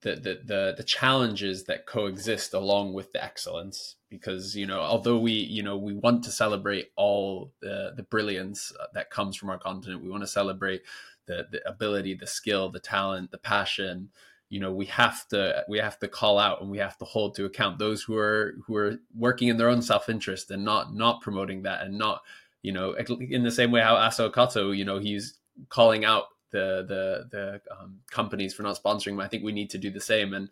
the 0.00 0.14
the 0.14 0.40
the, 0.44 0.74
the 0.78 0.84
challenges 0.84 1.64
that 1.64 1.86
coexist 1.86 2.54
along 2.54 2.94
with 2.94 3.12
the 3.12 3.22
excellence. 3.22 3.96
Because 4.08 4.56
you 4.56 4.64
know, 4.66 4.80
although 4.80 5.18
we 5.18 5.32
you 5.32 5.62
know 5.62 5.76
we 5.76 5.92
want 5.92 6.22
to 6.24 6.30
celebrate 6.30 6.92
all 6.96 7.52
the 7.60 7.92
the 7.96 8.04
brilliance 8.04 8.72
that 8.94 9.10
comes 9.10 9.36
from 9.36 9.50
our 9.50 9.58
continent, 9.58 10.02
we 10.02 10.08
want 10.08 10.22
to 10.22 10.28
celebrate 10.28 10.82
the 11.26 11.46
the 11.50 11.68
ability, 11.68 12.14
the 12.14 12.26
skill, 12.26 12.70
the 12.70 12.80
talent, 12.80 13.32
the 13.32 13.38
passion 13.38 14.10
you 14.50 14.60
know 14.60 14.72
we 14.72 14.86
have 14.86 15.26
to 15.26 15.64
we 15.68 15.78
have 15.78 15.98
to 15.98 16.06
call 16.06 16.38
out 16.38 16.60
and 16.60 16.70
we 16.70 16.78
have 16.78 16.96
to 16.98 17.04
hold 17.04 17.34
to 17.34 17.44
account 17.44 17.78
those 17.78 18.02
who 18.02 18.16
are 18.16 18.54
who 18.66 18.76
are 18.76 18.96
working 19.16 19.48
in 19.48 19.56
their 19.56 19.68
own 19.68 19.82
self-interest 19.82 20.50
and 20.50 20.64
not 20.64 20.94
not 20.94 21.22
promoting 21.22 21.62
that 21.62 21.82
and 21.82 21.98
not 21.98 22.22
you 22.64 22.72
know, 22.72 22.94
in 22.94 23.42
the 23.42 23.50
same 23.50 23.70
way 23.70 23.82
how 23.82 23.94
Assou-Ekotto, 23.94 24.74
you 24.76 24.86
know, 24.86 24.98
he's 24.98 25.38
calling 25.68 26.06
out 26.06 26.24
the 26.50 26.82
the 26.88 27.28
the 27.30 27.60
um, 27.78 28.00
companies 28.10 28.54
for 28.54 28.62
not 28.62 28.82
sponsoring 28.82 29.12
him. 29.12 29.20
I 29.20 29.28
think 29.28 29.44
we 29.44 29.52
need 29.52 29.68
to 29.70 29.78
do 29.78 29.90
the 29.90 30.00
same, 30.00 30.32
and 30.32 30.48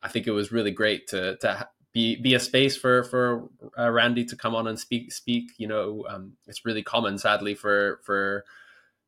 I 0.00 0.08
think 0.08 0.28
it 0.28 0.30
was 0.30 0.52
really 0.52 0.70
great 0.70 1.08
to 1.08 1.36
to 1.38 1.68
be 1.92 2.14
be 2.14 2.34
a 2.34 2.40
space 2.40 2.76
for 2.76 3.02
for 3.02 3.48
uh, 3.76 3.90
Randy 3.90 4.24
to 4.26 4.36
come 4.36 4.54
on 4.54 4.68
and 4.68 4.78
speak 4.78 5.12
speak. 5.12 5.50
You 5.58 5.66
know, 5.66 6.06
um, 6.08 6.34
it's 6.46 6.64
really 6.64 6.84
common, 6.84 7.18
sadly, 7.18 7.54
for 7.54 7.98
for 8.04 8.44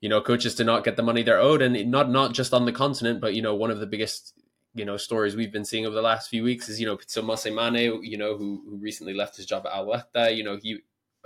you 0.00 0.08
know 0.08 0.20
coaches 0.20 0.56
to 0.56 0.64
not 0.64 0.82
get 0.82 0.96
the 0.96 1.02
money 1.04 1.22
they're 1.22 1.38
owed, 1.38 1.62
and 1.62 1.92
not 1.92 2.10
not 2.10 2.34
just 2.34 2.52
on 2.52 2.64
the 2.64 2.72
continent, 2.72 3.20
but 3.20 3.34
you 3.34 3.42
know, 3.42 3.54
one 3.54 3.70
of 3.70 3.78
the 3.78 3.86
biggest 3.86 4.34
you 4.74 4.84
know 4.84 4.96
stories 4.96 5.36
we've 5.36 5.52
been 5.52 5.64
seeing 5.64 5.86
over 5.86 5.94
the 5.94 6.02
last 6.02 6.28
few 6.28 6.42
weeks 6.42 6.68
is 6.68 6.80
you 6.80 6.86
know 6.86 6.96
Pitso 6.96 7.22
Mosimane, 7.22 8.00
you 8.02 8.18
know 8.18 8.36
who 8.36 8.64
who 8.68 8.78
recently 8.78 9.14
left 9.14 9.36
his 9.36 9.46
job 9.46 9.64
at 9.64 9.72
Al. 9.72 10.28
You 10.32 10.42
know 10.42 10.58
he 10.60 10.80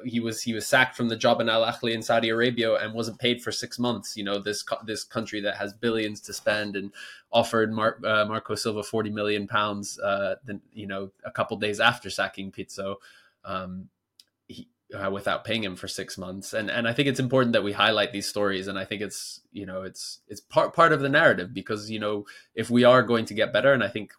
he 0.05 0.21
was 0.21 0.43
he 0.43 0.53
was 0.55 0.67
sacked 0.67 0.97
from 0.97 1.09
the 1.09 1.17
job 1.17 1.41
in 1.41 1.49
Al 1.49 1.65
Ahly 1.65 1.95
in 1.95 2.03
Saudi 2.03 2.29
Arabia 2.29 2.75
and 2.75 2.95
wasn't 2.95 3.19
paid 3.19 3.43
for 3.43 3.53
six 3.53 3.79
months. 3.79 4.17
You 4.17 4.25
know 4.25 4.39
this 4.39 4.65
this 4.85 5.05
country 5.05 5.41
that 5.41 5.57
has 5.57 5.73
billions 5.73 6.21
to 6.23 6.33
spend 6.33 6.77
and 6.77 6.93
offered 7.33 7.73
Mar- 7.73 7.99
uh, 8.05 8.25
Marco 8.27 8.55
Silva 8.55 8.83
forty 8.83 9.11
million 9.11 9.47
pounds. 9.47 9.99
Uh, 9.99 10.37
then 10.45 10.61
you 10.73 10.87
know 10.87 11.11
a 11.25 11.31
couple 11.31 11.57
days 11.57 11.81
after 11.81 12.11
sacking 12.11 12.53
Pitso, 12.53 12.97
um, 13.45 13.89
uh, 14.95 15.11
without 15.11 15.45
paying 15.45 15.65
him 15.65 15.77
for 15.77 15.89
six 15.89 16.19
months. 16.19 16.53
And 16.53 16.71
and 16.71 16.87
I 16.87 16.93
think 16.93 17.09
it's 17.09 17.21
important 17.21 17.53
that 17.53 17.65
we 17.65 17.73
highlight 17.73 18.13
these 18.13 18.29
stories. 18.29 18.69
And 18.69 18.79
I 18.79 18.85
think 18.85 19.03
it's 19.03 19.41
you 19.53 19.67
know 19.67 19.83
it's 19.83 20.21
it's 20.29 20.41
part 20.41 20.75
part 20.75 20.93
of 20.93 21.01
the 21.01 21.09
narrative 21.09 21.53
because 21.55 21.91
you 21.91 21.99
know 21.99 22.27
if 22.55 22.71
we 22.71 22.85
are 22.85 23.03
going 23.03 23.25
to 23.27 23.35
get 23.35 23.53
better, 23.53 23.73
and 23.73 23.83
I 23.83 23.89
think 23.89 24.13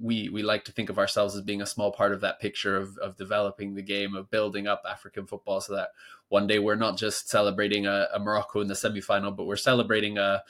we 0.00 0.28
we 0.28 0.42
like 0.42 0.64
to 0.66 0.72
think 0.72 0.90
of 0.90 0.98
ourselves 0.98 1.34
as 1.36 1.42
being 1.42 1.62
a 1.62 1.66
small 1.66 1.92
part 1.92 2.12
of 2.12 2.20
that 2.20 2.40
picture 2.40 2.76
of 2.76 2.96
of 2.98 3.16
developing 3.16 3.74
the 3.74 3.82
game 3.82 4.14
of 4.14 4.30
building 4.30 4.66
up 4.66 4.82
African 4.88 5.26
football, 5.26 5.60
so 5.60 5.74
that 5.74 5.90
one 6.28 6.46
day 6.46 6.58
we're 6.58 6.76
not 6.76 6.96
just 6.96 7.28
celebrating 7.28 7.86
a, 7.86 8.08
a 8.14 8.18
Morocco 8.18 8.60
in 8.60 8.68
the 8.68 8.74
semifinal, 8.74 9.36
but 9.36 9.46
we're 9.46 9.56
celebrating 9.56 10.18
a 10.18 10.42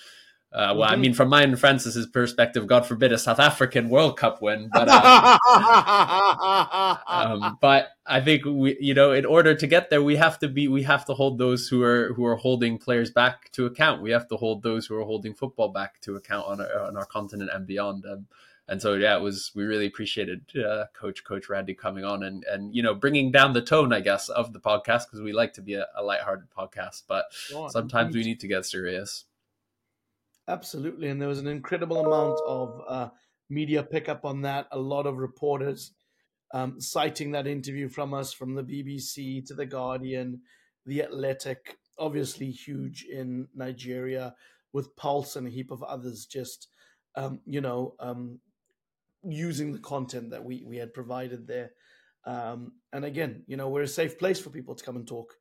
uh, 0.53 0.75
well, 0.77 0.89
mm-hmm. 0.89 0.93
I 0.93 0.97
mean, 0.97 1.15
from 1.15 1.29
mine 1.29 1.51
and 1.51 1.59
Francis's 1.61 2.09
perspective, 2.09 2.67
God 2.67 2.85
forbid 2.85 3.13
a 3.13 3.19
South 3.19 3.39
African 3.39 3.89
World 3.89 4.17
Cup 4.17 4.43
win, 4.43 4.69
but 4.73 4.89
uh, 4.91 5.39
um, 7.07 7.57
but 7.61 7.91
I 8.05 8.21
think 8.21 8.45
we, 8.45 8.77
you 8.81 8.93
know, 8.93 9.13
in 9.13 9.25
order 9.25 9.55
to 9.55 9.67
get 9.69 9.91
there, 9.91 10.03
we 10.03 10.17
have 10.17 10.41
to 10.41 10.49
be, 10.49 10.67
we 10.67 10.83
have 10.83 11.05
to 11.05 11.15
hold 11.15 11.39
those 11.39 11.69
who 11.69 11.85
are 11.85 12.13
who 12.15 12.27
are 12.27 12.35
holding 12.35 12.79
players 12.79 13.13
back 13.13 13.53
to 13.53 13.67
account. 13.67 14.03
We 14.03 14.11
have 14.11 14.27
to 14.27 14.37
hold 14.37 14.65
those 14.65 14.87
who 14.87 14.97
are 14.97 15.05
holding 15.05 15.35
football 15.35 15.69
back 15.69 16.01
to 16.01 16.17
account 16.17 16.49
on 16.49 16.61
our, 16.61 16.81
on 16.81 16.97
our 16.97 17.07
continent 17.07 17.51
and 17.55 17.65
beyond. 17.65 18.05
Um, 18.05 18.27
and 18.67 18.83
so, 18.83 18.95
yeah, 18.95 19.17
it 19.17 19.23
was. 19.23 19.53
We 19.55 19.63
really 19.65 19.87
appreciated 19.87 20.47
uh, 20.57 20.87
Coach 20.95 21.23
Coach 21.23 21.49
Randy 21.49 21.75
coming 21.75 22.05
on 22.05 22.25
and 22.25 22.45
and 22.51 22.75
you 22.75 22.83
know 22.83 22.95
bringing 22.95 23.31
down 23.31 23.53
the 23.53 23.63
tone, 23.63 23.93
I 23.93 24.01
guess, 24.01 24.29
of 24.29 24.53
the 24.53 24.61
podcast 24.61 25.07
because 25.07 25.21
we 25.21 25.33
like 25.33 25.53
to 25.55 25.63
be 25.63 25.75
a, 25.75 25.87
a 25.97 26.03
lighthearted 26.03 26.49
podcast, 26.51 27.05
but 27.07 27.27
sometimes 27.71 28.17
we 28.17 28.25
need 28.25 28.41
to 28.41 28.49
get 28.49 28.67
serious. 28.67 29.27
Absolutely, 30.51 31.09
and 31.09 31.21
there 31.21 31.29
was 31.29 31.39
an 31.39 31.47
incredible 31.47 32.05
amount 32.05 32.41
of 32.45 32.83
uh, 32.89 33.09
media 33.49 33.85
pickup 33.85 34.25
on 34.25 34.43
that. 34.43 34.67
A 34.73 34.79
lot 34.79 35.07
of 35.07 35.19
reporters 35.19 35.93
um, 36.53 36.81
citing 36.81 37.31
that 37.31 37.47
interview 37.47 37.89
from 37.89 38.13
us, 38.13 38.33
from 38.33 38.57
the 38.57 38.65
BBC 38.65 39.47
to 39.47 39.55
the 39.55 39.65
Guardian, 39.65 40.41
the 40.87 41.05
Athletic, 41.05 41.77
obviously 42.01 42.51
huge 42.51 43.05
in 43.05 43.47
Nigeria, 43.55 44.35
with 44.73 44.97
Pulse 44.97 45.37
and 45.37 45.47
a 45.47 45.51
heap 45.51 45.71
of 45.71 45.85
others. 45.85 46.27
Just 46.27 46.67
um, 47.15 47.39
you 47.47 47.61
know, 47.61 47.95
um, 48.01 48.41
using 49.23 49.73
the 49.73 49.79
content 49.79 50.31
that 50.31 50.45
we 50.45 50.65
we 50.67 50.79
had 50.79 50.93
provided 50.93 51.47
there. 51.47 51.71
Um, 52.25 52.73
and 52.93 53.05
again, 53.05 53.45
you 53.47 53.57
know, 53.57 53.69
we're 53.69 53.83
a 53.83 53.89
safe 53.89 54.19
place 54.19 54.41
for 54.41 54.51
people 54.51 54.75
to 54.75 54.85
come 54.85 54.97
and 54.97 55.07
talk. 55.07 55.33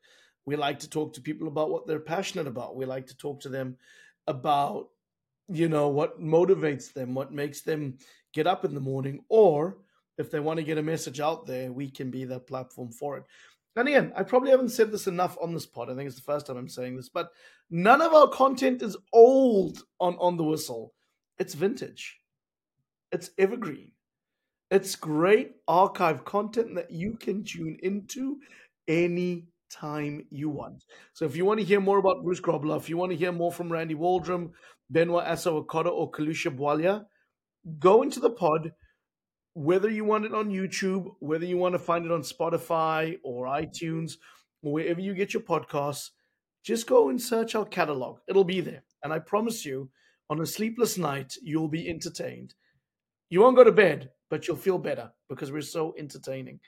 We 0.45 0.55
like 0.55 0.77
to 0.79 0.89
talk 0.89 1.15
to 1.15 1.21
people 1.21 1.47
about 1.47 1.71
what 1.71 1.87
they're 1.87 1.99
passionate 1.99 2.45
about. 2.45 2.75
We 2.75 2.85
like 2.85 3.07
to 3.07 3.17
talk 3.17 3.41
to 3.41 3.49
them 3.49 3.77
about 4.27 4.89
you 5.49 5.67
know 5.67 5.87
what 5.87 6.21
motivates 6.21 6.93
them 6.93 7.13
what 7.13 7.31
makes 7.31 7.61
them 7.61 7.97
get 8.33 8.47
up 8.47 8.65
in 8.65 8.73
the 8.73 8.79
morning 8.79 9.23
or 9.29 9.77
if 10.17 10.29
they 10.29 10.39
want 10.39 10.57
to 10.57 10.65
get 10.65 10.77
a 10.77 10.83
message 10.83 11.19
out 11.19 11.45
there 11.45 11.71
we 11.71 11.89
can 11.89 12.11
be 12.11 12.25
that 12.25 12.47
platform 12.47 12.91
for 12.91 13.17
it. 13.17 13.23
And 13.75 13.87
again 13.87 14.11
i 14.15 14.23
probably 14.23 14.51
haven't 14.51 14.69
said 14.69 14.91
this 14.91 15.07
enough 15.07 15.37
on 15.41 15.53
this 15.53 15.65
pod 15.65 15.89
i 15.89 15.95
think 15.95 16.07
it's 16.07 16.15
the 16.15 16.21
first 16.21 16.45
time 16.47 16.57
i'm 16.57 16.67
saying 16.67 16.95
this 16.95 17.09
but 17.09 17.31
none 17.69 18.01
of 18.01 18.13
our 18.13 18.27
content 18.29 18.81
is 18.81 18.97
old 19.13 19.83
on 19.99 20.15
on 20.19 20.37
the 20.37 20.43
whistle. 20.43 20.93
It's 21.37 21.53
vintage. 21.53 22.19
It's 23.11 23.31
evergreen. 23.37 23.91
It's 24.71 24.95
great 24.95 25.53
archive 25.67 26.25
content 26.25 26.75
that 26.75 26.91
you 26.91 27.17
can 27.17 27.43
tune 27.43 27.77
into 27.81 28.39
any 28.87 29.47
time 29.71 30.25
you 30.29 30.49
want. 30.49 30.83
So 31.13 31.25
if 31.25 31.35
you 31.35 31.45
want 31.45 31.59
to 31.59 31.65
hear 31.65 31.79
more 31.79 31.97
about 31.97 32.23
Bruce 32.23 32.41
Grobbelaar, 32.41 32.77
if 32.77 32.89
you 32.89 32.97
want 32.97 33.11
to 33.11 33.17
hear 33.17 33.31
more 33.31 33.51
from 33.51 33.71
Randy 33.71 33.95
Waldrum, 33.95 34.51
Benoit 34.89 35.25
Assou-Ekotto, 35.25 35.91
or 35.91 36.11
Kalusha 36.11 36.55
Bwalya, 36.55 37.05
go 37.79 38.01
into 38.01 38.19
the 38.19 38.29
pod, 38.29 38.71
whether 39.53 39.89
you 39.89 40.05
want 40.05 40.25
it 40.25 40.33
on 40.33 40.49
YouTube, 40.49 41.11
whether 41.19 41.45
you 41.45 41.57
want 41.57 41.73
to 41.73 41.79
find 41.79 42.05
it 42.05 42.11
on 42.11 42.21
Spotify 42.21 43.17
or 43.23 43.45
iTunes, 43.45 44.13
or 44.63 44.73
wherever 44.73 44.99
you 44.99 45.13
get 45.13 45.33
your 45.33 45.43
podcasts, 45.43 46.09
just 46.63 46.87
go 46.87 47.09
and 47.09 47.21
search 47.21 47.55
our 47.55 47.65
catalog. 47.65 48.19
It'll 48.27 48.43
be 48.43 48.61
there. 48.61 48.83
And 49.03 49.13
I 49.13 49.19
promise 49.19 49.65
you, 49.65 49.89
on 50.29 50.39
a 50.41 50.45
sleepless 50.45 50.97
night, 50.97 51.33
you'll 51.41 51.69
be 51.69 51.89
entertained. 51.89 52.53
You 53.29 53.41
won't 53.41 53.55
go 53.55 53.63
to 53.63 53.71
bed, 53.71 54.11
but 54.29 54.47
you'll 54.47 54.57
feel 54.57 54.77
better 54.77 55.11
because 55.29 55.51
we're 55.51 55.61
so 55.61 55.93
entertaining. 55.97 56.59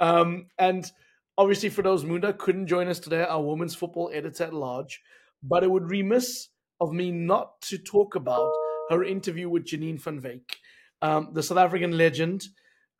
Um, 0.00 0.46
and 0.58 0.90
obviously, 1.38 1.70
Firdose 1.70 2.04
Moonda 2.04 2.36
couldn't 2.36 2.66
join 2.66 2.88
us 2.88 2.98
today, 2.98 3.22
our 3.22 3.42
women's 3.42 3.74
football 3.74 4.10
editor 4.12 4.44
at 4.44 4.54
large, 4.54 5.00
but 5.42 5.62
it 5.62 5.70
would 5.70 5.90
remiss 5.90 6.48
of 6.80 6.92
me 6.92 7.10
not 7.10 7.60
to 7.62 7.78
talk 7.78 8.14
about 8.14 8.50
her 8.90 9.04
interview 9.04 9.48
with 9.48 9.64
Janine 9.64 10.00
van 10.00 10.20
Wyk, 10.20 10.56
um, 11.02 11.30
the 11.32 11.42
South 11.42 11.58
African 11.58 11.96
legend 11.96 12.44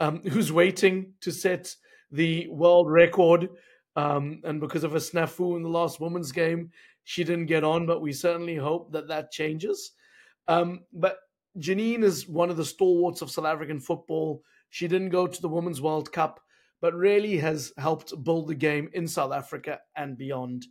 um, 0.01 0.22
who's 0.29 0.53
waiting 0.53 1.12
to 1.20 1.31
set 1.31 1.74
the 2.11 2.49
world 2.49 2.91
record. 2.91 3.49
Um, 3.97 4.41
and 4.45 4.61
because 4.61 4.85
of 4.85 4.95
a 4.95 4.99
snafu 4.99 5.57
in 5.57 5.62
the 5.62 5.68
last 5.68 6.01
women's 6.01 6.33
game, 6.33 6.70
she 7.05 7.24
didn't 7.24 7.47
get 7.47 7.64
on, 7.64 7.87
but 7.87 8.03
we 8.03 8.12
certainly 8.12 8.57
hope 8.57 8.93
that 8.93 9.09
that 9.09 9.31
changes. 9.31 9.93
Um, 10.49 10.81
but 10.93 11.18
Janine 11.59 12.03
is 12.03 12.29
one 12.29 12.51
of 12.51 12.57
the 12.57 12.64
stalwarts 12.64 13.22
of 13.22 13.31
South 13.31 13.47
African 13.47 13.81
football. 13.81 14.43
She 14.70 14.89
didn't 14.89 15.11
go 15.11 15.27
to 15.27 15.41
the 15.41 15.49
Women's 15.49 15.81
World 15.81 16.12
Cup, 16.12 16.41
but 16.81 16.95
really 16.95 17.39
has 17.39 17.72
helped 17.79 18.12
build 18.24 18.49
the 18.49 18.55
game 18.55 18.91
in 18.93 19.09
South 19.09 19.33
Africa 19.33 19.79
and 19.97 20.18
beyond. 20.18 20.66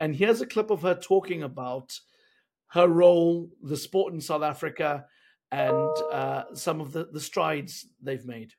And 0.00 0.14
here's 0.14 0.42
a 0.42 0.46
clip 0.46 0.70
of 0.70 0.82
her 0.82 0.94
talking 0.94 1.42
about 1.42 1.98
her 2.68 2.88
role, 2.88 3.50
the 3.62 3.76
sport 3.76 4.12
in 4.12 4.20
South 4.20 4.42
Africa, 4.42 5.06
and 5.50 5.96
uh, 6.12 6.44
some 6.54 6.80
of 6.80 6.92
the, 6.92 7.08
the 7.12 7.20
strides 7.20 7.86
they've 8.02 8.24
made. 8.26 8.52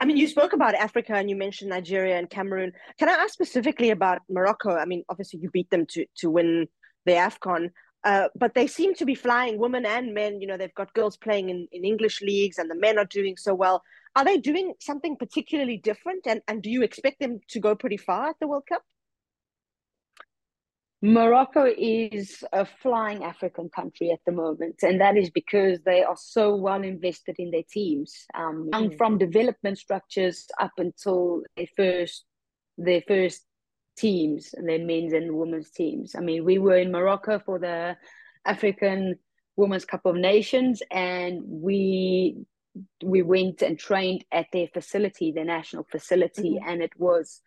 I 0.00 0.06
mean, 0.06 0.16
you 0.16 0.28
spoke 0.28 0.54
about 0.54 0.74
Africa 0.74 1.14
and 1.14 1.28
you 1.28 1.36
mentioned 1.36 1.70
Nigeria 1.70 2.18
and 2.18 2.28
Cameroon. 2.28 2.72
Can 2.98 3.08
I 3.08 3.12
ask 3.12 3.34
specifically 3.34 3.90
about 3.90 4.22
Morocco? 4.30 4.74
I 4.74 4.86
mean, 4.86 5.04
obviously 5.10 5.40
you 5.40 5.50
beat 5.50 5.68
them 5.70 5.84
to 5.90 6.06
to 6.16 6.30
win 6.30 6.68
the 7.04 7.12
AFCON, 7.12 7.70
uh, 8.04 8.28
but 8.34 8.54
they 8.54 8.66
seem 8.66 8.94
to 8.94 9.04
be 9.04 9.14
flying, 9.14 9.58
women 9.58 9.84
and 9.84 10.14
men. 10.14 10.40
You 10.40 10.46
know, 10.46 10.56
they've 10.56 10.74
got 10.74 10.94
girls 10.94 11.18
playing 11.18 11.50
in, 11.50 11.68
in 11.70 11.84
English 11.84 12.22
leagues 12.22 12.58
and 12.58 12.70
the 12.70 12.74
men 12.74 12.98
are 12.98 13.04
doing 13.04 13.36
so 13.36 13.54
well. 13.54 13.82
Are 14.16 14.24
they 14.24 14.38
doing 14.38 14.74
something 14.80 15.16
particularly 15.16 15.76
different? 15.76 16.26
And, 16.26 16.40
and 16.48 16.62
do 16.62 16.70
you 16.70 16.82
expect 16.82 17.20
them 17.20 17.40
to 17.48 17.60
go 17.60 17.74
pretty 17.74 17.98
far 17.98 18.30
at 18.30 18.36
the 18.40 18.48
World 18.48 18.64
Cup? 18.68 18.82
Morocco 21.02 21.64
is 21.64 22.44
a 22.52 22.66
flying 22.66 23.24
African 23.24 23.70
country 23.70 24.10
at 24.10 24.20
the 24.26 24.32
moment, 24.32 24.82
and 24.82 25.00
that 25.00 25.16
is 25.16 25.30
because 25.30 25.80
they 25.80 26.02
are 26.02 26.16
so 26.16 26.54
well 26.54 26.82
invested 26.82 27.36
in 27.38 27.50
their 27.50 27.62
teams, 27.70 28.26
um, 28.34 28.68
mm. 28.70 28.96
from 28.98 29.16
development 29.16 29.78
structures 29.78 30.46
up 30.60 30.72
until 30.76 31.42
their 31.56 31.68
first 31.74 32.24
their 32.76 33.02
first 33.06 33.44
teams, 33.96 34.54
their 34.62 34.78
men's 34.78 35.12
and 35.12 35.36
women's 35.36 35.70
teams. 35.70 36.14
I 36.14 36.20
mean, 36.20 36.44
we 36.44 36.58
were 36.58 36.76
in 36.76 36.92
Morocco 36.92 37.38
for 37.38 37.58
the 37.58 37.96
African 38.44 39.16
Women's 39.56 39.84
Cup 39.84 40.04
of 40.04 40.16
Nations, 40.16 40.82
and 40.90 41.42
we 41.46 42.44
we 43.02 43.22
went 43.22 43.62
and 43.62 43.78
trained 43.78 44.24
at 44.30 44.46
their 44.52 44.68
facility, 44.68 45.32
their 45.32 45.46
national 45.46 45.86
facility, 45.90 46.58
mm-hmm. 46.60 46.68
and 46.68 46.82
it 46.82 46.92
was 46.98 47.40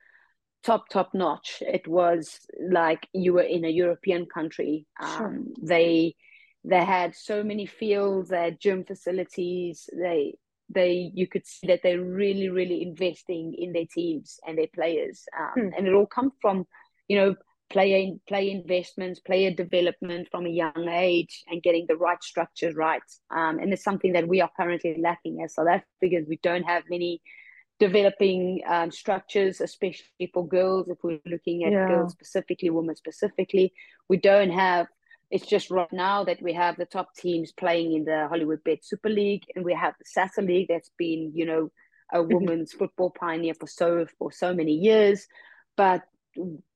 top 0.64 0.90
top 0.90 1.14
notch. 1.14 1.62
It 1.62 1.88
was 1.88 2.40
like 2.72 3.08
you 3.14 3.34
were 3.34 3.42
in 3.42 3.66
a 3.66 3.70
european 3.70 4.26
country. 4.26 4.86
Sure. 5.02 5.28
um, 5.28 5.54
they 5.62 6.16
they 6.64 6.84
had 6.84 7.16
so 7.16 7.44
many 7.44 7.66
fields 7.66 8.30
they 8.30 8.44
had 8.44 8.60
gym 8.60 8.86
facilities 8.86 9.90
they 9.98 10.34
they 10.74 11.12
you 11.14 11.28
could 11.28 11.46
see 11.46 11.68
that 11.68 11.82
they're 11.84 12.02
really 12.02 12.50
really 12.50 12.82
investing 12.82 13.54
in 13.58 13.74
their 13.74 13.86
teams 13.94 14.40
and 14.48 14.58
their 14.58 14.68
players. 14.74 15.26
Um, 15.38 15.64
hmm. 15.64 15.70
and 15.78 15.88
it 15.88 15.94
all 15.94 16.08
comes 16.08 16.34
from 16.42 16.66
you 17.08 17.18
know 17.18 17.36
player 17.70 18.12
play 18.28 18.52
investments 18.52 19.20
player 19.20 19.50
development 19.50 20.28
from 20.30 20.46
a 20.46 20.50
young 20.50 20.88
age 20.90 21.44
and 21.48 21.64
getting 21.64 21.86
the 21.88 21.98
right 21.98 22.24
structures 22.24 22.76
right. 22.76 23.02
Um, 23.32 23.60
and 23.60 23.74
it's 23.74 23.84
something 23.84 24.14
that 24.14 24.28
we 24.28 24.42
are 24.42 24.52
currently 24.56 24.96
lacking 25.02 25.42
as 25.44 25.56
south 25.56 25.68
africans. 25.68 26.28
We 26.30 26.40
don't 26.44 26.64
have 26.64 26.84
many 26.90 27.22
developing 27.80 28.62
um, 28.68 28.92
structures, 28.92 29.62
especially 29.62 30.32
for 30.34 30.48
girls. 30.48 30.88
If 30.90 31.00
we're 31.04 31.20
looking 31.26 31.64
at 31.64 31.72
yeah. 31.72 31.88
girls 31.88 32.12
specifically, 32.12 32.70
women 32.70 32.96
specifically, 32.96 33.74
we 34.10 34.18
don't 34.18 34.52
have. 34.52 34.88
It's 35.32 35.48
just 35.48 35.72
right 35.72 35.92
now 35.92 36.24
that 36.26 36.42
we 36.42 36.54
have 36.54 36.78
the 36.78 36.86
top 36.86 37.16
teams 37.16 37.52
playing 37.52 37.94
in 37.94 38.06
the 38.06 38.28
Hollywood 38.30 38.64
Bet 38.64 38.86
Super 38.86 39.10
League, 39.10 39.44
and 39.56 39.66
we 39.66 39.74
have 39.74 39.96
the 39.98 40.06
Sasol 40.06 40.48
League 40.48 40.68
that's 40.70 40.92
been, 40.98 41.32
you 41.34 41.46
know, 41.46 41.72
a 42.14 42.20
mm-hmm. 42.20 42.36
women's 42.36 42.74
football 42.74 43.10
pioneer 43.10 43.54
for 43.60 43.68
so 43.68 44.06
for 44.20 44.32
so 44.32 44.54
many 44.54 44.74
years. 44.74 45.28
But 45.76 46.04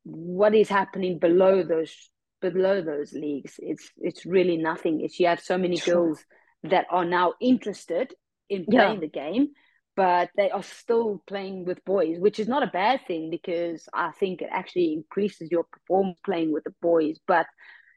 what 0.03 0.55
is 0.55 0.69
happening 0.69 1.19
below 1.19 1.63
those 1.63 1.93
below 2.41 2.81
those 2.81 3.13
leagues? 3.13 3.55
It's 3.59 3.91
it's 3.97 4.25
really 4.25 4.57
nothing. 4.57 5.01
It's 5.01 5.19
you 5.19 5.27
have 5.27 5.39
so 5.39 5.57
many 5.57 5.77
girls 5.77 6.23
that 6.63 6.87
are 6.89 7.05
now 7.05 7.33
interested 7.39 8.13
in 8.49 8.65
playing 8.65 8.95
yeah. 8.95 8.99
the 8.99 9.07
game 9.07 9.49
but 9.97 10.29
they 10.37 10.51
are 10.51 10.63
still 10.63 11.23
playing 11.25 11.65
with 11.65 11.83
boys, 11.83 12.19
which 12.19 12.39
is 12.39 12.47
not 12.47 12.61
a 12.61 12.67
bad 12.67 13.01
thing 13.07 13.31
because 13.31 13.89
I 13.93 14.11
think 14.11 14.43
it 14.43 14.49
actually 14.51 14.93
increases 14.93 15.49
your 15.49 15.63
performance 15.63 16.19
playing 16.23 16.53
with 16.53 16.63
the 16.65 16.73
boys. 16.83 17.17
But 17.27 17.47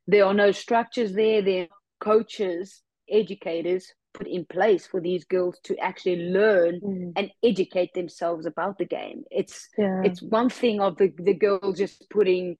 there 0.06 0.24
are 0.24 0.32
no 0.32 0.50
structures 0.50 1.12
there. 1.12 1.42
There 1.42 1.64
are 1.64 1.68
coaches, 2.00 2.82
educators 3.08 3.92
put 4.14 4.26
in 4.26 4.46
place 4.46 4.86
for 4.86 4.98
these 5.00 5.24
girls 5.26 5.58
to 5.64 5.76
actually 5.76 6.16
learn 6.16 6.80
mm. 6.80 7.12
and 7.16 7.30
educate 7.44 7.92
themselves 7.94 8.46
about 8.46 8.78
the 8.78 8.86
game. 8.86 9.22
It's 9.30 9.68
yeah. 9.76 10.00
it's 10.02 10.22
one 10.22 10.48
thing 10.48 10.80
of 10.80 10.96
the, 10.96 11.12
the 11.18 11.34
girls 11.34 11.78
just 11.78 12.08
putting 12.08 12.56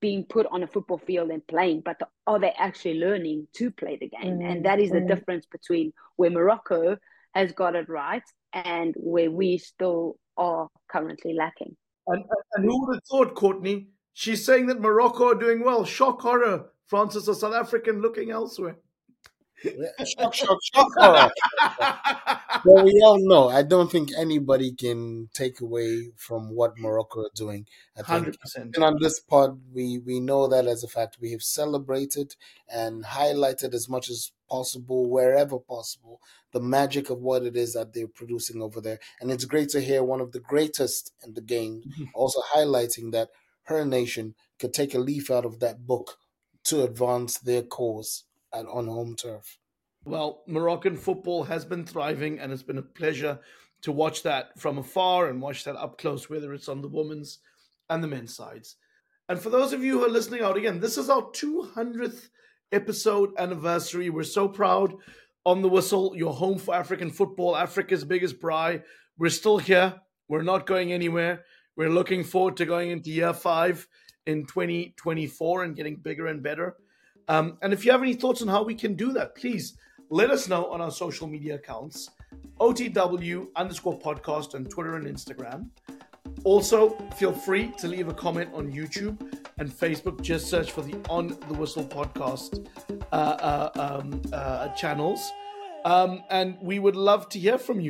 being 0.00 0.24
put 0.24 0.46
on 0.50 0.62
a 0.62 0.66
football 0.66 0.96
field 0.96 1.30
and 1.30 1.46
playing, 1.46 1.82
but 1.84 2.00
are 2.26 2.40
they 2.40 2.52
actually 2.58 2.98
learning 2.98 3.46
to 3.52 3.70
play 3.70 3.98
the 4.00 4.08
game? 4.08 4.38
Mm. 4.38 4.50
And 4.50 4.64
that 4.64 4.80
is 4.80 4.90
the 4.90 5.00
mm. 5.00 5.08
difference 5.08 5.44
between 5.44 5.92
where 6.16 6.30
Morocco 6.30 6.96
has 7.34 7.52
got 7.52 7.76
it 7.76 7.86
right 7.88 8.22
and 8.64 8.94
where 8.96 9.30
we 9.30 9.58
still 9.58 10.16
are 10.36 10.68
currently 10.88 11.34
lacking. 11.34 11.76
And, 12.06 12.24
and 12.54 12.64
who 12.64 12.86
would 12.86 12.94
have 12.96 13.04
thought, 13.04 13.34
Courtney? 13.34 13.88
She's 14.14 14.44
saying 14.44 14.66
that 14.66 14.80
Morocco 14.80 15.28
are 15.32 15.34
doing 15.34 15.62
well. 15.62 15.84
Shock 15.84 16.22
horror. 16.22 16.70
Francis, 16.86 17.28
a 17.28 17.34
South 17.34 17.54
African 17.54 18.00
looking 18.00 18.30
elsewhere. 18.30 18.78
Shock, 20.04 20.34
shock, 20.34 20.58
shock 20.62 21.32
well, 22.64 22.84
we 22.84 23.00
all 23.04 23.18
know. 23.18 23.48
I 23.48 23.62
don't 23.62 23.90
think 23.90 24.10
anybody 24.16 24.72
can 24.72 25.28
take 25.32 25.60
away 25.60 26.10
from 26.16 26.54
what 26.54 26.78
Morocco 26.78 27.20
are 27.20 27.30
doing. 27.34 27.66
Hundred 27.96 28.38
percent. 28.38 28.74
And 28.74 28.84
on 28.84 28.98
this 29.00 29.20
pod, 29.20 29.60
we 29.72 29.98
we 29.98 30.20
know 30.20 30.46
that 30.48 30.66
as 30.66 30.84
a 30.84 30.88
fact. 30.88 31.18
We 31.20 31.32
have 31.32 31.42
celebrated 31.42 32.36
and 32.68 33.04
highlighted 33.04 33.74
as 33.74 33.88
much 33.88 34.10
as 34.10 34.32
possible, 34.48 35.08
wherever 35.08 35.58
possible, 35.58 36.20
the 36.52 36.60
magic 36.60 37.10
of 37.10 37.20
what 37.20 37.42
it 37.42 37.56
is 37.56 37.74
that 37.74 37.92
they're 37.92 38.06
producing 38.06 38.62
over 38.62 38.80
there. 38.80 38.98
And 39.20 39.30
it's 39.30 39.44
great 39.44 39.70
to 39.70 39.80
hear 39.80 40.02
one 40.02 40.20
of 40.20 40.32
the 40.32 40.40
greatest 40.40 41.12
in 41.24 41.34
the 41.34 41.40
game 41.40 41.82
mm-hmm. 41.86 42.04
also 42.14 42.40
highlighting 42.54 43.12
that 43.12 43.30
her 43.64 43.84
nation 43.84 44.34
could 44.58 44.72
take 44.72 44.94
a 44.94 44.98
leaf 44.98 45.30
out 45.30 45.44
of 45.44 45.60
that 45.60 45.86
book 45.86 46.18
to 46.64 46.82
advance 46.82 47.38
their 47.38 47.62
cause 47.62 48.24
at, 48.56 48.66
on 48.66 48.86
home 48.86 49.14
turf. 49.14 49.58
Well, 50.04 50.42
Moroccan 50.46 50.96
football 50.96 51.44
has 51.44 51.64
been 51.64 51.84
thriving, 51.84 52.38
and 52.38 52.52
it's 52.52 52.62
been 52.62 52.78
a 52.78 52.82
pleasure 52.82 53.40
to 53.82 53.92
watch 53.92 54.22
that 54.22 54.58
from 54.58 54.78
afar 54.78 55.28
and 55.28 55.40
watch 55.40 55.64
that 55.64 55.76
up 55.76 55.98
close, 55.98 56.30
whether 56.30 56.52
it's 56.54 56.68
on 56.68 56.80
the 56.80 56.88
women's 56.88 57.38
and 57.90 58.02
the 58.02 58.08
men's 58.08 58.34
sides. 58.34 58.76
And 59.28 59.38
for 59.38 59.50
those 59.50 59.72
of 59.72 59.82
you 59.82 59.98
who 59.98 60.06
are 60.06 60.10
listening 60.10 60.42
out 60.42 60.56
again, 60.56 60.80
this 60.80 60.96
is 60.96 61.10
our 61.10 61.22
200th 61.22 62.28
episode 62.72 63.30
anniversary. 63.38 64.10
We're 64.10 64.22
so 64.24 64.48
proud. 64.48 64.94
On 65.44 65.62
the 65.62 65.68
whistle, 65.68 66.14
your 66.16 66.32
home 66.32 66.58
for 66.58 66.74
African 66.74 67.10
football, 67.10 67.56
Africa's 67.56 68.04
biggest 68.04 68.40
braai. 68.40 68.82
We're 69.18 69.30
still 69.30 69.58
here. 69.58 69.94
We're 70.28 70.42
not 70.42 70.66
going 70.66 70.92
anywhere. 70.92 71.44
We're 71.76 71.90
looking 71.90 72.24
forward 72.24 72.56
to 72.56 72.66
going 72.66 72.90
into 72.90 73.10
year 73.10 73.32
five 73.32 73.86
in 74.26 74.46
2024 74.46 75.64
and 75.64 75.76
getting 75.76 75.96
bigger 75.96 76.26
and 76.26 76.42
better. 76.42 76.76
Um, 77.28 77.58
and 77.62 77.72
if 77.72 77.84
you 77.84 77.92
have 77.92 78.02
any 78.02 78.14
thoughts 78.14 78.42
on 78.42 78.48
how 78.48 78.62
we 78.62 78.74
can 78.74 78.94
do 78.94 79.12
that, 79.12 79.34
please 79.34 79.76
let 80.10 80.30
us 80.30 80.48
know 80.48 80.66
on 80.66 80.80
our 80.80 80.90
social 80.90 81.26
media 81.26 81.56
accounts 81.56 82.10
OTW 82.60 83.48
underscore 83.56 83.98
podcast 83.98 84.54
on 84.54 84.64
Twitter 84.64 84.96
and 84.96 85.06
Instagram. 85.06 85.68
Also, 86.44 86.96
feel 87.16 87.32
free 87.32 87.72
to 87.78 87.88
leave 87.88 88.08
a 88.08 88.14
comment 88.14 88.50
on 88.54 88.70
YouTube 88.72 89.20
and 89.58 89.70
Facebook. 89.70 90.20
Just 90.22 90.48
search 90.48 90.70
for 90.70 90.82
the 90.82 90.94
On 91.08 91.28
the 91.28 91.54
Whistle 91.54 91.84
podcast 91.84 92.68
uh, 93.12 93.14
uh, 93.14 93.70
um, 94.02 94.22
uh, 94.32 94.68
channels. 94.68 95.32
Um, 95.84 96.22
and 96.30 96.56
we 96.60 96.78
would 96.78 96.96
love 96.96 97.28
to 97.30 97.38
hear 97.38 97.58
from 97.58 97.80
you. 97.80 97.84